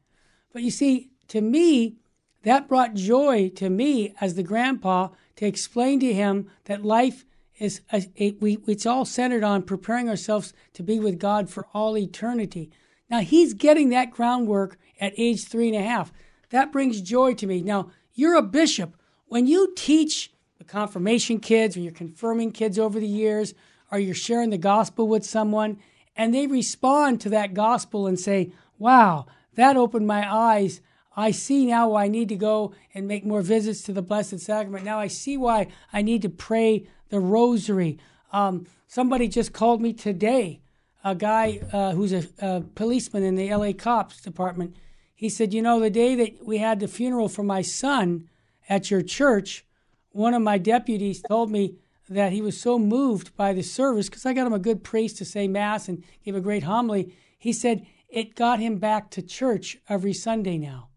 But 0.53 0.61
you 0.61 0.71
see, 0.71 1.09
to 1.29 1.41
me, 1.41 1.97
that 2.43 2.67
brought 2.67 2.93
joy 2.93 3.49
to 3.55 3.69
me 3.69 4.13
as 4.21 4.35
the 4.35 4.43
grandpa 4.43 5.09
to 5.37 5.45
explain 5.45 5.99
to 5.99 6.13
him 6.13 6.49
that 6.65 6.85
life 6.85 7.25
is 7.59 7.81
a, 7.91 8.35
we, 8.39 8.59
it's 8.67 8.85
all 8.85 9.03
centered 9.03 9.43
on 9.43 9.63
preparing 9.63 10.07
ourselves 10.07 10.53
to 10.73 10.83
be 10.83 10.99
with 10.99 11.19
God 11.19 11.49
for 11.49 11.67
all 11.73 11.97
eternity. 11.97 12.71
Now 13.09 13.19
he's 13.19 13.53
getting 13.53 13.89
that 13.89 14.11
groundwork 14.11 14.77
at 15.01 15.13
age 15.17 15.45
three 15.45 15.69
and 15.69 15.77
a 15.77 15.87
half. 15.87 16.13
That 16.49 16.71
brings 16.71 17.01
joy 17.01 17.33
to 17.35 17.47
me. 17.47 17.61
Now 17.61 17.91
you're 18.13 18.35
a 18.35 18.43
bishop. 18.43 18.95
When 19.25 19.47
you 19.47 19.73
teach 19.75 20.31
the 20.57 20.63
confirmation 20.63 21.39
kids, 21.39 21.77
or 21.77 21.81
you're 21.81 21.91
confirming 21.91 22.51
kids 22.51 22.79
over 22.79 22.99
the 22.99 23.07
years, 23.07 23.53
or 23.91 23.99
you're 23.99 24.15
sharing 24.15 24.49
the 24.49 24.57
gospel 24.57 25.07
with 25.07 25.25
someone, 25.25 25.77
and 26.15 26.33
they 26.33 26.47
respond 26.47 27.21
to 27.21 27.29
that 27.29 27.53
gospel 27.53 28.07
and 28.07 28.19
say, 28.19 28.51
"Wow, 28.77 29.27
that 29.55 29.77
opened 29.77 30.07
my 30.07 30.31
eyes 30.31 30.81
I 31.17 31.31
see 31.31 31.65
now 31.65 31.89
why 31.89 32.05
I 32.05 32.07
need 32.09 32.29
to 32.29 32.35
go 32.35 32.73
and 32.93 33.07
make 33.07 33.25
more 33.25 33.41
visits 33.41 33.81
to 33.83 33.91
the 33.91 34.03
Blessed 34.03 34.39
Sacrament. 34.39 34.85
Now 34.85 34.99
I 34.99 35.07
see 35.07 35.35
why 35.35 35.67
I 35.91 36.03
need 36.03 36.21
to 36.21 36.29
pray 36.29 36.87
the 37.09 37.19
Rosary. 37.19 37.97
Um, 38.31 38.67
somebody 38.87 39.27
just 39.27 39.51
called 39.51 39.81
me 39.81 39.93
today, 39.93 40.61
a 41.03 41.15
guy 41.15 41.61
uh, 41.73 41.93
who's 41.93 42.13
a, 42.13 42.27
a, 42.39 42.61
policeman 42.61 43.23
in 43.23 43.33
the 43.33 43.51
LA 43.51 43.73
Cops 43.73 44.21
Department. 44.21 44.75
He 45.15 45.27
said, 45.27 45.55
You 45.55 45.63
know, 45.63 45.79
the 45.79 45.89
day 45.89 46.13
that 46.13 46.45
we 46.45 46.59
had 46.59 46.79
the 46.79 46.87
funeral 46.87 47.29
for 47.29 47.41
my 47.41 47.63
son 47.63 48.29
at 48.69 48.91
your 48.91 49.01
church, 49.01 49.65
one 50.11 50.33
of 50.33 50.41
my 50.41 50.57
deputies 50.57 51.21
told 51.21 51.51
me 51.51 51.75
that 52.09 52.31
he 52.31 52.41
was 52.41 52.59
so 52.59 52.79
moved 52.79 53.35
by 53.35 53.53
the 53.53 53.61
service 53.61 54.09
because 54.09 54.25
I 54.25 54.33
got 54.33 54.47
him 54.47 54.53
a 54.53 54.59
good 54.59 54.83
priest 54.83 55.17
to 55.17 55.25
say 55.25 55.47
Mass 55.47 55.87
and 55.87 56.03
gave 56.23 56.35
a 56.35 56.41
great 56.41 56.63
homily. 56.63 57.13
He 57.37 57.51
said 57.53 57.85
it 58.09 58.35
got 58.35 58.59
him 58.59 58.77
back 58.77 59.11
to 59.11 59.21
church 59.21 59.77
every 59.89 60.13
Sunday 60.13 60.57
now. 60.57 60.89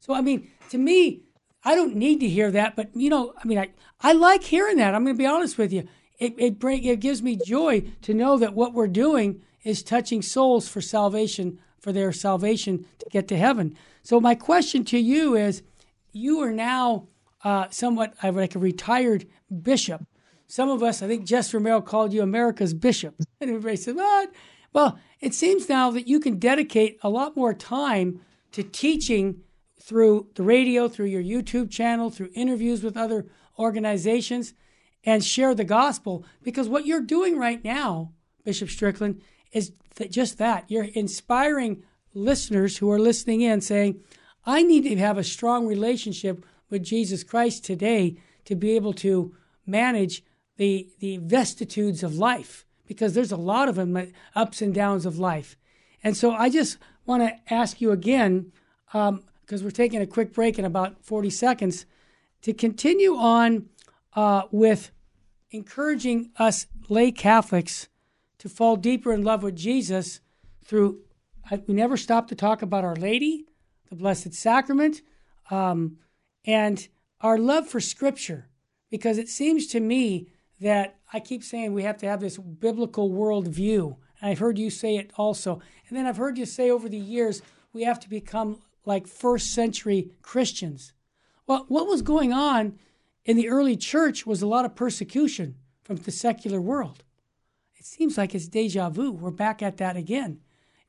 So, 0.00 0.14
I 0.14 0.20
mean, 0.20 0.50
to 0.70 0.78
me, 0.78 1.22
I 1.64 1.74
don't 1.74 1.96
need 1.96 2.20
to 2.20 2.28
hear 2.28 2.50
that, 2.50 2.76
but 2.76 2.90
you 2.94 3.10
know, 3.10 3.32
I 3.42 3.46
mean, 3.46 3.58
I, 3.58 3.70
I 4.00 4.12
like 4.12 4.44
hearing 4.44 4.76
that. 4.76 4.94
I'm 4.94 5.04
going 5.04 5.16
to 5.16 5.18
be 5.18 5.26
honest 5.26 5.58
with 5.58 5.72
you. 5.72 5.88
It, 6.18 6.34
it, 6.38 6.58
bring, 6.58 6.84
it 6.84 7.00
gives 7.00 7.22
me 7.22 7.36
joy 7.36 7.92
to 8.02 8.14
know 8.14 8.38
that 8.38 8.54
what 8.54 8.72
we're 8.72 8.86
doing 8.86 9.42
is 9.64 9.82
touching 9.82 10.22
souls 10.22 10.68
for 10.68 10.80
salvation, 10.80 11.58
for 11.80 11.92
their 11.92 12.12
salvation 12.12 12.86
to 12.98 13.06
get 13.10 13.28
to 13.28 13.36
heaven. 13.36 13.76
So, 14.02 14.20
my 14.20 14.34
question 14.34 14.84
to 14.86 14.98
you 14.98 15.34
is 15.34 15.62
you 16.12 16.40
are 16.40 16.52
now 16.52 17.08
uh, 17.46 17.68
somewhat 17.70 18.12
like 18.24 18.56
a 18.56 18.58
retired 18.58 19.24
bishop. 19.62 20.04
Some 20.48 20.68
of 20.68 20.82
us, 20.82 21.00
I 21.00 21.06
think 21.06 21.24
Jess 21.24 21.54
Romero 21.54 21.80
called 21.80 22.12
you 22.12 22.20
America's 22.20 22.74
bishop. 22.74 23.14
And 23.40 23.50
everybody 23.50 23.76
said, 23.76 23.94
what? 23.94 24.32
Well, 24.72 24.98
it 25.20 25.32
seems 25.32 25.68
now 25.68 25.92
that 25.92 26.08
you 26.08 26.18
can 26.18 26.40
dedicate 26.40 26.98
a 27.02 27.08
lot 27.08 27.36
more 27.36 27.54
time 27.54 28.20
to 28.50 28.64
teaching 28.64 29.42
through 29.80 30.28
the 30.34 30.42
radio, 30.42 30.88
through 30.88 31.06
your 31.06 31.22
YouTube 31.22 31.70
channel, 31.70 32.10
through 32.10 32.30
interviews 32.34 32.82
with 32.82 32.96
other 32.96 33.26
organizations, 33.58 34.52
and 35.04 35.24
share 35.24 35.54
the 35.54 35.62
gospel. 35.62 36.24
Because 36.42 36.68
what 36.68 36.84
you're 36.84 37.00
doing 37.00 37.38
right 37.38 37.62
now, 37.62 38.12
Bishop 38.42 38.70
Strickland, 38.70 39.22
is 39.52 39.72
th- 39.94 40.10
just 40.10 40.38
that. 40.38 40.64
You're 40.68 40.88
inspiring 40.94 41.84
listeners 42.12 42.78
who 42.78 42.90
are 42.90 42.98
listening 42.98 43.42
in 43.42 43.60
saying, 43.60 44.00
I 44.44 44.64
need 44.64 44.82
to 44.82 44.96
have 44.96 45.18
a 45.18 45.22
strong 45.22 45.68
relationship 45.68 46.44
with 46.70 46.82
Jesus 46.82 47.24
Christ 47.24 47.64
today 47.64 48.16
to 48.44 48.54
be 48.54 48.76
able 48.76 48.92
to 48.94 49.34
manage 49.66 50.22
the, 50.56 50.88
the 51.00 51.18
vicissitudes 51.18 52.02
of 52.02 52.16
life 52.16 52.64
because 52.86 53.14
there's 53.14 53.32
a 53.32 53.36
lot 53.36 53.68
of 53.68 53.74
them, 53.74 54.12
ups 54.34 54.62
and 54.62 54.74
downs 54.74 55.06
of 55.06 55.18
life. 55.18 55.56
And 56.02 56.16
so 56.16 56.32
I 56.32 56.48
just 56.48 56.78
want 57.04 57.22
to 57.22 57.54
ask 57.54 57.80
you 57.80 57.90
again 57.90 58.52
um, 58.94 59.22
because 59.40 59.62
we're 59.62 59.70
taking 59.70 60.00
a 60.00 60.06
quick 60.06 60.32
break 60.32 60.58
in 60.58 60.64
about 60.64 61.04
40 61.04 61.30
seconds, 61.30 61.86
to 62.42 62.52
continue 62.52 63.16
on 63.16 63.68
uh, 64.14 64.42
with 64.50 64.90
encouraging 65.50 66.30
us 66.36 66.66
lay 66.88 67.12
Catholics 67.12 67.88
to 68.38 68.48
fall 68.48 68.76
deeper 68.76 69.12
in 69.12 69.22
love 69.22 69.42
with 69.42 69.56
Jesus 69.56 70.20
through, 70.64 71.00
we 71.66 71.74
never 71.74 71.96
stop 71.96 72.28
to 72.28 72.34
talk 72.34 72.60
about 72.60 72.84
Our 72.84 72.96
Lady, 72.96 73.46
the 73.88 73.96
Blessed 73.96 74.34
Sacrament, 74.34 75.00
um, 75.50 75.98
and 76.46 76.88
our 77.20 77.36
love 77.36 77.68
for 77.68 77.80
Scripture. 77.80 78.48
Because 78.88 79.18
it 79.18 79.28
seems 79.28 79.66
to 79.68 79.80
me 79.80 80.28
that 80.60 80.96
I 81.12 81.20
keep 81.20 81.42
saying 81.42 81.74
we 81.74 81.82
have 81.82 81.98
to 81.98 82.06
have 82.06 82.20
this 82.20 82.38
biblical 82.38 83.10
worldview. 83.10 83.96
And 84.20 84.30
I've 84.30 84.38
heard 84.38 84.58
you 84.58 84.70
say 84.70 84.96
it 84.96 85.10
also. 85.16 85.60
And 85.88 85.98
then 85.98 86.06
I've 86.06 86.16
heard 86.16 86.38
you 86.38 86.46
say 86.46 86.70
over 86.70 86.88
the 86.88 86.96
years 86.96 87.42
we 87.72 87.82
have 87.82 88.00
to 88.00 88.08
become 88.08 88.60
like 88.84 89.06
first 89.06 89.52
century 89.52 90.12
Christians. 90.22 90.92
Well, 91.46 91.64
what 91.68 91.86
was 91.86 92.02
going 92.02 92.32
on 92.32 92.78
in 93.24 93.36
the 93.36 93.48
early 93.48 93.76
church 93.76 94.24
was 94.24 94.40
a 94.40 94.46
lot 94.46 94.64
of 94.64 94.76
persecution 94.76 95.56
from 95.82 95.96
the 95.96 96.12
secular 96.12 96.60
world. 96.60 97.02
It 97.76 97.84
seems 97.84 98.16
like 98.16 98.34
it's 98.34 98.48
deja 98.48 98.88
vu. 98.88 99.10
We're 99.12 99.30
back 99.30 99.62
at 99.62 99.76
that 99.78 99.96
again. 99.96 100.40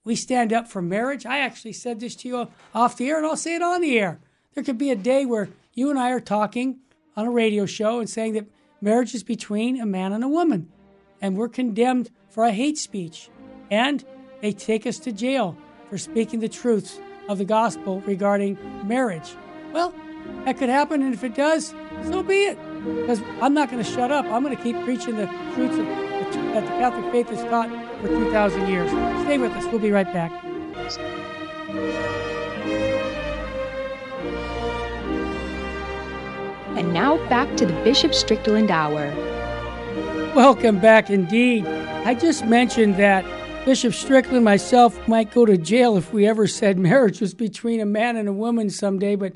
We 0.03 0.15
stand 0.15 0.53
up 0.53 0.67
for 0.67 0.81
marriage. 0.81 1.25
I 1.25 1.39
actually 1.39 1.73
said 1.73 1.99
this 1.99 2.15
to 2.17 2.27
you 2.27 2.47
off 2.73 2.95
the 2.95 3.09
air, 3.09 3.17
and 3.17 3.25
I'll 3.25 3.35
say 3.35 3.55
it 3.55 3.61
on 3.61 3.81
the 3.81 3.99
air. 3.99 4.21
There 4.57 4.63
could 4.63 4.79
be 4.79 4.89
a 4.89 4.95
day 4.95 5.23
where 5.23 5.49
you 5.75 5.91
and 5.91 5.99
I 5.99 6.09
are 6.09 6.19
talking 6.19 6.79
on 7.15 7.27
a 7.27 7.29
radio 7.29 7.67
show 7.67 7.99
and 7.99 8.09
saying 8.09 8.33
that 8.33 8.47
marriage 8.81 9.13
is 9.13 9.21
between 9.21 9.79
a 9.79 9.85
man 9.85 10.13
and 10.13 10.23
a 10.23 10.27
woman, 10.27 10.71
and 11.21 11.37
we're 11.37 11.47
condemned 11.47 12.09
for 12.31 12.43
a 12.43 12.51
hate 12.51 12.79
speech, 12.79 13.29
and 13.69 14.03
they 14.41 14.51
take 14.51 14.87
us 14.87 14.97
to 14.97 15.11
jail 15.11 15.55
for 15.91 15.99
speaking 15.99 16.39
the 16.39 16.49
truths 16.49 16.99
of 17.29 17.37
the 17.37 17.45
gospel 17.45 18.01
regarding 18.01 18.57
marriage. 18.87 19.35
Well, 19.73 19.93
that 20.45 20.57
could 20.57 20.69
happen, 20.69 21.03
and 21.03 21.13
if 21.13 21.23
it 21.23 21.35
does, 21.35 21.75
so 22.05 22.23
be 22.23 22.45
it. 22.45 22.57
Because 22.83 23.21
I'm 23.39 23.53
not 23.53 23.69
going 23.69 23.83
to 23.83 23.91
shut 23.91 24.11
up. 24.11 24.25
I'm 24.25 24.41
going 24.41 24.57
to 24.57 24.63
keep 24.63 24.83
preaching 24.83 25.17
the 25.17 25.27
truths 25.53 25.77
that 25.77 26.63
the 26.63 26.71
Catholic 26.79 27.11
faith 27.11 27.29
has 27.29 27.43
taught 27.43 27.69
for 28.01 28.07
2,000 28.07 28.67
years. 28.67 28.89
Stay 29.21 29.37
with 29.37 29.51
us. 29.51 29.65
We'll 29.65 29.77
be 29.77 29.91
right 29.91 30.11
back. 30.11 30.31
And 36.77 36.93
now 36.93 37.17
back 37.27 37.57
to 37.57 37.65
the 37.65 37.73
Bishop 37.83 38.13
Strickland 38.13 38.69
Hour. 38.69 39.11
Welcome 40.35 40.77
back 40.77 41.09
indeed. 41.09 41.65
I 41.65 42.13
just 42.13 42.45
mentioned 42.45 42.97
that 42.97 43.25
Bishop 43.65 43.95
Strickland, 43.95 44.45
myself, 44.45 45.07
might 45.07 45.31
go 45.31 45.43
to 45.43 45.57
jail 45.57 45.97
if 45.97 46.13
we 46.13 46.27
ever 46.27 46.45
said 46.45 46.77
marriage 46.77 47.19
was 47.19 47.33
between 47.33 47.79
a 47.79 47.85
man 47.87 48.15
and 48.15 48.29
a 48.29 48.31
woman 48.31 48.69
someday, 48.69 49.15
but 49.15 49.33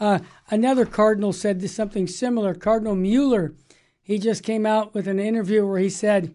uh, 0.00 0.20
another 0.50 0.86
cardinal 0.86 1.34
said 1.34 1.68
something 1.68 2.06
similar. 2.06 2.54
Cardinal 2.54 2.96
Mueller, 2.96 3.52
he 4.00 4.18
just 4.18 4.42
came 4.42 4.64
out 4.64 4.94
with 4.94 5.06
an 5.06 5.18
interview 5.18 5.66
where 5.66 5.80
he 5.80 5.90
said 5.90 6.34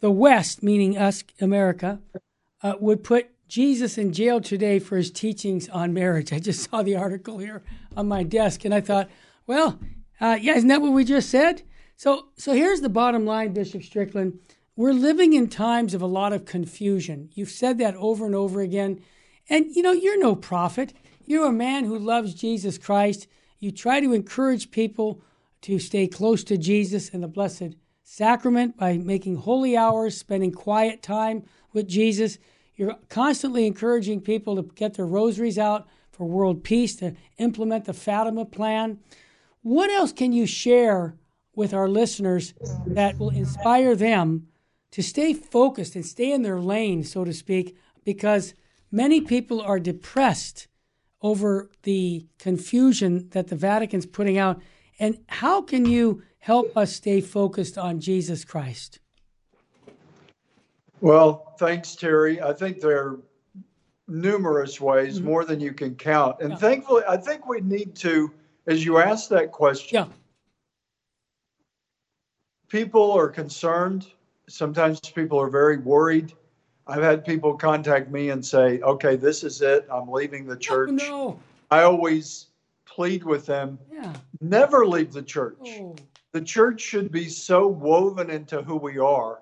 the 0.00 0.10
West, 0.10 0.62
meaning 0.62 0.96
us, 0.96 1.24
America, 1.42 2.00
uh, 2.62 2.72
would 2.80 3.04
put 3.04 3.28
Jesus 3.48 3.98
in 3.98 4.14
jail 4.14 4.40
today 4.40 4.78
for 4.78 4.96
his 4.96 5.10
teachings 5.10 5.68
on 5.68 5.92
marriage. 5.92 6.32
I 6.32 6.38
just 6.38 6.70
saw 6.70 6.82
the 6.82 6.96
article 6.96 7.36
here 7.36 7.62
on 7.94 8.08
my 8.08 8.22
desk, 8.22 8.64
and 8.64 8.72
I 8.72 8.80
thought, 8.80 9.10
well, 9.46 9.80
uh, 10.20 10.38
yeah, 10.40 10.54
isn't 10.54 10.68
that 10.68 10.82
what 10.82 10.92
we 10.92 11.04
just 11.04 11.30
said? 11.30 11.62
So, 11.96 12.28
so 12.36 12.52
here's 12.52 12.80
the 12.80 12.88
bottom 12.88 13.26
line, 13.26 13.52
Bishop 13.52 13.82
Strickland. 13.82 14.38
We're 14.76 14.92
living 14.92 15.34
in 15.34 15.48
times 15.48 15.92
of 15.92 16.00
a 16.00 16.06
lot 16.06 16.32
of 16.32 16.46
confusion. 16.46 17.30
You've 17.34 17.50
said 17.50 17.78
that 17.78 17.94
over 17.96 18.24
and 18.24 18.34
over 18.34 18.60
again. 18.60 19.02
And, 19.48 19.66
you 19.74 19.82
know, 19.82 19.92
you're 19.92 20.18
no 20.18 20.34
prophet. 20.34 20.94
You're 21.26 21.48
a 21.48 21.52
man 21.52 21.84
who 21.84 21.98
loves 21.98 22.34
Jesus 22.34 22.78
Christ. 22.78 23.26
You 23.58 23.70
try 23.70 24.00
to 24.00 24.12
encourage 24.12 24.70
people 24.70 25.22
to 25.62 25.78
stay 25.78 26.06
close 26.06 26.42
to 26.44 26.56
Jesus 26.56 27.10
and 27.10 27.22
the 27.22 27.28
Blessed 27.28 27.76
Sacrament 28.02 28.76
by 28.76 28.96
making 28.96 29.36
holy 29.36 29.76
hours, 29.76 30.16
spending 30.16 30.52
quiet 30.52 31.02
time 31.02 31.44
with 31.72 31.86
Jesus. 31.86 32.38
You're 32.74 32.96
constantly 33.08 33.66
encouraging 33.66 34.22
people 34.22 34.56
to 34.56 34.62
get 34.74 34.94
their 34.94 35.06
rosaries 35.06 35.58
out 35.58 35.86
for 36.10 36.24
world 36.24 36.64
peace, 36.64 36.96
to 36.96 37.14
implement 37.38 37.84
the 37.84 37.92
Fatima 37.92 38.46
plan. 38.46 38.98
What 39.62 39.90
else 39.90 40.12
can 40.12 40.32
you 40.32 40.46
share 40.46 41.16
with 41.54 41.74
our 41.74 41.88
listeners 41.88 42.54
that 42.86 43.18
will 43.18 43.30
inspire 43.30 43.94
them 43.94 44.48
to 44.92 45.02
stay 45.02 45.34
focused 45.34 45.94
and 45.94 46.04
stay 46.04 46.32
in 46.32 46.42
their 46.42 46.60
lane, 46.60 47.04
so 47.04 47.24
to 47.24 47.32
speak, 47.32 47.76
because 48.04 48.54
many 48.90 49.20
people 49.20 49.60
are 49.60 49.78
depressed 49.78 50.68
over 51.22 51.70
the 51.82 52.26
confusion 52.38 53.28
that 53.30 53.48
the 53.48 53.56
Vatican's 53.56 54.06
putting 54.06 54.38
out. 54.38 54.60
And 54.98 55.18
how 55.28 55.62
can 55.62 55.84
you 55.84 56.22
help 56.38 56.76
us 56.76 56.94
stay 56.94 57.20
focused 57.20 57.76
on 57.76 58.00
Jesus 58.00 58.44
Christ? 58.44 58.98
Well, 61.00 61.54
thanks, 61.58 61.94
Terry. 61.94 62.40
I 62.40 62.52
think 62.52 62.80
there 62.80 62.98
are 62.98 63.20
numerous 64.08 64.80
ways, 64.80 65.16
mm-hmm. 65.16 65.26
more 65.26 65.44
than 65.44 65.60
you 65.60 65.72
can 65.72 65.94
count. 65.94 66.40
And 66.40 66.50
yeah. 66.50 66.56
thankfully, 66.56 67.02
I 67.08 67.16
think 67.16 67.46
we 67.46 67.60
need 67.60 67.94
to, 67.96 68.32
as 68.66 68.84
you 68.84 68.98
asked 68.98 69.30
that 69.30 69.52
question, 69.52 69.94
yeah. 69.94 70.06
people 72.68 73.12
are 73.12 73.28
concerned. 73.28 74.06
Sometimes 74.48 75.00
people 75.00 75.40
are 75.40 75.50
very 75.50 75.78
worried. 75.78 76.32
I've 76.86 77.02
had 77.02 77.24
people 77.24 77.56
contact 77.56 78.10
me 78.10 78.30
and 78.30 78.44
say, 78.44 78.80
okay, 78.80 79.16
this 79.16 79.44
is 79.44 79.62
it. 79.62 79.86
I'm 79.92 80.08
leaving 80.08 80.46
the 80.46 80.56
oh, 80.56 80.58
church. 80.58 80.88
Oh, 80.90 80.94
no. 80.94 81.40
I 81.70 81.82
always 81.82 82.46
plead 82.84 83.22
with 83.22 83.46
them 83.46 83.78
yeah. 83.92 84.12
never 84.40 84.86
leave 84.86 85.12
the 85.12 85.22
church. 85.22 85.56
Oh. 85.64 85.94
The 86.32 86.40
church 86.40 86.80
should 86.80 87.10
be 87.10 87.28
so 87.28 87.66
woven 87.66 88.30
into 88.30 88.62
who 88.62 88.76
we 88.76 88.98
are 88.98 89.40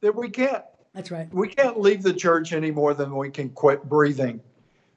that 0.00 0.14
we 0.14 0.28
can't. 0.28 0.64
That's 0.94 1.10
right. 1.10 1.32
We 1.32 1.48
can't 1.48 1.78
leave 1.78 2.02
the 2.02 2.12
church 2.12 2.52
any 2.52 2.70
more 2.70 2.94
than 2.94 3.14
we 3.14 3.30
can 3.30 3.50
quit 3.50 3.84
breathing. 3.84 4.40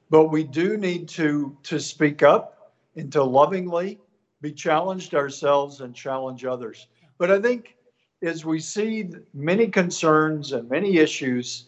But 0.08 0.28
we 0.28 0.44
do 0.44 0.76
need 0.76 1.08
to 1.10 1.56
to 1.64 1.78
speak 1.78 2.22
up 2.22 2.59
and 2.96 3.12
to 3.12 3.22
lovingly 3.22 3.98
be 4.40 4.52
challenged 4.52 5.14
ourselves 5.14 5.80
and 5.80 5.94
challenge 5.94 6.44
others. 6.44 6.88
But 7.18 7.30
I 7.30 7.40
think 7.40 7.76
as 8.22 8.44
we 8.44 8.60
see 8.60 9.10
many 9.34 9.68
concerns 9.68 10.52
and 10.52 10.68
many 10.68 10.98
issues, 10.98 11.66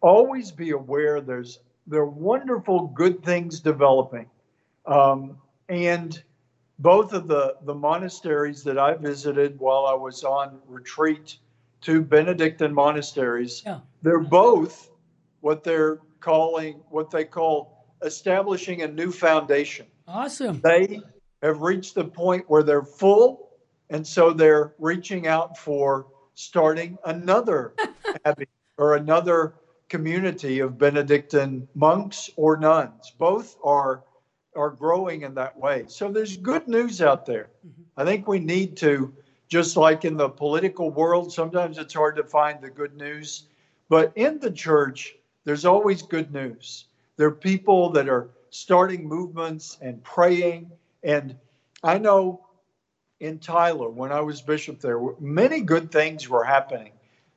always 0.00 0.50
be 0.50 0.70
aware 0.70 1.20
there's 1.20 1.60
there 1.86 2.00
are 2.00 2.06
wonderful 2.06 2.88
good 2.88 3.22
things 3.22 3.60
developing. 3.60 4.26
Um, 4.86 5.36
and 5.68 6.22
both 6.78 7.12
of 7.12 7.28
the, 7.28 7.56
the 7.62 7.74
monasteries 7.74 8.62
that 8.64 8.78
I 8.78 8.94
visited 8.94 9.58
while 9.58 9.86
I 9.86 9.94
was 9.94 10.24
on 10.24 10.60
retreat, 10.66 11.38
two 11.80 12.02
Benedictine 12.02 12.72
monasteries, 12.72 13.62
yeah. 13.64 13.80
they're 14.02 14.18
both 14.18 14.90
what 15.40 15.62
they're 15.62 16.00
calling, 16.20 16.80
what 16.88 17.10
they 17.10 17.24
call 17.24 17.73
establishing 18.04 18.82
a 18.82 18.88
new 18.88 19.10
foundation. 19.10 19.86
Awesome. 20.06 20.60
They 20.60 21.00
have 21.42 21.62
reached 21.62 21.94
the 21.94 22.04
point 22.04 22.44
where 22.48 22.62
they're 22.62 22.84
full, 22.84 23.50
and 23.90 24.06
so 24.06 24.32
they're 24.32 24.74
reaching 24.78 25.26
out 25.26 25.58
for 25.58 26.06
starting 26.34 26.98
another 27.04 27.74
abbey 28.24 28.48
or 28.76 28.96
another 28.96 29.54
community 29.88 30.60
of 30.60 30.78
Benedictine 30.78 31.68
monks 31.74 32.30
or 32.36 32.56
nuns. 32.56 33.12
Both 33.18 33.56
are 33.64 34.04
are 34.56 34.70
growing 34.70 35.22
in 35.22 35.34
that 35.34 35.58
way. 35.58 35.84
So 35.88 36.10
there's 36.10 36.36
good 36.36 36.68
news 36.68 37.02
out 37.02 37.26
there. 37.26 37.50
Mm-hmm. 37.66 37.82
I 37.96 38.04
think 38.04 38.28
we 38.28 38.38
need 38.38 38.76
to, 38.78 39.12
just 39.48 39.76
like 39.76 40.04
in 40.04 40.16
the 40.16 40.28
political 40.28 40.90
world, 40.90 41.32
sometimes 41.32 41.76
it's 41.76 41.94
hard 41.94 42.14
to 42.16 42.24
find 42.24 42.60
the 42.60 42.70
good 42.70 42.96
news, 42.96 43.48
but 43.88 44.12
in 44.14 44.38
the 44.38 44.52
church, 44.52 45.16
there's 45.44 45.64
always 45.64 46.02
good 46.02 46.32
news. 46.32 46.86
There 47.16 47.28
are 47.28 47.32
people 47.32 47.90
that 47.90 48.08
are 48.08 48.30
starting 48.50 49.08
movements 49.08 49.78
and 49.80 50.02
praying. 50.02 50.70
And 51.02 51.36
I 51.82 51.98
know 51.98 52.46
in 53.20 53.38
Tyler, 53.38 53.88
when 53.88 54.12
I 54.12 54.20
was 54.20 54.42
bishop 54.42 54.80
there, 54.80 55.00
many 55.20 55.60
good 55.60 55.90
things 55.90 56.28
were 56.28 56.44
happening. 56.44 56.92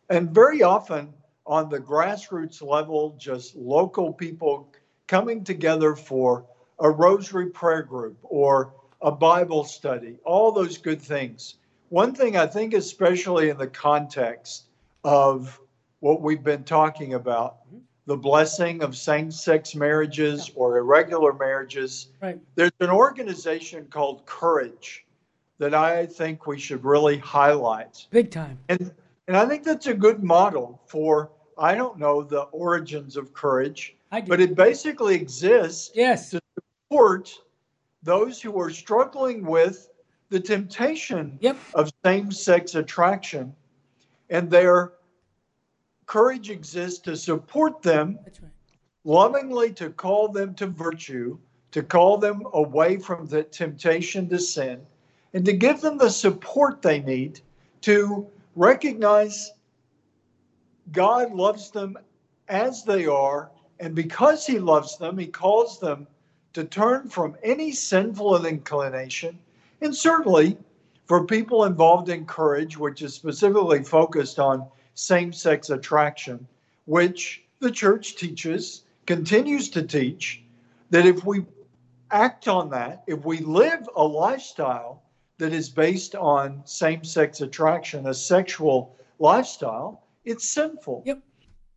And 0.10 0.32
very 0.32 0.64
often, 0.64 1.14
on 1.46 1.70
the 1.70 1.80
grassroots 1.80 2.62
level, 2.62 3.16
just 3.18 3.56
local 3.56 4.12
people 4.12 4.70
coming 5.08 5.44
together 5.44 5.96
for 5.96 6.46
a 6.80 6.90
rosary 6.90 7.50
prayer 7.50 7.84
group 7.84 8.18
or 8.24 8.74
a 9.02 9.12
Bible 9.12 9.64
study, 9.64 10.18
all 10.26 10.52
those 10.52 10.78
good 10.78 11.02
things. 11.02 11.56
One 11.90 12.14
thing 12.14 12.36
I 12.36 12.48
think, 12.48 12.74
especially 12.74 13.50
in 13.50 13.58
the 13.58 13.68
context 13.68 14.66
of 15.04 15.60
what 16.00 16.22
we've 16.22 16.44
been 16.44 16.64
talking 16.64 17.14
about, 17.14 17.58
the 18.08 18.18
blessing 18.18 18.82
of 18.82 18.96
same 18.96 19.30
sex 19.30 19.76
marriages 19.76 20.50
or 20.56 20.78
irregular 20.78 21.34
marriages, 21.34 22.08
right. 22.22 22.40
there's 22.56 22.72
an 22.80 22.90
organization 22.90 23.86
called 23.92 24.26
Courage 24.26 25.06
that 25.60 25.74
I 25.74 26.06
think 26.06 26.48
we 26.48 26.58
should 26.58 26.84
really 26.86 27.18
highlight. 27.18 28.08
Big 28.10 28.32
time. 28.32 28.58
And, 28.70 28.92
and 29.28 29.36
I 29.36 29.46
think 29.46 29.64
that's 29.64 29.88
a 29.88 29.94
good 29.94 30.24
model 30.24 30.82
for 30.88 31.32
I 31.58 31.76
don't 31.76 31.98
know 31.98 32.24
the 32.24 32.44
origins 32.44 33.18
of 33.18 33.34
courage, 33.34 33.96
but 34.12 34.40
it 34.40 34.56
basically 34.56 35.16
exists 35.16 35.92
yes. 35.96 36.30
to 36.30 36.40
support 36.56 37.34
those 38.04 38.42
who 38.42 38.60
are 38.60 38.70
struggling 38.70 39.44
with 39.44 39.90
the 40.30 40.40
temptation 40.40 41.40
yep. 41.42 41.58
of 41.74 41.92
same 42.06 42.32
sex 42.32 42.76
attraction. 42.76 43.54
And 44.30 44.52
their 44.52 44.94
courage 46.08 46.50
exists 46.50 47.00
to 47.00 47.16
support 47.16 47.82
them, 47.82 48.18
right. 48.24 48.40
lovingly 49.04 49.72
to 49.74 49.90
call 49.92 50.30
them 50.30 50.56
to 50.56 50.66
virtue, 50.66 51.38
to 51.72 51.84
call 51.84 52.18
them 52.18 52.44
away 52.54 52.98
from 52.98 53.28
the 53.28 53.44
temptation 53.44 54.28
to 54.30 54.40
sin, 54.40 54.82
and 55.34 55.46
to 55.46 55.54
give 55.54 55.82
them 55.82 55.98
the 55.98 56.10
support 56.10 56.82
they 56.82 57.02
need 57.02 57.42
to 57.82 58.26
recognize 58.56 59.52
God 60.94 61.34
loves 61.34 61.70
them 61.72 61.98
as 62.48 62.84
they 62.84 63.06
are, 63.06 63.52
and 63.80 63.94
because 63.94 64.46
He 64.46 64.58
loves 64.58 64.98
them, 64.98 65.18
He 65.18 65.28
calls 65.28 65.80
them 65.80 66.08
to 66.54 66.64
turn 66.64 67.10
from 67.10 67.36
any 67.44 67.72
sinful 67.74 68.46
inclination. 68.46 69.38
And 69.82 69.94
certainly 69.94 70.58
for 71.06 71.26
people 71.26 71.66
involved 71.66 72.10
in 72.10 72.26
courage, 72.26 72.78
which 72.78 73.02
is 73.02 73.14
specifically 73.14 73.84
focused 73.84 74.40
on 74.40 74.66
same 74.98 75.32
sex 75.32 75.70
attraction, 75.70 76.48
which 76.86 77.44
the 77.60 77.70
church 77.70 78.16
teaches, 78.16 78.82
continues 79.06 79.70
to 79.70 79.84
teach, 79.84 80.42
that 80.90 81.06
if 81.06 81.24
we 81.24 81.46
act 82.10 82.48
on 82.48 82.70
that, 82.72 83.04
if 83.06 83.24
we 83.24 83.38
live 83.40 83.88
a 83.96 84.04
lifestyle 84.04 85.04
that 85.38 85.54
is 85.54 85.70
based 85.70 86.16
on 86.16 86.64
same 86.66 87.04
sex 87.04 87.42
attraction, 87.42 88.08
a 88.08 88.14
sexual 88.14 88.96
lifestyle, 89.20 90.04
it's 90.26 90.50
sinful. 90.50 91.04
Yep. 91.06 91.22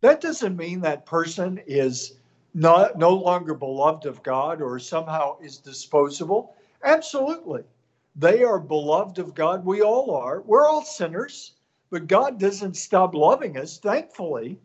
That 0.01 0.19
doesn't 0.19 0.57
mean 0.57 0.81
that 0.81 1.05
person 1.05 1.61
is 1.67 2.15
not 2.55 2.97
no 2.97 3.11
longer 3.13 3.53
beloved 3.53 4.07
of 4.07 4.23
God 4.23 4.63
or 4.63 4.79
somehow 4.79 5.37
is 5.41 5.57
disposable. 5.57 6.55
Absolutely. 6.83 7.63
they 8.15 8.43
are 8.43 8.59
beloved 8.59 9.19
of 9.19 9.35
God. 9.35 9.63
We 9.63 9.81
all 9.81 10.15
are. 10.15 10.41
We're 10.41 10.67
all 10.67 10.83
sinners, 10.83 11.53
but 11.91 12.07
God 12.07 12.39
doesn't 12.39 12.77
stop 12.77 13.13
loving 13.13 13.57
us, 13.57 13.77
thankfully, 13.77 14.57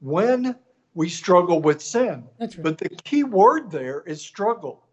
when 0.00 0.54
we 0.94 1.08
struggle 1.08 1.60
with 1.60 1.82
sin. 1.82 2.24
Right. 2.38 2.62
But 2.62 2.78
the 2.78 2.90
key 2.90 3.24
word 3.24 3.70
there 3.70 4.02
is 4.02 4.20
struggle. 4.20 4.86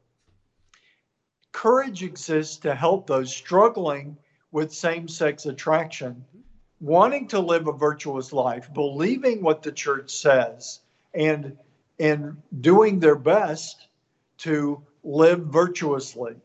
Courage 1.51 2.01
exists 2.01 2.57
to 2.57 2.73
help 2.73 3.05
those 3.05 3.35
struggling 3.35 4.17
with 4.51 4.73
same 4.73 5.07
sex 5.07 5.45
attraction, 5.45 6.23
wanting 6.79 7.27
to 7.27 7.39
live 7.39 7.67
a 7.67 7.73
virtuous 7.73 8.31
life, 8.31 8.73
believing 8.73 9.43
what 9.43 9.61
the 9.61 9.71
church 9.71 10.09
says, 10.09 10.79
and, 11.13 11.57
and 11.99 12.41
doing 12.61 12.99
their 12.99 13.15
best 13.15 13.87
to 14.37 14.81
live 15.03 15.47
virtuously. 15.47 16.35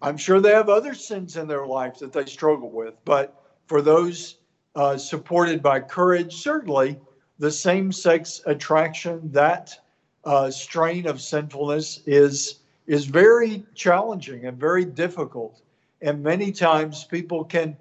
I'm 0.00 0.16
sure 0.16 0.40
they 0.40 0.52
have 0.52 0.68
other 0.68 0.94
sins 0.94 1.36
in 1.36 1.48
their 1.48 1.66
life 1.66 1.98
that 1.98 2.12
they 2.12 2.24
struggle 2.24 2.70
with, 2.70 2.94
but 3.04 3.40
for 3.66 3.80
those 3.80 4.36
uh, 4.76 4.96
supported 4.96 5.62
by 5.62 5.80
courage, 5.80 6.34
certainly 6.36 6.98
the 7.38 7.50
same 7.50 7.92
sex 7.92 8.42
attraction, 8.46 9.30
that 9.32 9.78
uh, 10.24 10.50
strain 10.50 11.06
of 11.06 11.20
sinfulness 11.20 12.00
is, 12.06 12.60
is 12.86 13.04
very 13.04 13.64
challenging 13.74 14.46
and 14.46 14.58
very 14.58 14.84
difficult. 14.84 15.60
And 16.02 16.22
many 16.22 16.52
times 16.52 17.04
people 17.04 17.44
can 17.44 17.76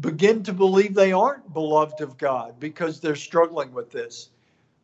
begin 0.00 0.42
to 0.42 0.52
believe 0.52 0.94
they 0.94 1.12
aren't 1.12 1.52
beloved 1.52 2.00
of 2.00 2.18
God 2.18 2.58
because 2.58 3.00
they're 3.00 3.16
struggling 3.16 3.72
with 3.72 3.90
this. 3.90 4.30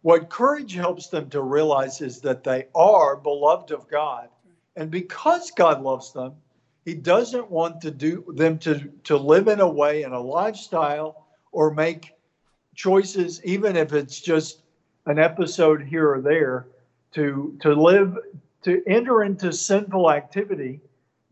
What 0.02 0.30
courage 0.30 0.74
helps 0.74 1.08
them 1.08 1.28
to 1.30 1.42
realize 1.42 2.00
is 2.00 2.20
that 2.20 2.44
they 2.44 2.66
are 2.74 3.16
beloved 3.16 3.70
of 3.70 3.88
God. 3.88 4.28
And 4.76 4.90
because 4.90 5.50
God 5.50 5.82
loves 5.82 6.12
them, 6.12 6.34
he 6.84 6.94
doesn't 6.94 7.50
want 7.50 7.80
to 7.82 7.90
do 7.90 8.24
them 8.36 8.58
to, 8.60 8.90
to 9.04 9.16
live 9.16 9.48
in 9.48 9.60
a 9.60 9.68
way 9.68 10.02
in 10.02 10.12
a 10.12 10.20
lifestyle 10.20 11.26
or 11.52 11.72
make 11.72 12.14
choices, 12.74 13.42
even 13.44 13.76
if 13.76 13.92
it's 13.92 14.20
just 14.20 14.62
an 15.06 15.18
episode 15.18 15.82
here 15.82 16.10
or 16.10 16.20
there, 16.20 16.66
to 17.12 17.56
to 17.60 17.74
live 17.74 18.16
to 18.62 18.82
enter 18.86 19.24
into 19.24 19.52
sinful 19.52 20.10
activity. 20.10 20.80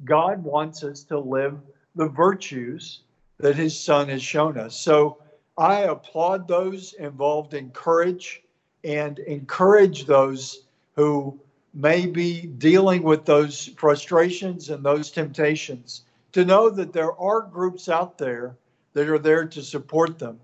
God 0.04 0.42
wants 0.42 0.82
us 0.84 1.02
to 1.04 1.18
live 1.18 1.58
the 1.94 2.08
virtues 2.08 3.00
that 3.38 3.56
his 3.56 3.78
son 3.78 4.08
has 4.08 4.22
shown 4.22 4.58
us. 4.58 4.76
So 4.76 5.18
I 5.56 5.82
applaud 5.82 6.46
those 6.46 6.94
involved 6.94 7.54
in 7.54 7.70
courage 7.70 8.42
and 8.84 9.18
encourage 9.20 10.06
those 10.06 10.66
who 10.94 11.38
may 11.78 12.06
be 12.06 12.42
dealing 12.42 13.04
with 13.04 13.24
those 13.24 13.68
frustrations 13.76 14.68
and 14.68 14.84
those 14.84 15.12
temptations 15.12 16.02
to 16.32 16.44
know 16.44 16.68
that 16.68 16.92
there 16.92 17.12
are 17.12 17.40
groups 17.40 17.88
out 17.88 18.18
there 18.18 18.56
that 18.94 19.08
are 19.08 19.18
there 19.18 19.46
to 19.46 19.62
support 19.62 20.18
them. 20.18 20.40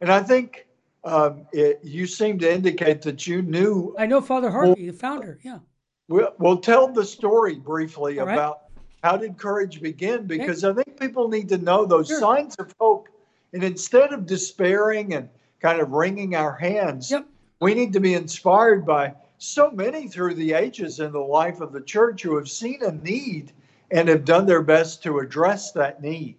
And 0.00 0.10
I 0.10 0.20
think 0.20 0.66
um, 1.04 1.46
it, 1.52 1.78
you 1.84 2.08
seem 2.08 2.36
to 2.40 2.52
indicate 2.52 3.00
that 3.02 3.28
you 3.28 3.42
knew. 3.42 3.94
I 3.96 4.06
know 4.06 4.20
Father 4.20 4.50
Harvey, 4.50 4.88
the 4.88 4.92
founder. 4.92 5.38
Yeah. 5.44 5.60
We'll, 6.08 6.34
we'll 6.38 6.58
tell 6.58 6.88
the 6.88 7.04
story 7.04 7.54
briefly 7.54 8.18
All 8.18 8.28
about 8.28 8.62
right. 8.62 8.84
how 9.04 9.16
did 9.16 9.38
courage 9.38 9.80
begin 9.80 10.26
because 10.26 10.64
okay. 10.64 10.80
I 10.80 10.82
think 10.82 11.00
people 11.00 11.28
need 11.28 11.48
to 11.50 11.58
know 11.58 11.84
those 11.84 12.08
sure. 12.08 12.18
signs 12.18 12.56
of 12.56 12.74
hope. 12.80 13.08
And 13.52 13.62
instead 13.62 14.12
of 14.12 14.26
despairing 14.26 15.14
and 15.14 15.28
kind 15.60 15.80
of 15.80 15.90
wringing 15.90 16.34
our 16.34 16.56
hands, 16.56 17.08
yep. 17.08 17.24
we 17.60 17.74
need 17.74 17.92
to 17.92 18.00
be 18.00 18.14
inspired 18.14 18.84
by 18.84 19.14
so 19.42 19.70
many 19.72 20.06
through 20.06 20.34
the 20.34 20.52
ages 20.52 21.00
in 21.00 21.10
the 21.10 21.18
life 21.18 21.60
of 21.60 21.72
the 21.72 21.80
church 21.80 22.22
who 22.22 22.36
have 22.36 22.48
seen 22.48 22.80
a 22.84 22.92
need 22.92 23.52
and 23.90 24.08
have 24.08 24.24
done 24.24 24.46
their 24.46 24.62
best 24.62 25.02
to 25.02 25.18
address 25.18 25.72
that 25.72 26.00
need. 26.00 26.36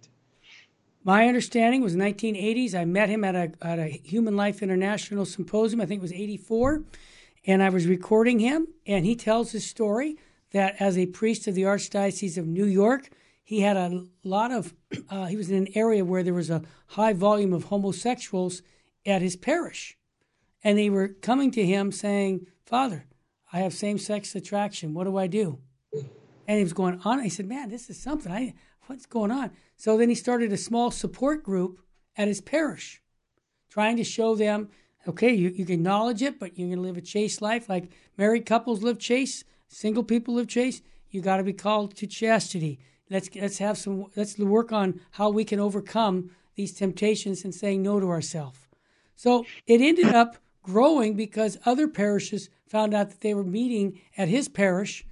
My 1.04 1.26
understanding 1.26 1.82
was 1.82 1.94
1980s. 1.94 2.74
I 2.74 2.86
met 2.86 3.10
him 3.10 3.22
at 3.22 3.34
a, 3.34 3.52
at 3.60 3.78
a 3.78 3.88
Human 3.88 4.36
Life 4.36 4.62
International 4.62 5.26
symposium. 5.26 5.82
I 5.82 5.86
think 5.86 5.98
it 5.98 6.02
was 6.02 6.14
84. 6.14 6.82
And 7.46 7.62
I 7.62 7.68
was 7.68 7.86
recording 7.86 8.38
him, 8.38 8.68
and 8.86 9.04
he 9.04 9.14
tells 9.14 9.52
his 9.52 9.66
story 9.66 10.16
that 10.52 10.76
as 10.80 10.96
a 10.96 11.04
priest 11.04 11.46
of 11.46 11.54
the 11.54 11.64
Archdiocese 11.64 12.38
of 12.38 12.46
New 12.46 12.64
York, 12.64 13.10
he 13.42 13.60
had 13.60 13.76
a 13.76 14.06
lot 14.22 14.50
of, 14.50 14.72
uh, 15.10 15.26
he 15.26 15.36
was 15.36 15.50
in 15.50 15.58
an 15.58 15.68
area 15.74 16.06
where 16.06 16.22
there 16.22 16.32
was 16.32 16.48
a 16.48 16.62
high 16.88 17.12
volume 17.12 17.52
of 17.52 17.64
homosexuals 17.64 18.62
at 19.04 19.20
his 19.20 19.36
parish. 19.36 19.98
And 20.62 20.78
they 20.78 20.88
were 20.88 21.08
coming 21.08 21.50
to 21.50 21.66
him 21.66 21.92
saying, 21.92 22.46
Father, 22.64 23.06
I 23.52 23.60
have 23.60 23.74
same 23.74 23.98
sex 23.98 24.34
attraction. 24.34 24.94
What 24.94 25.04
do 25.04 25.16
I 25.16 25.26
do? 25.26 25.58
And 26.46 26.58
he 26.58 26.62
was 26.62 26.72
going 26.72 27.00
on. 27.04 27.22
He 27.22 27.28
said, 27.28 27.46
Man, 27.46 27.68
this 27.68 27.88
is 27.88 28.00
something. 28.00 28.32
I 28.32 28.54
what's 28.86 29.06
going 29.06 29.30
on? 29.30 29.50
So 29.76 29.96
then 29.96 30.08
he 30.08 30.14
started 30.14 30.52
a 30.52 30.56
small 30.56 30.90
support 30.90 31.42
group 31.42 31.80
at 32.16 32.28
his 32.28 32.40
parish, 32.40 33.02
trying 33.70 33.96
to 33.96 34.04
show 34.04 34.34
them, 34.34 34.68
okay, 35.08 35.32
you, 35.32 35.50
you 35.50 35.64
can 35.64 35.74
acknowledge 35.74 36.22
it, 36.22 36.38
but 36.38 36.58
you're 36.58 36.74
to 36.74 36.80
live 36.80 36.96
a 36.96 37.00
chaste 37.00 37.42
life. 37.42 37.68
Like 37.68 37.90
married 38.16 38.46
couples 38.46 38.82
live 38.82 38.98
chaste, 38.98 39.44
single 39.68 40.04
people 40.04 40.34
live 40.34 40.48
chaste. 40.48 40.82
You 41.10 41.20
got 41.20 41.36
to 41.36 41.44
be 41.44 41.52
called 41.52 41.94
to 41.96 42.06
chastity. 42.06 42.80
Let's 43.10 43.28
let's 43.36 43.58
have 43.58 43.78
some. 43.78 44.06
Let's 44.16 44.38
work 44.38 44.72
on 44.72 45.00
how 45.12 45.30
we 45.30 45.44
can 45.44 45.60
overcome 45.60 46.30
these 46.56 46.72
temptations 46.72 47.44
and 47.44 47.54
saying 47.54 47.82
no 47.82 48.00
to 48.00 48.08
ourselves. 48.08 48.58
So 49.14 49.44
it 49.66 49.80
ended 49.80 50.06
up 50.06 50.36
growing 50.64 51.14
because 51.14 51.58
other 51.64 51.86
parishes 51.86 52.48
found 52.66 52.92
out 52.92 53.10
that 53.10 53.20
they 53.20 53.34
were 53.34 53.44
meeting 53.44 54.00
at 54.18 54.28
his 54.28 54.48
parish, 54.48 55.06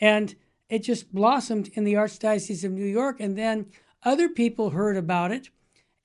and 0.00 0.36
it 0.68 0.80
just 0.80 1.12
blossomed 1.12 1.68
in 1.74 1.82
the 1.82 1.94
Archdiocese 1.94 2.62
of 2.62 2.70
New 2.70 2.86
York. 2.86 3.18
And 3.18 3.36
then 3.36 3.66
other 4.04 4.28
people 4.28 4.70
heard 4.70 4.96
about 4.96 5.32
it 5.32 5.50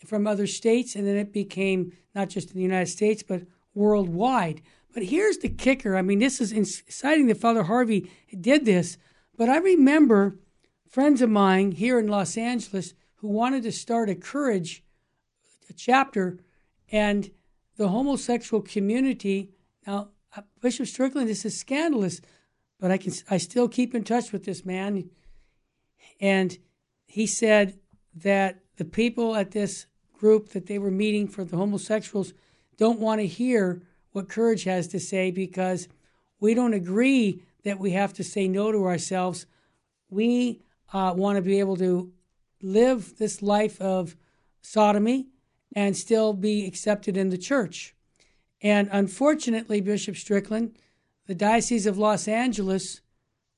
from 0.04 0.26
other 0.26 0.48
states, 0.48 0.96
and 0.96 1.06
then 1.06 1.18
it 1.18 1.32
became 1.32 1.94
not 2.16 2.30
just 2.30 2.50
in 2.50 2.56
the 2.56 2.64
United 2.64 2.90
States, 2.90 3.22
but 3.22 3.44
worldwide. 3.76 4.62
But 4.94 5.04
here's 5.04 5.38
the 5.38 5.50
kicker 5.50 5.96
I 5.96 6.02
mean, 6.02 6.20
this 6.20 6.42
is 6.42 6.52
exciting 6.52 7.28
that 7.28 7.38
Father 7.38 7.64
Harvey 7.64 8.10
did 8.40 8.66
this, 8.66 8.98
but 9.38 9.50
I 9.50 9.58
remember 9.58 10.40
friends 10.90 11.22
of 11.22 11.30
mine 11.30 11.74
here 11.74 12.00
in 12.00 12.08
Los 12.08 12.38
Angeles 12.38 12.94
who 13.16 13.28
wanted 13.28 13.64
to 13.64 13.72
start 13.72 14.10
a 14.10 14.16
courage 14.16 14.84
a 15.70 15.74
chapter, 15.74 16.40
and 16.92 17.32
the 17.78 17.90
homosexual 17.90 18.62
community. 18.62 19.52
Now, 19.86 20.10
uh, 20.36 20.42
Bishop 20.62 20.88
Strickland, 20.88 21.30
this 21.30 21.46
is 21.46 21.60
scandalous 21.60 22.22
but 22.84 22.92
I 22.92 22.98
can 22.98 23.14
I 23.30 23.38
still 23.38 23.70
keep 23.70 23.96
in 23.96 24.04
touch 24.04 24.34
with 24.34 24.44
this 24.44 24.66
man. 24.66 25.10
And 26.20 26.58
he 27.06 27.26
said 27.26 27.80
that 28.14 28.60
the 28.76 28.84
people 28.84 29.38
at 29.38 29.52
this 29.52 29.86
group 30.12 30.50
that 30.50 30.66
they 30.66 30.78
were 30.80 30.92
meeting 30.92 31.30
for 31.30 31.46
the 31.46 31.56
homosexuals 31.56 32.34
don't 32.76 33.00
want 33.00 33.22
to 33.22 33.26
hear 33.26 33.84
what 34.12 34.28
courage 34.28 34.66
has 34.66 34.90
to 34.90 35.00
say 35.00 35.32
because 35.32 35.88
we 36.42 36.54
don't 36.54 36.74
agree 36.74 37.42
that 37.64 37.80
we 37.80 37.92
have 37.92 38.12
to 38.16 38.24
say 38.24 38.50
no 38.50 38.70
to 38.74 38.84
ourselves. 38.84 39.46
We 40.10 40.62
uh, 40.92 41.14
want 41.16 41.38
to 41.38 41.42
be 41.42 41.62
able 41.62 41.78
to 41.78 42.12
live 42.62 43.18
this 43.18 43.42
life 43.42 43.80
of 43.80 44.18
sodomy 44.62 45.28
and 45.76 45.98
still 45.98 46.34
be 46.34 46.66
accepted 46.66 47.18
in 47.18 47.30
the 47.30 47.38
church. 47.38 47.96
And 48.62 48.88
unfortunately, 48.92 49.82
Bishop 49.82 50.16
Strickland, 50.16 50.78
the 51.28 51.36
Diocese 51.36 51.86
of 51.86 51.98
Los 51.98 52.28
Angeles 52.28 53.02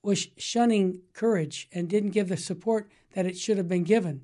was 0.01 0.27
shunning 0.37 1.01
courage 1.13 1.67
and 1.71 1.89
didn't 1.89 2.11
give 2.11 2.29
the 2.29 2.37
support 2.37 2.89
that 3.13 3.25
it 3.25 3.37
should 3.37 3.57
have 3.57 3.67
been 3.67 3.83
given. 3.83 4.21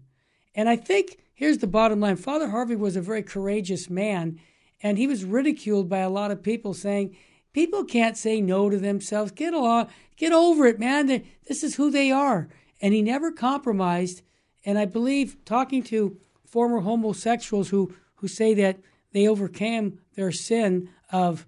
And 0.54 0.70
I 0.70 0.76
think 0.76 1.18
here's 1.34 1.60
the 1.60 1.68
bottom 1.68 2.00
line 2.00 2.18
Father 2.18 2.50
Harvey 2.50 2.76
was 2.76 2.96
a 2.96 3.02
very 3.02 3.24
courageous 3.24 3.89
man, 3.89 4.39
and 4.82 4.98
he 4.98 5.08
was 5.08 5.26
ridiculed 5.26 5.89
by 5.89 6.00
a 6.00 6.10
lot 6.10 6.32
of 6.32 6.44
people 6.44 6.74
saying, 6.74 7.16
People 7.54 7.84
can't 7.84 8.16
say 8.16 8.39
no 8.39 8.70
to 8.70 8.78
themselves. 8.78 9.32
Get 9.32 9.54
along, 9.54 9.88
get 10.16 10.32
over 10.32 10.66
it, 10.66 10.80
man. 10.80 11.08
This 11.48 11.64
is 11.64 11.76
who 11.76 11.92
they 11.92 12.10
are. 12.10 12.48
And 12.82 12.94
he 12.94 13.02
never 13.02 13.32
compromised. 13.32 14.22
And 14.64 14.78
I 14.78 14.86
believe 14.86 15.36
talking 15.44 15.84
to 15.84 16.18
former 16.52 16.82
homosexuals 16.82 17.70
who, 17.70 17.93
who 18.16 18.28
say 18.28 18.54
that 18.54 18.78
they 19.14 19.28
overcame 19.28 19.99
their 20.16 20.32
sin 20.32 20.89
of 21.12 21.45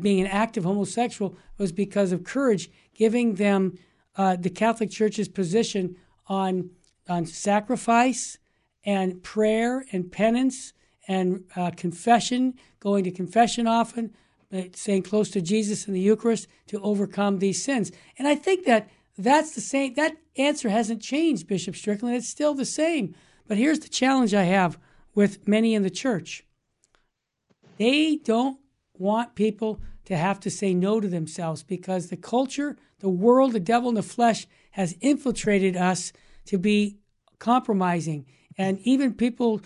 being 0.00 0.20
an 0.20 0.26
active 0.26 0.64
homosexual 0.64 1.36
was 1.58 1.70
because 1.70 2.10
of 2.10 2.24
courage, 2.24 2.70
giving 2.94 3.34
them 3.34 3.78
uh, 4.16 4.34
the 4.34 4.50
Catholic 4.50 4.90
Church's 4.90 5.28
position 5.28 5.96
on 6.26 6.70
on 7.08 7.24
sacrifice 7.24 8.38
and 8.84 9.22
prayer 9.22 9.84
and 9.92 10.10
penance 10.10 10.72
and 11.06 11.44
uh, 11.54 11.70
confession, 11.76 12.54
going 12.80 13.04
to 13.04 13.12
confession 13.12 13.68
often, 13.68 14.12
staying 14.72 15.02
close 15.02 15.30
to 15.30 15.40
Jesus 15.40 15.86
in 15.86 15.94
the 15.94 16.00
Eucharist 16.00 16.48
to 16.66 16.80
overcome 16.80 17.38
these 17.38 17.62
sins. 17.62 17.92
And 18.18 18.26
I 18.26 18.34
think 18.34 18.64
that 18.64 18.88
that's 19.16 19.54
the 19.54 19.60
same. 19.60 19.94
That 19.94 20.16
answer 20.36 20.68
hasn't 20.68 21.00
changed, 21.00 21.46
Bishop 21.46 21.76
Strickland. 21.76 22.16
It's 22.16 22.28
still 22.28 22.54
the 22.54 22.64
same. 22.64 23.14
But 23.48 23.58
here's 23.58 23.80
the 23.80 23.88
challenge 23.88 24.34
I 24.34 24.44
have 24.44 24.78
with 25.14 25.46
many 25.46 25.74
in 25.74 25.82
the 25.82 25.90
church. 25.90 26.44
They 27.78 28.16
don't 28.16 28.58
want 28.98 29.34
people 29.34 29.80
to 30.06 30.16
have 30.16 30.40
to 30.40 30.50
say 30.50 30.72
no 30.72 31.00
to 31.00 31.08
themselves 31.08 31.62
because 31.62 32.08
the 32.08 32.16
culture, 32.16 32.76
the 33.00 33.08
world, 33.08 33.52
the 33.52 33.60
devil, 33.60 33.88
and 33.88 33.96
the 33.96 34.02
flesh 34.02 34.46
has 34.72 34.96
infiltrated 35.00 35.76
us 35.76 36.12
to 36.46 36.58
be 36.58 36.98
compromising. 37.38 38.26
And 38.56 38.78
even 38.80 39.14
people, 39.14 39.60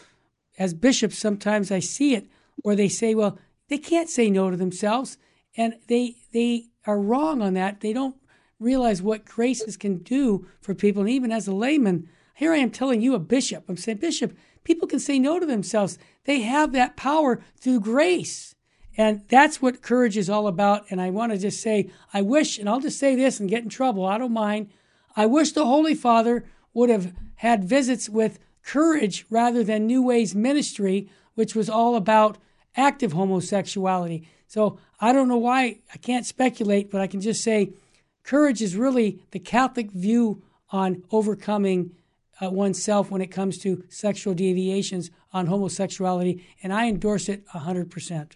as 0.59 0.74
bishops, 0.74 1.18
sometimes 1.18 1.70
I 1.70 1.78
see 1.78 2.14
it 2.14 2.26
where 2.62 2.76
they 2.76 2.89
say, 2.89 3.14
well, 3.14 3.39
they 3.68 3.78
can't 3.78 4.09
say 4.09 4.31
no 4.31 4.51
to 4.51 4.57
themselves. 4.57 5.18
And 5.57 5.74
they, 5.89 6.16
they 6.33 6.66
are 6.87 6.99
wrong 6.99 7.43
on 7.43 7.55
that. 7.55 7.81
They 7.81 7.93
don't 7.93 8.16
realize 8.59 9.03
what 9.03 9.24
graces 9.24 9.76
can 9.76 9.99
do 9.99 10.47
for 10.61 10.74
people. 10.74 11.03
And 11.03 11.11
even 11.11 11.33
as 11.33 11.47
a 11.47 11.55
layman, 11.55 12.09
here 12.35 12.53
I 12.53 12.59
am 12.59 12.70
telling 12.70 13.01
you, 13.01 13.14
a 13.14 13.18
bishop, 13.18 13.64
I'm 13.68 13.76
saying, 13.76 13.99
Bishop, 13.99 14.37
people 14.64 14.89
can 14.89 14.99
say 14.99 15.18
no 15.18 15.39
to 15.39 15.47
themselves. 15.47 15.99
They 16.24 16.41
have 16.41 16.72
that 16.72 16.97
power 16.97 17.43
through 17.57 17.81
grace. 17.81 18.55
And 18.97 19.22
that's 19.28 19.62
what 19.62 19.83
courage 19.83 20.16
is 20.16 20.28
all 20.28 20.47
about. 20.47 20.85
And 20.91 21.01
I 21.01 21.11
want 21.11 21.33
to 21.33 21.39
just 21.39 21.62
say, 21.62 21.91
I 22.12 22.22
wish, 22.22 22.59
and 22.59 22.68
I'll 22.68 22.81
just 22.81 22.99
say 22.99 23.14
this 23.14 23.41
and 23.41 23.49
get 23.49 23.62
in 23.62 23.68
trouble, 23.68 24.05
I 24.05 24.18
don't 24.18 24.33
mind. 24.33 24.70
I 25.16 25.26
wish 25.26 25.53
the 25.53 25.64
Holy 25.64 25.95
Father 25.95 26.45
would 26.74 26.91
have 26.91 27.12
had 27.37 27.64
visits 27.64 28.09
with 28.09 28.39
courage 28.62 29.26
rather 29.31 29.64
than 29.64 29.87
New 29.87 30.03
Ways 30.03 30.35
ministry, 30.35 31.09
which 31.35 31.55
was 31.55 31.70
all 31.70 31.97
about 31.97 32.39
active 32.76 33.12
homosexuality. 33.12 34.28
So 34.47 34.78
I 35.01 35.12
don't 35.12 35.28
know 35.28 35.37
why, 35.37 35.81
I 35.93 35.99
can't 35.99 36.26
speculate, 36.26 36.91
but 36.91 37.01
I 37.01 37.07
can 37.07 37.20
just 37.20 37.43
say 37.43 37.72
courage 38.22 38.61
is 38.61 38.76
really 38.76 39.22
the 39.31 39.39
Catholic 39.39 39.91
view 39.91 40.43
on 40.70 41.03
overcoming 41.11 41.93
uh, 42.43 42.51
oneself 42.51 43.11
when 43.11 43.20
it 43.20 43.30
comes 43.30 43.59
to 43.59 43.84
sexual 43.88 44.34
deviations 44.34 45.11
on 45.32 45.47
homosexuality, 45.47 46.45
and 46.62 46.72
I 46.72 46.88
endorse 46.88 47.28
it 47.28 47.47
100%. 47.49 48.32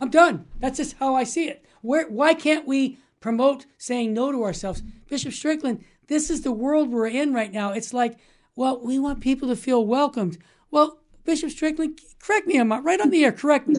I'm 0.00 0.10
done. 0.10 0.46
That's 0.58 0.78
just 0.78 0.96
how 0.96 1.14
I 1.14 1.24
see 1.24 1.48
it. 1.48 1.64
Where, 1.80 2.08
why 2.08 2.34
can't 2.34 2.66
we 2.66 2.98
promote 3.20 3.66
saying 3.78 4.12
no 4.12 4.32
to 4.32 4.42
ourselves? 4.42 4.82
Bishop 5.08 5.32
Strickland, 5.32 5.84
this 6.08 6.30
is 6.30 6.42
the 6.42 6.52
world 6.52 6.90
we're 6.90 7.06
in 7.06 7.32
right 7.32 7.52
now. 7.52 7.72
It's 7.72 7.94
like, 7.94 8.18
well, 8.56 8.80
we 8.82 8.98
want 8.98 9.20
people 9.20 9.48
to 9.48 9.56
feel 9.56 9.86
welcomed. 9.86 10.38
Well, 10.70 10.98
Bishop 11.24 11.50
Strickland, 11.50 12.00
correct 12.18 12.46
me, 12.46 12.58
I'm 12.58 12.72
right 12.72 13.00
on 13.00 13.10
the 13.10 13.24
air, 13.24 13.32
correct 13.32 13.68
me. 13.68 13.76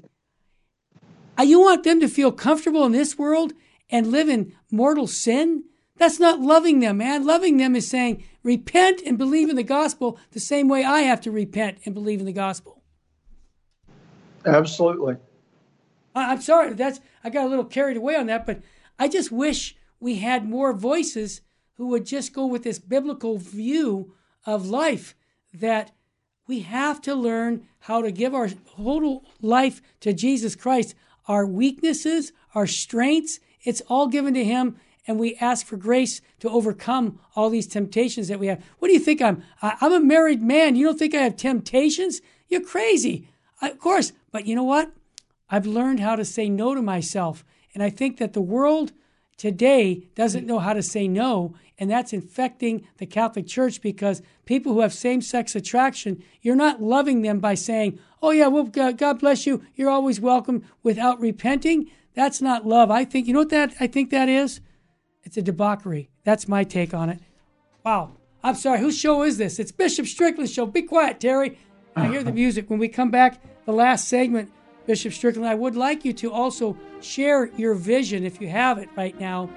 Uh, 1.37 1.43
you 1.43 1.59
want 1.59 1.83
them 1.83 1.99
to 1.99 2.07
feel 2.07 2.31
comfortable 2.31 2.85
in 2.85 2.91
this 2.91 3.17
world 3.17 3.53
and 3.89 4.07
live 4.07 4.29
in 4.29 4.53
mortal 4.71 5.07
sin? 5.07 5.63
That's 5.97 6.19
not 6.19 6.39
loving 6.39 6.79
them, 6.79 6.97
man. 6.97 7.25
Loving 7.25 7.57
them 7.57 7.75
is 7.75 7.87
saying, 7.87 8.23
repent 8.43 9.01
and 9.05 9.17
believe 9.17 9.49
in 9.49 9.55
the 9.55 9.63
gospel 9.63 10.19
the 10.31 10.39
same 10.39 10.67
way 10.67 10.83
I 10.83 11.01
have 11.01 11.21
to 11.21 11.31
repent 11.31 11.79
and 11.85 11.93
believe 11.93 12.19
in 12.19 12.25
the 12.25 12.33
gospel. 12.33 12.83
Absolutely. 14.45 15.17
I'm 16.15 16.41
sorry, 16.41 16.73
that's 16.73 16.99
I 17.23 17.29
got 17.29 17.45
a 17.45 17.49
little 17.49 17.65
carried 17.65 17.97
away 17.97 18.15
on 18.15 18.27
that, 18.27 18.45
but 18.45 18.61
I 18.99 19.07
just 19.07 19.31
wish 19.31 19.75
we 19.99 20.15
had 20.15 20.47
more 20.47 20.73
voices 20.73 21.41
who 21.75 21.87
would 21.87 22.05
just 22.05 22.33
go 22.33 22.45
with 22.45 22.63
this 22.63 22.77
biblical 22.77 23.37
view 23.37 24.13
of 24.45 24.69
life 24.69 25.15
that 25.53 25.91
we 26.47 26.59
have 26.59 27.01
to 27.01 27.15
learn 27.15 27.67
how 27.79 28.01
to 28.01 28.11
give 28.11 28.35
our 28.35 28.49
whole 28.75 29.25
life 29.41 29.81
to 30.01 30.13
Jesus 30.13 30.55
Christ. 30.55 30.93
Our 31.27 31.47
weaknesses, 31.47 32.33
our 32.53 32.67
strengths, 32.67 33.39
it's 33.63 33.81
all 33.87 34.07
given 34.07 34.33
to 34.33 34.43
Him, 34.43 34.75
and 35.05 35.19
we 35.19 35.35
ask 35.35 35.65
for 35.65 35.77
grace 35.77 36.21
to 36.39 36.49
overcome 36.49 37.19
all 37.35 37.49
these 37.49 37.67
temptations 37.67 38.27
that 38.27 38.39
we 38.39 38.47
have. 38.47 38.63
What 38.79 38.87
do 38.87 38.93
you 38.93 38.99
think 38.99 39.21
I'm? 39.21 39.43
I'm 39.61 39.91
a 39.91 39.99
married 39.99 40.41
man. 40.41 40.75
You 40.75 40.85
don't 40.85 40.99
think 40.99 41.13
I 41.13 41.21
have 41.21 41.35
temptations? 41.35 42.21
You're 42.47 42.61
crazy. 42.61 43.27
Of 43.61 43.79
course, 43.79 44.13
but 44.31 44.45
you 44.45 44.55
know 44.55 44.63
what? 44.63 44.91
I've 45.49 45.65
learned 45.65 45.99
how 45.99 46.15
to 46.15 46.25
say 46.25 46.49
no 46.49 46.73
to 46.73 46.81
myself. 46.81 47.43
And 47.73 47.83
I 47.83 47.89
think 47.89 48.17
that 48.17 48.33
the 48.33 48.41
world 48.41 48.91
today 49.37 50.07
doesn't 50.15 50.47
know 50.47 50.59
how 50.59 50.73
to 50.73 50.83
say 50.83 51.07
no. 51.07 51.55
And 51.79 51.89
that's 51.89 52.13
infecting 52.13 52.87
the 52.97 53.05
Catholic 53.05 53.47
Church 53.47 53.81
because 53.81 54.21
people 54.45 54.73
who 54.73 54.81
have 54.81 54.93
same 54.93 55.21
sex 55.21 55.55
attraction, 55.55 56.23
you're 56.41 56.55
not 56.55 56.81
loving 56.81 57.23
them 57.23 57.39
by 57.39 57.55
saying, 57.55 57.99
oh, 58.21 58.31
yeah, 58.31 58.47
well, 58.47 58.63
God 58.63 59.19
bless 59.19 59.45
you. 59.45 59.63
You're 59.75 59.89
always 59.89 60.21
welcome 60.21 60.63
without 60.81 61.19
repenting. 61.19 61.91
That's 62.13 62.41
not 62.41 62.65
love. 62.65 62.91
I 62.91 63.05
think, 63.05 63.27
you 63.27 63.33
know 63.33 63.39
what 63.39 63.49
that 63.49 63.73
I 63.79 63.87
think 63.87 64.11
that 64.11 64.29
is? 64.29 64.61
It's 65.23 65.37
a 65.37 65.41
debauchery. 65.41 66.09
That's 66.23 66.47
my 66.47 66.63
take 66.63 66.93
on 66.93 67.09
it. 67.09 67.19
Wow. 67.83 68.11
I'm 68.43 68.55
sorry. 68.55 68.79
Whose 68.79 68.97
show 68.97 69.23
is 69.23 69.37
this? 69.37 69.57
It's 69.57 69.71
Bishop 69.71 70.05
Strickland's 70.05 70.53
show. 70.53 70.65
Be 70.65 70.81
quiet, 70.81 71.19
Terry. 71.19 71.57
I 71.95 72.07
hear 72.07 72.23
the 72.23 72.31
music. 72.43 72.69
When 72.69 72.79
we 72.79 72.89
come 72.89 73.09
back, 73.09 73.41
the 73.65 73.71
last 73.71 74.07
segment, 74.07 74.51
Bishop 74.85 75.13
Strickland, 75.13 75.47
I 75.47 75.55
would 75.55 75.75
like 75.77 76.03
you 76.03 76.11
to 76.13 76.31
also 76.31 76.77
share 77.01 77.47
your 77.55 77.73
vision, 77.73 78.25
if 78.25 78.41
you 78.41 78.49
have 78.49 78.77
it 78.77 78.89
right 78.97 79.17
now, 79.17 79.49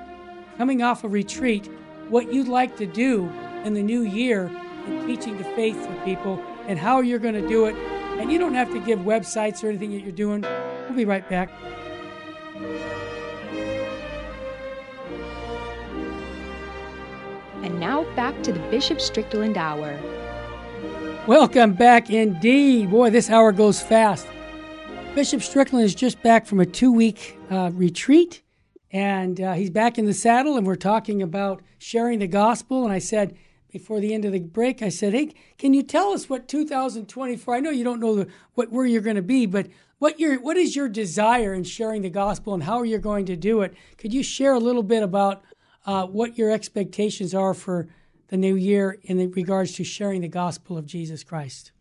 coming 0.56 0.82
off 0.82 1.02
a 1.02 1.08
retreat, 1.08 1.68
what 2.08 2.32
you'd 2.32 2.48
like 2.48 2.76
to 2.76 2.86
do 2.86 3.28
in 3.64 3.74
the 3.74 3.82
new 3.82 4.02
year 4.02 4.50
in 4.86 5.06
teaching 5.06 5.36
the 5.36 5.44
faith 5.44 5.84
to 5.84 6.04
people 6.04 6.40
and 6.68 6.78
how 6.78 7.00
you're 7.00 7.18
going 7.18 7.34
to 7.34 7.48
do 7.48 7.66
it. 7.66 7.74
And 8.20 8.30
you 8.30 8.38
don't 8.38 8.54
have 8.54 8.72
to 8.72 8.80
give 8.80 9.00
websites 9.00 9.64
or 9.64 9.68
anything 9.68 9.90
that 9.90 10.02
you're 10.02 10.12
doing. 10.12 10.42
We'll 10.42 10.96
be 10.96 11.04
right 11.04 11.28
back. 11.28 11.50
And 17.66 17.80
now 17.80 18.04
back 18.14 18.44
to 18.44 18.52
the 18.52 18.60
Bishop 18.70 19.00
Strickland 19.00 19.58
Hour. 19.58 19.98
Welcome 21.26 21.72
back 21.72 22.10
indeed. 22.10 22.92
Boy, 22.92 23.10
this 23.10 23.28
hour 23.28 23.50
goes 23.50 23.82
fast. 23.82 24.28
Bishop 25.16 25.42
Strickland 25.42 25.84
is 25.84 25.92
just 25.92 26.22
back 26.22 26.46
from 26.46 26.60
a 26.60 26.64
two 26.64 26.92
week 26.92 27.36
uh, 27.50 27.72
retreat, 27.74 28.42
and 28.92 29.40
uh, 29.40 29.54
he's 29.54 29.70
back 29.70 29.98
in 29.98 30.06
the 30.06 30.14
saddle, 30.14 30.56
and 30.56 30.64
we're 30.64 30.76
talking 30.76 31.22
about 31.22 31.60
sharing 31.78 32.20
the 32.20 32.28
gospel. 32.28 32.84
And 32.84 32.92
I 32.92 33.00
said, 33.00 33.36
before 33.72 33.98
the 33.98 34.14
end 34.14 34.24
of 34.24 34.30
the 34.30 34.38
break, 34.38 34.80
I 34.80 34.88
said, 34.88 35.12
"Hey, 35.12 35.34
can 35.58 35.74
you 35.74 35.82
tell 35.82 36.12
us 36.12 36.30
what 36.30 36.46
2024? 36.46 37.52
I 37.52 37.58
know 37.58 37.70
you 37.70 37.82
don't 37.82 37.98
know 37.98 38.14
the, 38.14 38.28
what 38.54 38.70
where 38.70 38.86
you're 38.86 39.00
going 39.00 39.16
to 39.16 39.22
be, 39.22 39.44
but 39.44 39.66
what 39.98 40.20
your 40.20 40.40
what 40.40 40.56
is 40.56 40.76
your 40.76 40.88
desire 40.88 41.52
in 41.52 41.64
sharing 41.64 42.02
the 42.02 42.10
gospel, 42.10 42.54
and 42.54 42.62
how 42.62 42.78
are 42.78 42.86
you 42.86 42.98
going 42.98 43.26
to 43.26 43.34
do 43.34 43.62
it? 43.62 43.74
Could 43.98 44.14
you 44.14 44.22
share 44.22 44.52
a 44.52 44.60
little 44.60 44.84
bit 44.84 45.02
about 45.02 45.42
uh, 45.86 46.06
what 46.06 46.36
your 46.36 46.50
expectations 46.50 47.34
are 47.34 47.54
for 47.54 47.88
the 48.28 48.36
new 48.36 48.56
year 48.56 48.98
in 49.04 49.30
regards 49.30 49.72
to 49.74 49.84
sharing 49.84 50.20
the 50.20 50.28
gospel 50.28 50.76
of 50.76 50.84
Jesus 50.86 51.24
Christ?" 51.24 51.72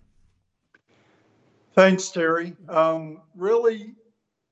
Thanks, 1.74 2.10
Terry. 2.10 2.56
Um, 2.70 3.22
really, 3.36 3.96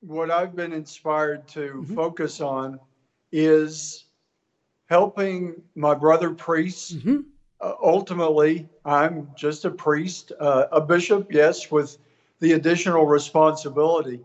what 0.02 0.30
I've 0.30 0.56
been 0.56 0.74
inspired 0.74 1.48
to 1.50 1.62
Mm-hmm. 1.62 1.96
focus 1.96 2.42
on 2.42 2.80
is 3.32 4.06
helping 4.90 5.62
my 5.76 5.96
brother 5.96 6.32
priests. 6.32 6.94
Mm-hmm. 6.94 7.22
Uh, 7.62 7.74
ultimately, 7.82 8.68
I'm 8.84 9.30
just 9.38 9.64
a 9.64 9.72
priest, 9.72 10.34
uh, 10.40 10.66
a 10.72 10.82
bishop, 10.82 11.32
yes, 11.32 11.72
with 11.72 11.98
the 12.42 12.54
additional 12.54 13.06
responsibility. 13.06 14.20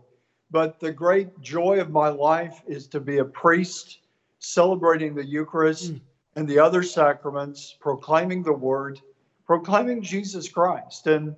But 0.51 0.79
the 0.79 0.91
great 0.91 1.39
joy 1.39 1.79
of 1.79 1.89
my 1.89 2.09
life 2.09 2.61
is 2.67 2.87
to 2.87 2.99
be 2.99 3.19
a 3.19 3.25
priest, 3.25 3.99
celebrating 4.39 5.13
the 5.13 5.25
Eucharist 5.25 5.93
Mm. 5.93 6.01
and 6.35 6.47
the 6.47 6.59
other 6.59 6.83
sacraments, 6.83 7.75
proclaiming 7.79 8.43
the 8.43 8.53
word, 8.53 9.01
proclaiming 9.45 10.01
Jesus 10.01 10.49
Christ. 10.49 11.07
And 11.07 11.35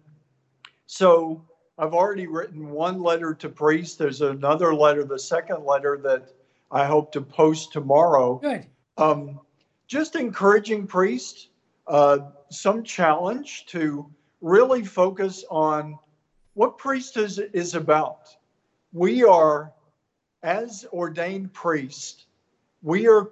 so 0.85 1.43
I've 1.77 1.93
already 1.93 2.27
written 2.27 2.69
one 2.69 3.01
letter 3.01 3.33
to 3.33 3.49
priests. 3.49 3.95
There's 3.95 4.21
another 4.21 4.73
letter, 4.75 5.03
the 5.03 5.17
second 5.19 5.65
letter 5.65 5.97
that 6.03 6.33
I 6.71 6.85
hope 6.85 7.11
to 7.13 7.21
post 7.21 7.73
tomorrow. 7.73 8.35
Good. 8.35 8.67
Um, 8.97 9.39
just 9.87 10.15
encouraging 10.15 10.87
priests, 10.87 11.49
uh, 11.87 12.19
some 12.49 12.83
challenge 12.83 13.65
to 13.67 14.09
really 14.41 14.83
focus 14.83 15.43
on 15.49 15.97
what 16.53 16.77
priesthood 16.77 17.25
is, 17.25 17.39
is 17.39 17.75
about. 17.75 18.35
We 18.93 19.23
are, 19.23 19.71
as 20.43 20.85
ordained 20.91 21.53
priests, 21.53 22.25
we 22.82 23.07
are, 23.07 23.29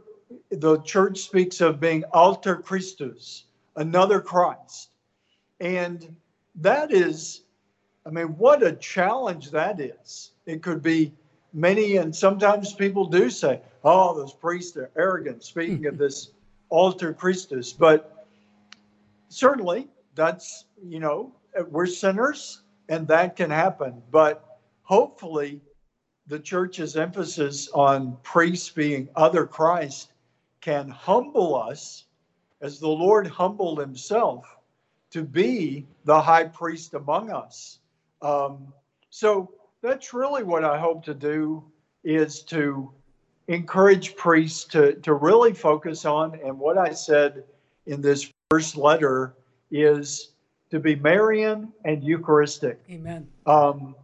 the 0.52 0.80
church 0.82 1.20
speaks 1.20 1.62
of 1.62 1.80
being 1.80 2.04
alter 2.12 2.56
Christus, 2.56 3.46
another 3.76 4.22
Christ. 4.22 4.90
And 5.60 6.16
that 6.56 6.92
is, 6.92 7.42
I 8.06 8.10
mean, 8.10 8.28
what 8.38 8.64
a 8.64 8.74
challenge 8.74 9.52
that 9.52 9.80
is. 9.80 10.32
It 10.46 10.62
could 10.62 10.82
be 10.82 11.14
many, 11.54 11.98
and 11.98 12.16
sometimes 12.16 12.74
people 12.74 13.06
do 13.06 13.30
say, 13.30 13.62
oh, 13.84 14.16
those 14.16 14.34
priests 14.34 14.78
are 14.78 14.92
arrogant, 14.96 15.44
speaking 15.44 15.86
of 15.88 15.98
this 16.00 16.32
alter 16.70 17.14
Christus. 17.14 17.74
But 17.74 18.26
certainly, 19.30 19.88
that's, 20.16 20.66
you 20.84 21.00
know, 21.00 21.34
we're 21.70 21.86
sinners 21.86 22.62
and 22.90 23.08
that 23.08 23.36
can 23.36 23.50
happen. 23.50 24.02
But 24.12 24.60
hopefully, 24.84 25.62
the 26.30 26.40
church's 26.40 26.96
emphasis 26.96 27.70
on 27.74 28.16
priests 28.22 28.70
being 28.70 29.10
other 29.16 29.46
Christ 29.46 30.12
can 30.62 30.88
humble 30.88 31.56
us 31.56 32.06
as 32.62 32.80
the 32.80 32.88
Lord 32.88 33.26
humbled 33.26 33.80
himself 33.80 34.46
to 35.10 35.24
be 35.24 35.88
the 36.06 36.22
high 36.22 36.44
priest 36.44 36.94
among 36.94 37.32
us. 37.32 37.80
Um, 38.22 38.72
so 39.10 39.52
that's 39.82 40.14
really 40.14 40.44
what 40.44 40.64
I 40.64 40.78
hope 40.78 41.04
to 41.06 41.16
do 41.16 41.64
is 42.04 42.44
to 42.44 42.92
encourage 43.48 44.16
priests 44.16 44.66
to, 44.66 44.94
to 44.94 45.16
really 45.16 45.54
focus 45.54 46.06
on 46.06 46.40
and 46.46 46.60
what 46.60 46.78
I 46.78 46.92
said 46.92 47.44
in 47.88 48.02
this 48.02 48.32
first 48.52 48.78
letter 48.78 49.34
is 49.72 50.34
to 50.70 50.80
be 50.80 50.96
Marian 50.96 51.74
and 51.86 52.04
Eucharistic. 52.04 52.80
Amen. 52.92 53.28
Um, 53.48 53.96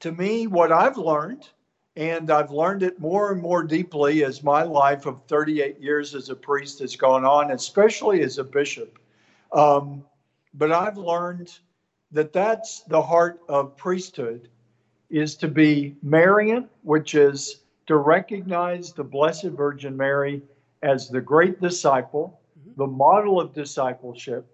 to 0.00 0.12
me, 0.12 0.46
what 0.46 0.72
I've 0.72 0.96
learned, 0.96 1.48
and 1.96 2.30
I've 2.30 2.50
learned 2.50 2.82
it 2.82 2.98
more 2.98 3.32
and 3.32 3.40
more 3.40 3.62
deeply 3.62 4.24
as 4.24 4.42
my 4.42 4.62
life 4.62 5.06
of 5.06 5.22
38 5.28 5.78
years 5.78 6.14
as 6.14 6.30
a 6.30 6.34
priest 6.34 6.78
has 6.80 6.96
gone 6.96 7.24
on, 7.24 7.50
especially 7.50 8.22
as 8.22 8.38
a 8.38 8.44
bishop. 8.44 8.98
Um, 9.52 10.04
but 10.54 10.72
I've 10.72 10.96
learned 10.96 11.58
that 12.12 12.32
that's 12.32 12.82
the 12.84 13.02
heart 13.02 13.40
of 13.48 13.76
priesthood 13.76 14.48
is 15.10 15.36
to 15.36 15.48
be 15.48 15.96
Marian, 16.02 16.68
which 16.82 17.14
is 17.14 17.62
to 17.86 17.96
recognize 17.96 18.92
the 18.92 19.04
Blessed 19.04 19.48
Virgin 19.48 19.96
Mary 19.96 20.42
as 20.82 21.08
the 21.08 21.20
great 21.20 21.60
disciple, 21.60 22.40
the 22.76 22.86
model 22.86 23.40
of 23.40 23.52
discipleship, 23.52 24.46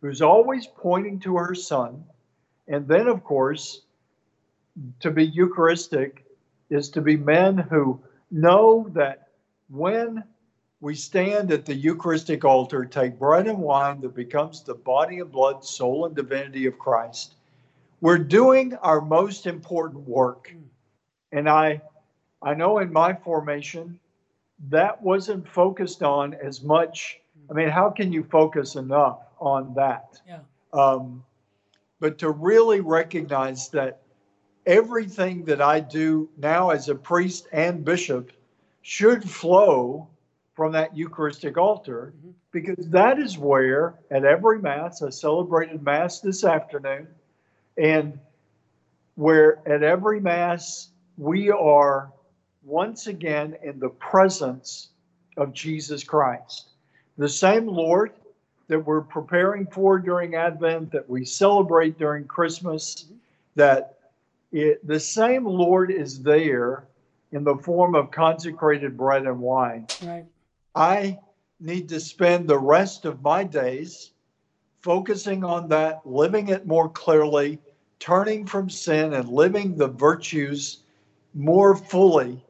who's 0.00 0.22
always 0.22 0.66
pointing 0.66 1.18
to 1.20 1.36
her 1.36 1.54
son. 1.54 2.04
And 2.68 2.86
then, 2.86 3.08
of 3.08 3.24
course, 3.24 3.82
to 5.00 5.10
be 5.10 5.26
Eucharistic 5.26 6.24
is 6.70 6.88
to 6.90 7.00
be 7.00 7.16
men 7.16 7.58
who 7.58 8.00
know 8.30 8.88
that 8.92 9.28
when 9.68 10.24
we 10.80 10.94
stand 10.94 11.50
at 11.50 11.64
the 11.64 11.74
Eucharistic 11.74 12.44
altar, 12.44 12.84
take 12.84 13.18
bread 13.18 13.46
and 13.46 13.58
wine 13.58 14.00
that 14.02 14.14
becomes 14.14 14.62
the 14.62 14.74
body 14.74 15.20
and 15.20 15.32
blood, 15.32 15.64
soul, 15.64 16.04
and 16.04 16.14
divinity 16.14 16.66
of 16.66 16.78
Christ. 16.78 17.36
We're 18.00 18.18
doing 18.18 18.74
our 18.76 19.00
most 19.00 19.46
important 19.46 20.06
work. 20.06 20.54
And 21.32 21.48
I 21.48 21.80
I 22.42 22.52
know 22.52 22.78
in 22.78 22.92
my 22.92 23.14
formation 23.14 23.98
that 24.68 25.00
wasn't 25.00 25.48
focused 25.48 26.02
on 26.02 26.34
as 26.34 26.62
much. 26.62 27.20
I 27.50 27.54
mean, 27.54 27.68
how 27.68 27.88
can 27.88 28.12
you 28.12 28.22
focus 28.22 28.76
enough 28.76 29.20
on 29.40 29.72
that? 29.74 30.20
Yeah. 30.28 30.40
Um, 30.72 31.24
but 32.00 32.18
to 32.18 32.30
really 32.30 32.80
recognize 32.80 33.70
that 33.70 34.02
everything 34.66 35.44
that 35.44 35.60
I 35.60 35.80
do 35.80 36.28
now 36.36 36.70
as 36.70 36.88
a 36.88 36.94
priest 36.94 37.48
and 37.52 37.84
bishop 37.84 38.32
should 38.82 39.28
flow 39.28 40.08
from 40.54 40.72
that 40.72 40.96
Eucharistic 40.96 41.58
altar 41.58 42.12
Mm-hmm. 42.16 42.30
because 42.52 42.88
that 42.88 43.18
is 43.18 43.36
where, 43.36 43.94
at 44.10 44.24
every 44.24 44.60
Mass, 44.60 45.02
I 45.02 45.10
celebrated 45.10 45.82
Mass 45.82 46.20
this 46.20 46.44
afternoon, 46.44 47.08
and 47.76 48.18
where 49.16 49.58
at 49.66 49.82
every 49.82 50.20
Mass 50.20 50.90
we 51.18 51.50
are 51.50 52.12
once 52.62 53.06
again 53.06 53.56
in 53.62 53.78
the 53.78 53.88
presence 53.88 54.90
of 55.36 55.52
Jesus 55.52 56.04
Christ. 56.04 56.70
The 57.18 57.28
same 57.28 57.66
Lord 57.66 58.12
that 58.68 58.78
we're 58.78 59.02
preparing 59.02 59.66
for 59.66 59.98
during 59.98 60.34
Advent, 60.34 60.90
that 60.92 61.08
we 61.08 61.24
celebrate 61.24 61.98
during 61.98 62.24
Christmas, 62.24 63.06
that 63.56 63.93
it, 64.54 64.86
the 64.86 65.00
same 65.00 65.44
Lord 65.44 65.90
is 65.90 66.22
there 66.22 66.86
in 67.32 67.42
the 67.42 67.56
form 67.56 67.96
of 67.96 68.12
consecrated 68.12 68.96
bread 68.96 69.26
and 69.26 69.40
wine. 69.40 69.88
Right. 70.02 70.24
I 70.76 71.18
need 71.60 71.88
to 71.88 71.98
spend 71.98 72.48
the 72.48 72.58
rest 72.58 73.04
of 73.04 73.20
my 73.20 73.42
days 73.42 74.12
focusing 74.80 75.42
on 75.42 75.68
that, 75.70 76.06
living 76.06 76.48
it 76.48 76.66
more 76.66 76.88
clearly, 76.88 77.58
turning 77.98 78.46
from 78.46 78.70
sin 78.70 79.14
and 79.14 79.28
living 79.28 79.76
the 79.76 79.88
virtues 79.88 80.84
more 81.34 81.74
fully 81.74 82.44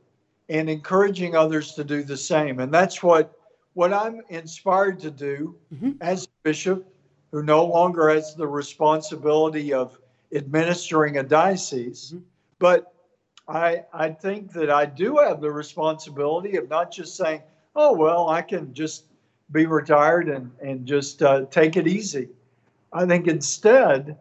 and 0.50 0.68
encouraging 0.68 1.34
others 1.34 1.72
to 1.72 1.84
do 1.84 2.02
the 2.02 2.16
same. 2.16 2.61
And 2.61 2.72
that's 2.72 3.02
what 3.02 3.38
what 3.72 3.92
I'm 3.92 4.20
inspired 4.28 5.00
to 5.00 5.11
do 5.11 5.57
Mhm. 5.72 5.96
as 6.00 6.28
bishop 6.44 6.86
who 7.32 7.42
no 7.42 7.64
longer 7.64 8.09
has 8.09 8.36
the 8.36 8.46
responsibility 8.46 9.72
of 9.72 9.98
administering 10.34 11.18
a 11.18 11.22
diocese. 11.22 12.12
Mhm. 12.14 12.22
But 12.58 12.92
I 13.48 13.84
I 13.92 14.10
think 14.10 14.52
that 14.52 14.70
I 14.70 14.86
do 14.86 15.16
have 15.18 15.40
the 15.40 15.50
responsibility 15.50 16.56
of 16.56 16.68
not 16.68 16.90
just 16.90 17.16
saying, 17.16 17.42
oh 17.76 17.92
well, 17.92 18.28
I 18.28 18.42
can 18.42 18.72
just 18.74 19.06
be 19.52 19.66
retired 19.66 20.28
and 20.28 20.50
and 20.62 20.86
just 20.86 21.22
uh, 21.22 21.44
take 21.50 21.76
it 21.76 21.86
easy. 21.86 22.28
I 22.92 23.06
think 23.06 23.26
instead, 23.26 24.16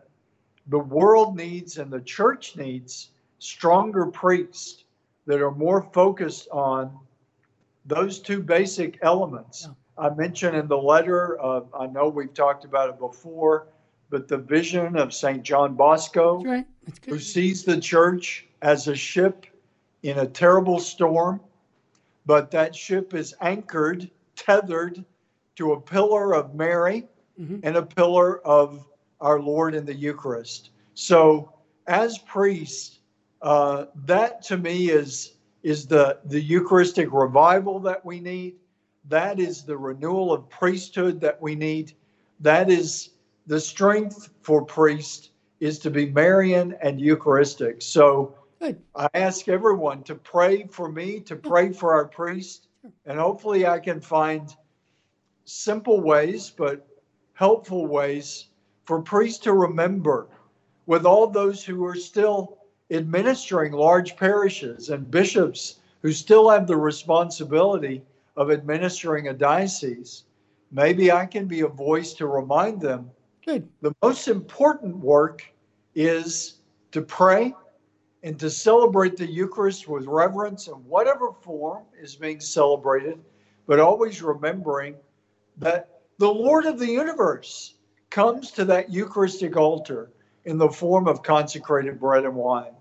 the 0.67 0.79
world 0.79 1.35
needs 1.35 1.77
and 1.77 1.91
the 1.91 2.01
church 2.01 2.55
needs 2.55 3.11
stronger 3.39 4.05
priests 4.07 4.83
that 5.25 5.41
are 5.41 5.51
more 5.51 5.83
focused 5.93 6.47
on 6.49 6.97
those 7.85 8.19
two 8.19 8.41
basic 8.41 8.97
elements. 9.01 9.67
I 9.97 10.09
mentioned 10.09 10.55
in 10.55 10.67
the 10.67 10.77
letter, 10.77 11.39
uh, 11.41 11.61
I 11.77 11.87
know 11.87 12.07
we've 12.09 12.33
talked 12.33 12.65
about 12.65 12.89
it 12.89 12.97
before, 12.97 13.67
but 14.09 14.27
the 14.27 14.37
vision 14.37 14.95
of 14.95 15.13
St. 15.13 15.43
John 15.43 15.75
Bosco, 15.75 16.43
right. 16.43 16.65
Who 17.07 17.17
sees 17.17 17.63
the 17.63 17.79
church 17.79 18.45
as 18.61 18.87
a 18.87 18.95
ship 18.95 19.45
in 20.03 20.19
a 20.19 20.27
terrible 20.27 20.79
storm, 20.79 21.39
but 22.25 22.51
that 22.51 22.75
ship 22.75 23.13
is 23.13 23.33
anchored, 23.39 24.09
tethered 24.35 25.03
to 25.55 25.73
a 25.73 25.79
pillar 25.79 26.33
of 26.35 26.55
Mary 26.55 27.07
Mhm. 27.39 27.61
and 27.63 27.77
a 27.77 27.83
pillar 27.83 28.39
of 28.45 28.85
our 29.21 29.39
Lord 29.39 29.75
in 29.75 29.85
the 29.85 29.93
Eucharist. 29.93 30.71
So, 30.93 31.53
as 31.87 32.17
priests, 32.19 32.99
uh, 33.41 33.85
that 34.05 34.41
to 34.43 34.57
me 34.57 34.89
is 34.89 35.35
is 35.63 35.87
the 35.87 36.19
the 36.25 36.41
Eucharistic 36.41 37.11
revival 37.13 37.79
that 37.79 38.05
we 38.05 38.19
need. 38.19 38.55
That 39.07 39.39
is 39.39 39.63
the 39.63 39.77
renewal 39.77 40.33
of 40.33 40.49
priesthood 40.49 41.21
that 41.21 41.41
we 41.41 41.55
need. 41.55 41.93
That 42.41 42.69
is 42.69 43.11
the 43.45 43.59
strength 43.59 44.29
for 44.41 44.63
priests 44.63 45.29
is 45.59 45.79
to 45.79 45.89
be 45.89 46.09
Marian 46.09 46.75
and 46.81 46.99
Eucharistic. 46.99 47.81
So 47.81 48.35
Good. 48.59 48.81
I 48.95 49.09
ask 49.13 49.47
everyone 49.47 50.03
to 50.03 50.15
pray 50.15 50.65
for 50.67 50.89
me, 50.89 51.19
to 51.21 51.35
pray 51.35 51.73
for 51.73 51.93
our 51.93 52.05
priests, 52.05 52.67
and 53.05 53.19
hopefully 53.19 53.67
I 53.67 53.79
can 53.79 53.99
find 53.99 54.55
simple 55.45 55.99
ways, 56.01 56.49
but 56.49 56.87
helpful 57.33 57.87
ways 57.87 58.47
for 58.85 59.01
priests 59.01 59.39
to 59.43 59.53
remember 59.53 60.27
with 60.85 61.05
all 61.05 61.27
those 61.27 61.63
who 61.63 61.85
are 61.85 61.95
still 61.95 62.57
administering 62.91 63.73
large 63.73 64.15
parishes 64.15 64.89
and 64.89 65.09
bishops 65.09 65.79
who 66.01 66.11
still 66.11 66.49
have 66.49 66.67
the 66.67 66.75
responsibility 66.75 68.03
of 68.35 68.51
administering 68.51 69.27
a 69.27 69.33
diocese. 69.33 70.23
Maybe 70.71 71.11
I 71.11 71.25
can 71.25 71.45
be 71.45 71.61
a 71.61 71.67
voice 71.67 72.13
to 72.15 72.27
remind 72.27 72.81
them 72.81 73.09
Good. 73.45 73.67
the 73.81 73.93
most 74.01 74.27
important 74.27 74.95
work 74.97 75.43
is 75.95 76.59
to 76.91 77.01
pray 77.01 77.53
and 78.23 78.39
to 78.39 78.49
celebrate 78.49 79.17
the 79.17 79.29
Eucharist 79.29 79.87
with 79.87 80.05
reverence 80.05 80.67
in 80.67 80.73
whatever 80.73 81.33
form 81.41 81.83
is 81.99 82.15
being 82.15 82.39
celebrated, 82.39 83.19
but 83.67 83.79
always 83.79 84.21
remembering 84.21 84.95
that 85.57 86.01
the 86.19 86.33
Lord 86.33 86.65
of 86.65 86.79
the 86.79 86.87
universe 86.87 87.75
comes 88.09 88.51
to 88.51 88.65
that 88.65 88.91
Eucharistic 88.91 89.57
altar 89.57 90.09
in 90.45 90.57
the 90.57 90.69
form 90.69 91.07
of 91.07 91.21
consecrated 91.21 91.99
bread 91.99 92.23
and 92.23 92.35
wine. 92.35 92.73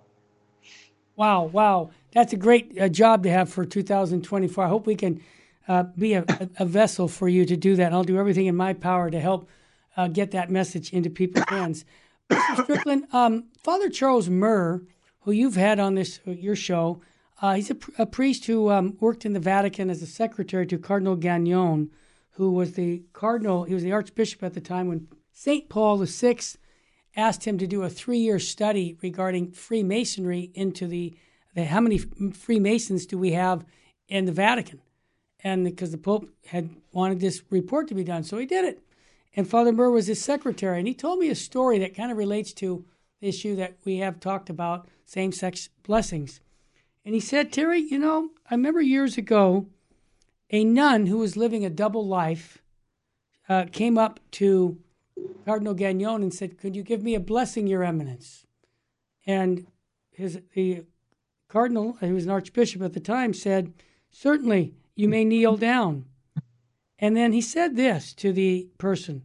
Wow, 1.16 1.44
wow. 1.44 1.90
That's 2.12 2.32
a 2.32 2.36
great 2.36 2.80
uh, 2.80 2.88
job 2.88 3.22
to 3.24 3.30
have 3.30 3.48
for 3.48 3.64
2024. 3.64 4.64
I 4.64 4.68
hope 4.68 4.86
we 4.86 4.94
can 4.94 5.22
uh, 5.68 5.84
be 5.96 6.14
a, 6.14 6.24
a, 6.58 6.64
vessel 6.64 7.08
for 7.08 7.28
you 7.28 7.44
to 7.46 7.56
do 7.56 7.76
that. 7.76 7.86
And 7.86 7.94
I'll 7.94 8.04
do 8.04 8.18
everything 8.18 8.46
in 8.46 8.56
my 8.56 8.72
power 8.72 9.10
to 9.10 9.20
help 9.20 9.48
uh, 9.96 10.08
get 10.08 10.30
that 10.30 10.50
message 10.50 10.92
into 10.92 11.10
people's 11.10 11.44
hands. 11.48 11.84
Mr. 12.30 12.62
Strickland, 12.62 13.06
um, 13.12 13.44
Father 13.62 13.88
Charles 13.88 14.28
Murr, 14.28 14.82
who 15.20 15.32
you've 15.32 15.56
had 15.56 15.78
on 15.78 15.94
this 15.94 16.20
uh, 16.26 16.30
your 16.32 16.56
show, 16.56 17.00
uh, 17.40 17.54
he's 17.54 17.70
a, 17.70 17.76
a, 17.98 18.06
priest 18.06 18.46
who 18.46 18.70
um, 18.70 18.96
worked 19.00 19.24
in 19.24 19.32
the 19.32 19.40
Vatican 19.40 19.90
as 19.90 20.00
a 20.00 20.06
secretary 20.06 20.66
to 20.66 20.78
Cardinal 20.78 21.16
Gagnon, 21.16 21.90
who 22.32 22.52
was 22.52 22.74
the 22.74 23.02
cardinal. 23.12 23.64
He 23.64 23.74
was 23.74 23.82
the 23.82 23.92
archbishop 23.92 24.42
at 24.42 24.54
the 24.54 24.60
time 24.60 24.88
when 24.88 25.08
Saint 25.32 25.68
Paul 25.68 25.98
VI 25.98 26.38
asked 27.16 27.44
him 27.44 27.58
to 27.58 27.66
do 27.66 27.82
a 27.82 27.90
three-year 27.90 28.38
study 28.38 28.96
regarding 29.02 29.50
Freemasonry 29.50 30.50
into 30.54 30.86
the, 30.86 31.14
the 31.54 31.64
how 31.64 31.80
many 31.80 31.98
Freemasons 31.98 33.06
do 33.06 33.18
we 33.18 33.32
have 33.32 33.64
in 34.08 34.24
the 34.24 34.32
Vatican, 34.32 34.80
and 35.42 35.64
because 35.64 35.90
the 35.90 35.98
Pope 35.98 36.28
had 36.46 36.70
wanted 36.92 37.20
this 37.20 37.42
report 37.50 37.88
to 37.88 37.94
be 37.94 38.04
done, 38.04 38.22
so 38.22 38.38
he 38.38 38.46
did 38.46 38.64
it. 38.64 38.82
And 39.34 39.48
Father 39.48 39.72
Murr 39.72 39.90
was 39.90 40.08
his 40.08 40.22
secretary, 40.22 40.78
and 40.78 40.86
he 40.86 40.94
told 40.94 41.18
me 41.18 41.28
a 41.28 41.34
story 41.34 41.78
that 41.78 41.96
kind 41.96 42.12
of 42.12 42.18
relates 42.18 42.52
to 42.54 42.84
the 43.20 43.28
issue 43.28 43.56
that 43.56 43.76
we 43.84 43.98
have 43.98 44.20
talked 44.20 44.50
about 44.50 44.88
same-sex 45.06 45.70
blessings. 45.82 46.40
And 47.04 47.14
he 47.14 47.20
said, 47.20 47.52
Terry, 47.52 47.80
you 47.80 47.98
know, 47.98 48.30
I 48.50 48.54
remember 48.54 48.80
years 48.80 49.16
ago, 49.16 49.66
a 50.50 50.64
nun 50.64 51.06
who 51.06 51.18
was 51.18 51.36
living 51.36 51.64
a 51.64 51.70
double 51.70 52.06
life 52.06 52.62
uh, 53.48 53.66
came 53.72 53.96
up 53.96 54.20
to 54.32 54.78
Cardinal 55.44 55.74
Gagnon 55.74 56.22
and 56.22 56.32
said, 56.32 56.58
"Could 56.58 56.76
you 56.76 56.82
give 56.82 57.02
me 57.02 57.14
a 57.14 57.20
blessing, 57.20 57.66
Your 57.66 57.82
Eminence?" 57.82 58.46
And 59.26 59.66
his 60.10 60.40
the 60.54 60.84
cardinal, 61.48 61.94
who 61.94 62.14
was 62.14 62.24
an 62.24 62.30
archbishop 62.30 62.82
at 62.82 62.92
the 62.92 63.00
time, 63.00 63.34
said, 63.34 63.72
"Certainly, 64.10 64.74
you 64.94 65.08
may 65.08 65.24
kneel 65.24 65.56
down." 65.56 66.06
And 67.02 67.16
then 67.16 67.32
he 67.32 67.40
said 67.40 67.74
this 67.74 68.12
to 68.14 68.32
the 68.32 68.68
person. 68.78 69.22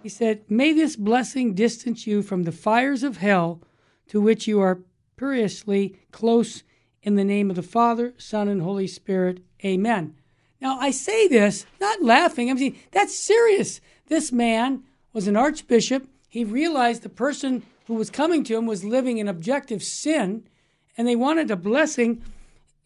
He 0.00 0.08
said, 0.08 0.48
May 0.48 0.72
this 0.72 0.94
blessing 0.94 1.54
distance 1.54 2.06
you 2.06 2.22
from 2.22 2.44
the 2.44 2.52
fires 2.52 3.02
of 3.02 3.16
hell 3.16 3.60
to 4.06 4.20
which 4.20 4.46
you 4.46 4.60
are 4.60 4.82
perilously 5.16 5.98
close 6.12 6.62
in 7.02 7.16
the 7.16 7.24
name 7.24 7.50
of 7.50 7.56
the 7.56 7.64
Father, 7.64 8.14
Son, 8.16 8.46
and 8.46 8.62
Holy 8.62 8.86
Spirit. 8.86 9.40
Amen. 9.64 10.14
Now, 10.60 10.78
I 10.78 10.92
say 10.92 11.26
this 11.26 11.66
not 11.80 12.00
laughing. 12.00 12.48
I'm 12.48 12.58
saying 12.58 12.78
that's 12.92 13.18
serious. 13.18 13.80
This 14.06 14.30
man 14.30 14.84
was 15.12 15.26
an 15.26 15.36
archbishop. 15.36 16.08
He 16.28 16.44
realized 16.44 17.02
the 17.02 17.08
person 17.08 17.64
who 17.88 17.94
was 17.94 18.08
coming 18.08 18.44
to 18.44 18.56
him 18.56 18.66
was 18.66 18.84
living 18.84 19.18
in 19.18 19.26
objective 19.26 19.82
sin, 19.82 20.46
and 20.96 21.08
they 21.08 21.16
wanted 21.16 21.50
a 21.50 21.56
blessing. 21.56 22.22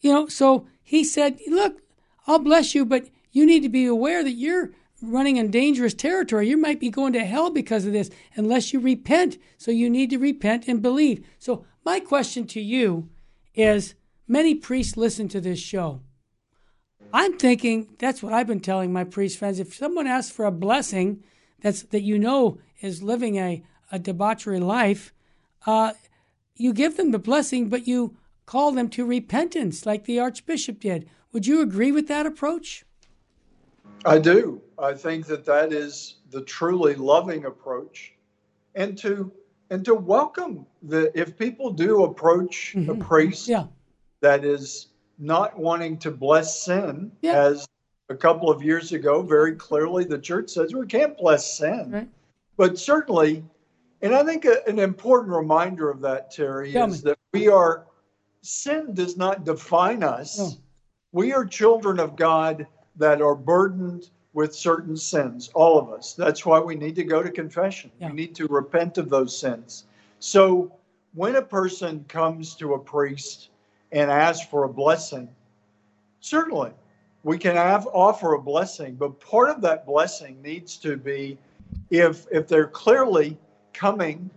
You 0.00 0.12
know, 0.12 0.26
so 0.28 0.66
he 0.82 1.04
said, 1.04 1.40
Look, 1.46 1.82
I'll 2.26 2.38
bless 2.38 2.74
you, 2.74 2.86
but 2.86 3.10
you 3.32 3.44
need 3.46 3.62
to 3.62 3.68
be 3.68 3.86
aware 3.86 4.22
that 4.22 4.32
you're 4.32 4.70
running 5.02 5.36
in 5.36 5.50
dangerous 5.50 5.94
territory. 5.94 6.48
You 6.48 6.56
might 6.56 6.78
be 6.78 6.90
going 6.90 7.12
to 7.14 7.24
hell 7.24 7.50
because 7.50 7.84
of 7.84 7.92
this 7.92 8.10
unless 8.36 8.72
you 8.72 8.80
repent. 8.80 9.38
So 9.58 9.70
you 9.70 9.90
need 9.90 10.10
to 10.10 10.18
repent 10.18 10.68
and 10.68 10.80
believe. 10.80 11.26
So, 11.38 11.64
my 11.84 11.98
question 11.98 12.46
to 12.48 12.60
you 12.60 13.08
is 13.54 13.94
many 14.28 14.54
priests 14.54 14.96
listen 14.96 15.26
to 15.28 15.40
this 15.40 15.58
show. 15.58 16.00
I'm 17.12 17.36
thinking 17.36 17.96
that's 17.98 18.22
what 18.22 18.32
I've 18.32 18.46
been 18.46 18.60
telling 18.60 18.92
my 18.92 19.02
priest 19.02 19.36
friends. 19.38 19.58
If 19.58 19.74
someone 19.74 20.06
asks 20.06 20.34
for 20.34 20.44
a 20.44 20.52
blessing 20.52 21.24
that's 21.60 21.82
that 21.82 22.02
you 22.02 22.18
know 22.18 22.58
is 22.80 23.02
living 23.02 23.36
a, 23.36 23.64
a 23.90 23.98
debauchery 23.98 24.60
life, 24.60 25.12
uh, 25.66 25.92
you 26.54 26.72
give 26.72 26.96
them 26.96 27.10
the 27.10 27.18
blessing, 27.18 27.68
but 27.68 27.88
you 27.88 28.16
call 28.46 28.72
them 28.72 28.88
to 28.90 29.04
repentance, 29.04 29.84
like 29.84 30.04
the 30.04 30.20
Archbishop 30.20 30.80
did. 30.80 31.08
Would 31.32 31.46
you 31.46 31.60
agree 31.60 31.90
with 31.90 32.08
that 32.08 32.26
approach? 32.26 32.84
I 34.04 34.18
do. 34.18 34.60
I 34.78 34.94
think 34.94 35.26
that 35.26 35.44
that 35.44 35.72
is 35.72 36.16
the 36.30 36.42
truly 36.42 36.94
loving 36.94 37.44
approach, 37.44 38.14
and 38.74 38.96
to 38.98 39.32
and 39.70 39.84
to 39.84 39.94
welcome 39.94 40.66
the 40.82 41.16
if 41.18 41.38
people 41.38 41.70
do 41.70 42.04
approach 42.04 42.74
mm-hmm. 42.76 42.90
a 42.90 42.94
priest 42.96 43.48
yeah. 43.48 43.64
that 44.20 44.44
is 44.44 44.88
not 45.18 45.58
wanting 45.58 45.98
to 45.98 46.10
bless 46.10 46.64
sin, 46.64 47.12
yeah. 47.22 47.34
as 47.34 47.66
a 48.08 48.14
couple 48.14 48.50
of 48.50 48.62
years 48.62 48.92
ago, 48.92 49.22
very 49.22 49.54
clearly 49.54 50.04
the 50.04 50.18
church 50.18 50.50
says 50.50 50.74
we 50.74 50.86
can't 50.86 51.16
bless 51.16 51.58
sin. 51.58 51.90
Right. 51.90 52.08
But 52.56 52.78
certainly, 52.78 53.44
and 54.02 54.14
I 54.14 54.24
think 54.24 54.44
a, 54.44 54.66
an 54.66 54.78
important 54.78 55.34
reminder 55.34 55.90
of 55.90 56.00
that, 56.00 56.30
Terry, 56.30 56.72
Tell 56.72 56.88
is 56.88 57.04
me. 57.04 57.10
that 57.10 57.18
we 57.32 57.48
are, 57.48 57.86
sin 58.42 58.94
does 58.94 59.16
not 59.16 59.44
define 59.44 60.02
us. 60.02 60.38
No. 60.38 60.50
We 61.12 61.32
are 61.32 61.44
children 61.44 62.00
of 62.00 62.16
God 62.16 62.66
that 62.96 63.22
are 63.22 63.34
burdened 63.34 64.10
with 64.34 64.54
certain 64.54 64.96
sins, 64.96 65.50
all 65.54 65.78
of 65.78 65.90
us. 65.90 66.14
That's 66.14 66.46
why 66.46 66.58
we 66.58 66.74
need 66.74 66.96
to 66.96 67.04
go 67.04 67.22
to 67.22 67.30
confession. 67.30 67.90
Yeah. 68.00 68.08
We 68.08 68.14
need 68.14 68.34
to 68.36 68.46
repent 68.46 68.98
of 68.98 69.10
those 69.10 69.36
sins. 69.36 69.84
So 70.20 70.72
when 71.14 71.36
a 71.36 71.42
person 71.42 72.04
comes 72.08 72.54
to 72.56 72.74
a 72.74 72.78
priest 72.78 73.50
and 73.92 74.10
asks 74.10 74.46
for 74.46 74.64
a 74.64 74.68
blessing, 74.68 75.28
certainly 76.20 76.72
we 77.24 77.38
can 77.38 77.56
have 77.56 77.86
offer 77.92 78.34
a 78.34 78.40
blessing, 78.40 78.94
but 78.94 79.20
part 79.20 79.50
of 79.50 79.60
that 79.62 79.86
blessing 79.86 80.40
needs 80.42 80.76
to 80.78 80.96
be 80.96 81.38
if 81.90 82.26
if 82.30 82.48
they're 82.48 82.66
clearly 82.66 83.36
coming 83.72 84.30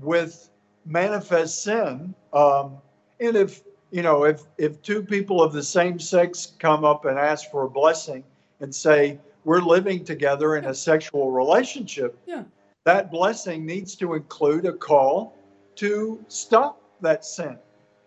with 0.00 0.50
manifest 0.84 1.62
sin, 1.62 2.14
um, 2.32 2.76
and 3.20 3.36
if 3.36 3.62
you 3.94 4.02
know 4.02 4.24
if 4.24 4.42
if 4.58 4.82
two 4.82 5.04
people 5.04 5.40
of 5.40 5.52
the 5.52 5.62
same 5.62 6.00
sex 6.00 6.52
come 6.58 6.84
up 6.84 7.04
and 7.04 7.16
ask 7.16 7.48
for 7.52 7.62
a 7.62 7.70
blessing 7.70 8.24
and 8.58 8.74
say 8.74 9.20
we're 9.44 9.60
living 9.60 10.04
together 10.04 10.56
in 10.56 10.64
a 10.64 10.74
sexual 10.74 11.30
relationship, 11.30 12.18
yeah. 12.26 12.42
that 12.82 13.12
blessing 13.12 13.64
needs 13.64 13.94
to 13.94 14.14
include 14.14 14.66
a 14.66 14.72
call 14.72 15.36
to 15.76 16.24
stop 16.26 16.82
that 17.02 17.24
sin, 17.24 17.56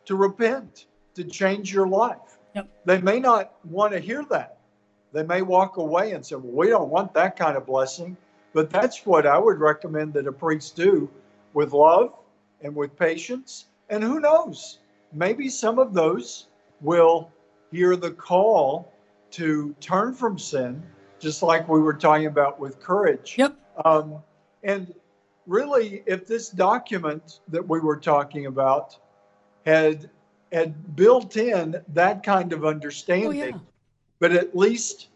to 0.03 0.15
repent, 0.15 0.88
to 1.13 1.23
change 1.23 1.73
your 1.73 1.88
life. 1.88 2.38
Yep. 2.55 2.69
They 2.83 2.99
may 2.99 3.19
not 3.19 3.53
want 3.63 3.93
to 3.93 3.99
hear 3.99 4.25
that. 4.29 4.57
They 5.13 5.23
may 5.23 5.41
walk 5.41 5.77
away 5.77 6.11
and 6.11 6.25
say, 6.25 6.35
well, 6.35 6.53
we 6.53 6.67
don't 6.67 6.89
want 6.89 7.13
that 7.13 7.38
kind 7.38 7.55
of 7.55 7.65
blessing. 7.65 8.17
But 8.51 8.69
that's 8.69 9.05
what 9.05 9.25
I 9.25 9.38
would 9.38 9.59
recommend 9.59 10.13
that 10.13 10.27
a 10.27 10.31
priest 10.33 10.75
do 10.75 11.09
with 11.53 11.71
love 11.71 12.13
and 12.61 12.75
with 12.75 12.97
patience. 12.97 13.67
And 13.89 14.03
who 14.03 14.19
knows? 14.19 14.79
Maybe 15.13 15.49
some 15.49 15.79
of 15.79 15.93
those 15.93 16.47
will 16.81 17.31
hear 17.71 17.95
the 17.95 18.11
call 18.11 18.93
to 19.31 19.75
turn 19.79 20.13
from 20.13 20.37
sin, 20.37 20.81
just 21.19 21.43
like 21.43 21.67
we 21.67 21.79
were 21.79 21.93
talking 21.93 22.27
about 22.27 22.59
with 22.59 22.79
courage. 22.79 23.35
Yep. 23.37 23.55
Um, 23.85 24.17
and 24.63 24.93
really, 25.45 26.03
if 26.05 26.27
this 26.27 26.49
document 26.49 27.39
that 27.47 27.67
we 27.67 27.79
were 27.79 27.97
talking 27.97 28.45
about 28.45 28.97
had 29.65 30.09
had 30.51 30.95
built 30.95 31.35
in 31.37 31.81
that 31.89 32.23
kind 32.23 32.53
of 32.53 32.65
understanding. 32.65 33.41
Oh, 33.41 33.57
yeah. 33.57 33.59
But 34.19 34.31
at 34.31 34.55
least, 34.55 35.09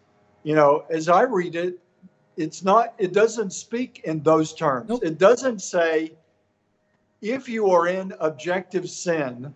you 0.43 0.55
know, 0.55 0.85
as 0.89 1.09
I 1.09 1.21
read 1.23 1.55
it, 1.55 1.79
it's 2.37 2.63
not, 2.63 2.93
it 2.97 3.13
doesn't 3.13 3.51
speak 3.51 4.01
in 4.03 4.21
those 4.23 4.53
terms. 4.53 4.89
Nope. 4.89 5.03
It 5.03 5.17
doesn't 5.17 5.61
say, 5.61 6.13
if 7.21 7.47
you 7.47 7.69
are 7.69 7.87
in 7.87 8.13
objective 8.19 8.89
sin, 8.89 9.53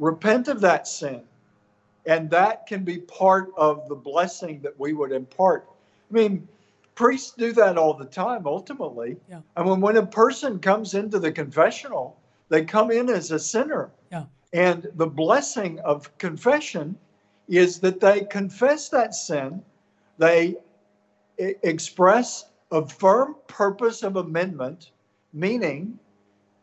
repent 0.00 0.48
of 0.48 0.60
that 0.62 0.88
sin. 0.88 1.22
And 2.06 2.28
that 2.30 2.66
can 2.66 2.82
be 2.82 2.98
part 2.98 3.52
of 3.56 3.88
the 3.88 3.94
blessing 3.94 4.60
that 4.62 4.78
we 4.80 4.94
would 4.94 5.12
impart. 5.12 5.68
I 6.10 6.14
mean, 6.14 6.48
priests 6.96 7.34
do 7.36 7.52
that 7.52 7.76
all 7.76 7.94
the 7.94 8.06
time, 8.06 8.46
ultimately. 8.46 9.16
Yeah. 9.28 9.42
And 9.56 9.68
when, 9.68 9.80
when 9.80 9.96
a 9.98 10.06
person 10.06 10.58
comes 10.58 10.94
into 10.94 11.18
the 11.18 11.30
confessional, 11.30 12.16
they 12.48 12.64
come 12.64 12.90
in 12.90 13.08
as 13.10 13.30
a 13.30 13.38
sinner. 13.38 13.90
Yeah. 14.10 14.24
And 14.52 14.88
the 14.94 15.06
blessing 15.06 15.78
of 15.80 16.16
confession 16.18 16.96
is 17.48 17.78
that 17.80 18.00
they 18.00 18.22
confess 18.22 18.88
that 18.88 19.14
sin, 19.14 19.62
they 20.18 20.56
express 21.38 22.46
a 22.72 22.86
firm 22.86 23.36
purpose 23.48 24.02
of 24.02 24.16
amendment, 24.16 24.92
meaning 25.32 25.98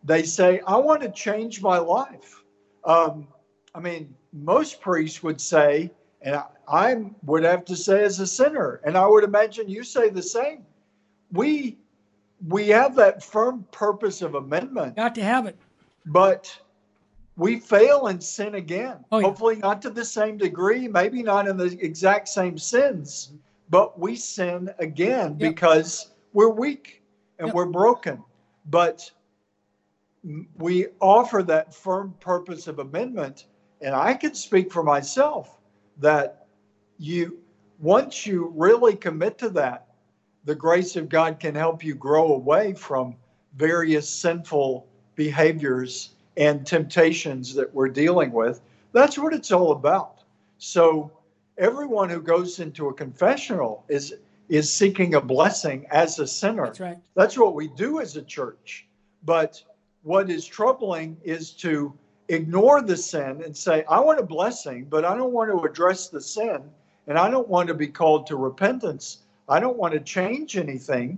they 0.03 0.23
say, 0.23 0.61
I 0.65 0.77
want 0.77 1.01
to 1.03 1.11
change 1.11 1.61
my 1.61 1.77
life. 1.77 2.43
Um, 2.83 3.27
I 3.75 3.79
mean, 3.79 4.15
most 4.33 4.81
priests 4.81 5.21
would 5.23 5.39
say, 5.41 5.91
and 6.21 6.35
I, 6.35 6.45
I 6.67 7.05
would 7.23 7.43
have 7.43 7.65
to 7.65 7.75
say 7.75 8.03
as 8.03 8.19
a 8.19 8.27
sinner, 8.27 8.81
and 8.83 8.97
I 8.97 9.05
would 9.05 9.23
imagine 9.23 9.69
you 9.69 9.83
say 9.83 10.09
the 10.09 10.21
same. 10.21 10.65
We 11.31 11.77
we 12.47 12.69
have 12.69 12.95
that 12.95 13.23
firm 13.23 13.65
purpose 13.71 14.21
of 14.21 14.35
amendment. 14.35 14.95
Got 14.95 15.15
to 15.15 15.23
have 15.23 15.47
it. 15.47 15.57
But 16.05 16.55
we 17.35 17.59
fail 17.59 18.07
and 18.07 18.23
sin 18.23 18.55
again. 18.55 19.05
Oh, 19.11 19.19
yeah. 19.19 19.25
Hopefully, 19.25 19.55
not 19.57 19.81
to 19.83 19.89
the 19.89 20.05
same 20.05 20.37
degree, 20.37 20.87
maybe 20.87 21.23
not 21.23 21.47
in 21.47 21.57
the 21.57 21.77
exact 21.81 22.27
same 22.27 22.57
sins, 22.57 23.31
but 23.69 23.99
we 23.99 24.15
sin 24.15 24.69
again 24.79 25.37
yep. 25.39 25.53
because 25.53 26.11
we're 26.33 26.49
weak 26.49 27.01
and 27.39 27.47
yep. 27.47 27.55
we're 27.55 27.65
broken. 27.65 28.23
But 28.69 29.09
we 30.57 30.87
offer 30.99 31.43
that 31.43 31.73
firm 31.73 32.13
purpose 32.19 32.67
of 32.67 32.79
amendment. 32.79 33.45
And 33.81 33.93
I 33.95 34.13
can 34.13 34.33
speak 34.33 34.71
for 34.71 34.83
myself 34.83 35.57
that 35.99 36.47
you, 36.97 37.39
once 37.79 38.25
you 38.25 38.53
really 38.55 38.95
commit 38.95 39.37
to 39.39 39.49
that, 39.49 39.87
the 40.45 40.55
grace 40.55 40.95
of 40.95 41.09
God 41.09 41.39
can 41.39 41.53
help 41.53 41.83
you 41.83 41.93
grow 41.93 42.33
away 42.33 42.73
from 42.73 43.15
various 43.57 44.09
sinful 44.09 44.87
behaviors 45.15 46.11
and 46.37 46.65
temptations 46.65 47.53
that 47.55 47.73
we're 47.73 47.89
dealing 47.89 48.31
with. 48.31 48.61
That's 48.93 49.17
what 49.17 49.33
it's 49.33 49.51
all 49.51 49.71
about. 49.71 50.23
So 50.57 51.11
everyone 51.57 52.09
who 52.09 52.21
goes 52.21 52.59
into 52.59 52.89
a 52.89 52.93
confessional 52.93 53.83
is 53.89 54.13
is 54.49 54.73
seeking 54.73 55.15
a 55.15 55.21
blessing 55.21 55.85
as 55.91 56.19
a 56.19 56.27
sinner. 56.27 56.67
That's 56.67 56.79
right. 56.79 56.97
That's 57.15 57.37
what 57.37 57.53
we 57.53 57.67
do 57.75 57.99
as 57.99 58.15
a 58.15 58.21
church. 58.21 58.87
But 59.25 59.61
what 60.07 60.29
is 60.29 60.45
troubling 60.45 61.17
is 61.21 61.51
to 61.51 61.93
ignore 62.29 62.81
the 62.81 62.95
sin 62.95 63.41
and 63.43 63.55
say, 63.55 63.83
I 63.89 63.99
want 63.99 64.21
a 64.21 64.23
blessing, 64.23 64.85
but 64.89 65.03
I 65.03 65.17
don't 65.17 65.33
want 65.33 65.51
to 65.51 65.69
address 65.69 66.07
the 66.07 66.21
sin 66.21 66.63
and 67.07 67.17
I 67.17 67.29
don't 67.29 67.49
want 67.49 67.67
to 67.67 67.73
be 67.73 67.87
called 67.87 68.25
to 68.27 68.37
repentance. 68.37 69.19
I 69.49 69.59
don't 69.59 69.75
want 69.75 69.93
to 69.95 69.99
change 69.99 70.55
anything. 70.55 71.17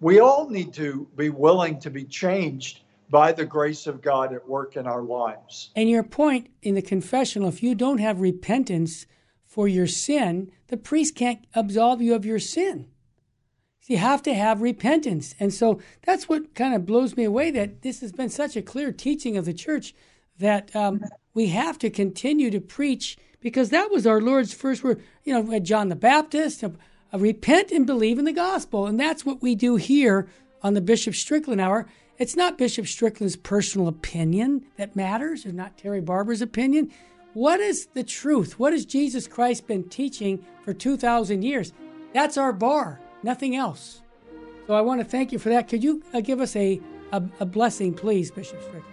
We 0.00 0.20
all 0.20 0.48
need 0.48 0.72
to 0.74 1.06
be 1.14 1.28
willing 1.28 1.78
to 1.80 1.90
be 1.90 2.04
changed 2.04 2.80
by 3.10 3.32
the 3.32 3.44
grace 3.44 3.86
of 3.86 4.00
God 4.00 4.32
at 4.32 4.48
work 4.48 4.76
in 4.76 4.86
our 4.86 5.02
lives. 5.02 5.68
And 5.76 5.90
your 5.90 6.02
point 6.02 6.48
in 6.62 6.74
the 6.74 6.80
confessional, 6.80 7.50
if 7.50 7.62
you 7.62 7.74
don't 7.74 7.98
have 7.98 8.22
repentance 8.22 9.04
for 9.44 9.68
your 9.68 9.86
sin, 9.86 10.50
the 10.68 10.78
priest 10.78 11.16
can't 11.16 11.46
absolve 11.54 12.00
you 12.00 12.14
of 12.14 12.24
your 12.24 12.38
sin. 12.38 12.88
You 13.86 13.96
have 13.96 14.22
to 14.22 14.34
have 14.34 14.62
repentance. 14.62 15.34
And 15.40 15.52
so 15.52 15.80
that's 16.04 16.28
what 16.28 16.54
kind 16.54 16.74
of 16.74 16.86
blows 16.86 17.16
me 17.16 17.24
away 17.24 17.50
that 17.50 17.82
this 17.82 18.00
has 18.00 18.12
been 18.12 18.30
such 18.30 18.56
a 18.56 18.62
clear 18.62 18.92
teaching 18.92 19.36
of 19.36 19.44
the 19.44 19.52
church 19.52 19.94
that 20.38 20.74
um, 20.74 21.04
we 21.34 21.48
have 21.48 21.78
to 21.78 21.90
continue 21.90 22.50
to 22.50 22.60
preach 22.60 23.16
because 23.40 23.70
that 23.70 23.90
was 23.90 24.06
our 24.06 24.20
Lord's 24.20 24.54
first 24.54 24.84
word. 24.84 25.02
You 25.24 25.42
know, 25.42 25.58
John 25.58 25.88
the 25.88 25.96
Baptist, 25.96 26.62
uh, 26.62 26.70
repent 27.12 27.70
and 27.70 27.86
believe 27.86 28.18
in 28.18 28.24
the 28.24 28.32
gospel. 28.32 28.86
And 28.86 28.98
that's 28.98 29.26
what 29.26 29.42
we 29.42 29.54
do 29.54 29.76
here 29.76 30.28
on 30.62 30.74
the 30.74 30.80
Bishop 30.80 31.14
Strickland 31.14 31.60
Hour. 31.60 31.86
It's 32.18 32.36
not 32.36 32.58
Bishop 32.58 32.86
Strickland's 32.86 33.36
personal 33.36 33.88
opinion 33.88 34.64
that 34.76 34.94
matters, 34.94 35.44
or 35.44 35.52
not 35.52 35.76
Terry 35.76 36.00
Barber's 36.00 36.40
opinion. 36.40 36.92
What 37.34 37.60
is 37.60 37.86
the 37.86 38.04
truth? 38.04 38.58
What 38.58 38.72
has 38.72 38.84
Jesus 38.84 39.26
Christ 39.26 39.66
been 39.66 39.88
teaching 39.88 40.44
for 40.64 40.72
2,000 40.72 41.42
years? 41.42 41.72
That's 42.12 42.36
our 42.36 42.52
bar, 42.52 43.00
nothing 43.22 43.56
else. 43.56 44.02
So 44.66 44.74
I 44.74 44.80
want 44.80 45.00
to 45.00 45.04
thank 45.04 45.32
you 45.32 45.38
for 45.38 45.48
that. 45.48 45.68
Could 45.68 45.82
you 45.82 46.02
uh, 46.14 46.20
give 46.20 46.40
us 46.40 46.54
a, 46.56 46.80
a, 47.12 47.22
a 47.40 47.46
blessing, 47.46 47.94
please, 47.94 48.30
Bishop 48.30 48.60
Strickland? 48.60 48.84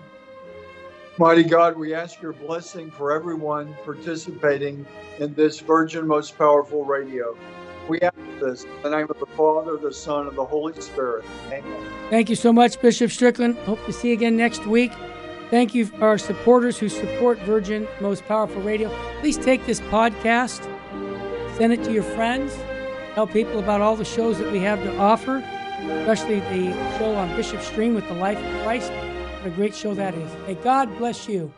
Mighty 1.17 1.43
God, 1.43 1.77
we 1.77 1.93
ask 1.93 2.21
your 2.21 2.33
blessing 2.33 2.89
for 2.89 3.11
everyone 3.11 3.75
participating 3.83 4.85
in 5.19 5.33
this 5.33 5.59
Virgin 5.59 6.07
Most 6.07 6.37
Powerful 6.37 6.85
Radio. 6.85 7.37
We 7.89 7.99
ask 8.01 8.15
this 8.39 8.63
in 8.63 8.81
the 8.83 8.89
name 8.89 9.07
of 9.09 9.19
the 9.19 9.25
Father, 9.25 9.75
the 9.75 9.93
Son, 9.93 10.27
and 10.27 10.37
the 10.37 10.45
Holy 10.45 10.79
Spirit. 10.79 11.25
Amen. 11.47 11.63
Thank 12.09 12.29
you 12.29 12.35
so 12.35 12.53
much, 12.53 12.79
Bishop 12.81 13.11
Strickland. 13.11 13.57
Hope 13.59 13.83
to 13.85 13.91
see 13.91 14.09
you 14.09 14.13
again 14.13 14.37
next 14.37 14.65
week. 14.65 14.93
Thank 15.49 15.75
you, 15.75 15.89
our 15.99 16.17
supporters 16.17 16.77
who 16.77 16.87
support 16.87 17.37
Virgin 17.39 17.87
Most 17.99 18.25
Powerful 18.25 18.61
Radio. 18.61 18.89
Please 19.19 19.37
take 19.37 19.65
this 19.65 19.81
podcast, 19.81 20.63
send 21.57 21.73
it 21.73 21.83
to 21.83 21.91
your 21.91 22.03
friends, 22.03 22.55
tell 23.15 23.27
people 23.27 23.59
about 23.59 23.81
all 23.81 23.95
the 23.95 24.05
shows 24.05 24.37
that 24.39 24.51
we 24.51 24.59
have 24.59 24.81
to 24.83 24.97
offer, 24.97 25.37
especially 25.79 26.39
the 26.39 26.71
show 26.97 27.15
on 27.15 27.35
Bishop 27.35 27.61
Stream 27.61 27.93
with 27.93 28.07
the 28.07 28.15
Life 28.15 28.37
of 28.37 28.63
Christ. 28.63 28.91
What 28.91 29.47
a 29.47 29.55
great 29.55 29.75
show 29.75 29.93
that 29.93 30.13
is. 30.15 30.31
May 30.47 30.55
God 30.55 30.97
bless 30.97 31.27
you. 31.27 31.51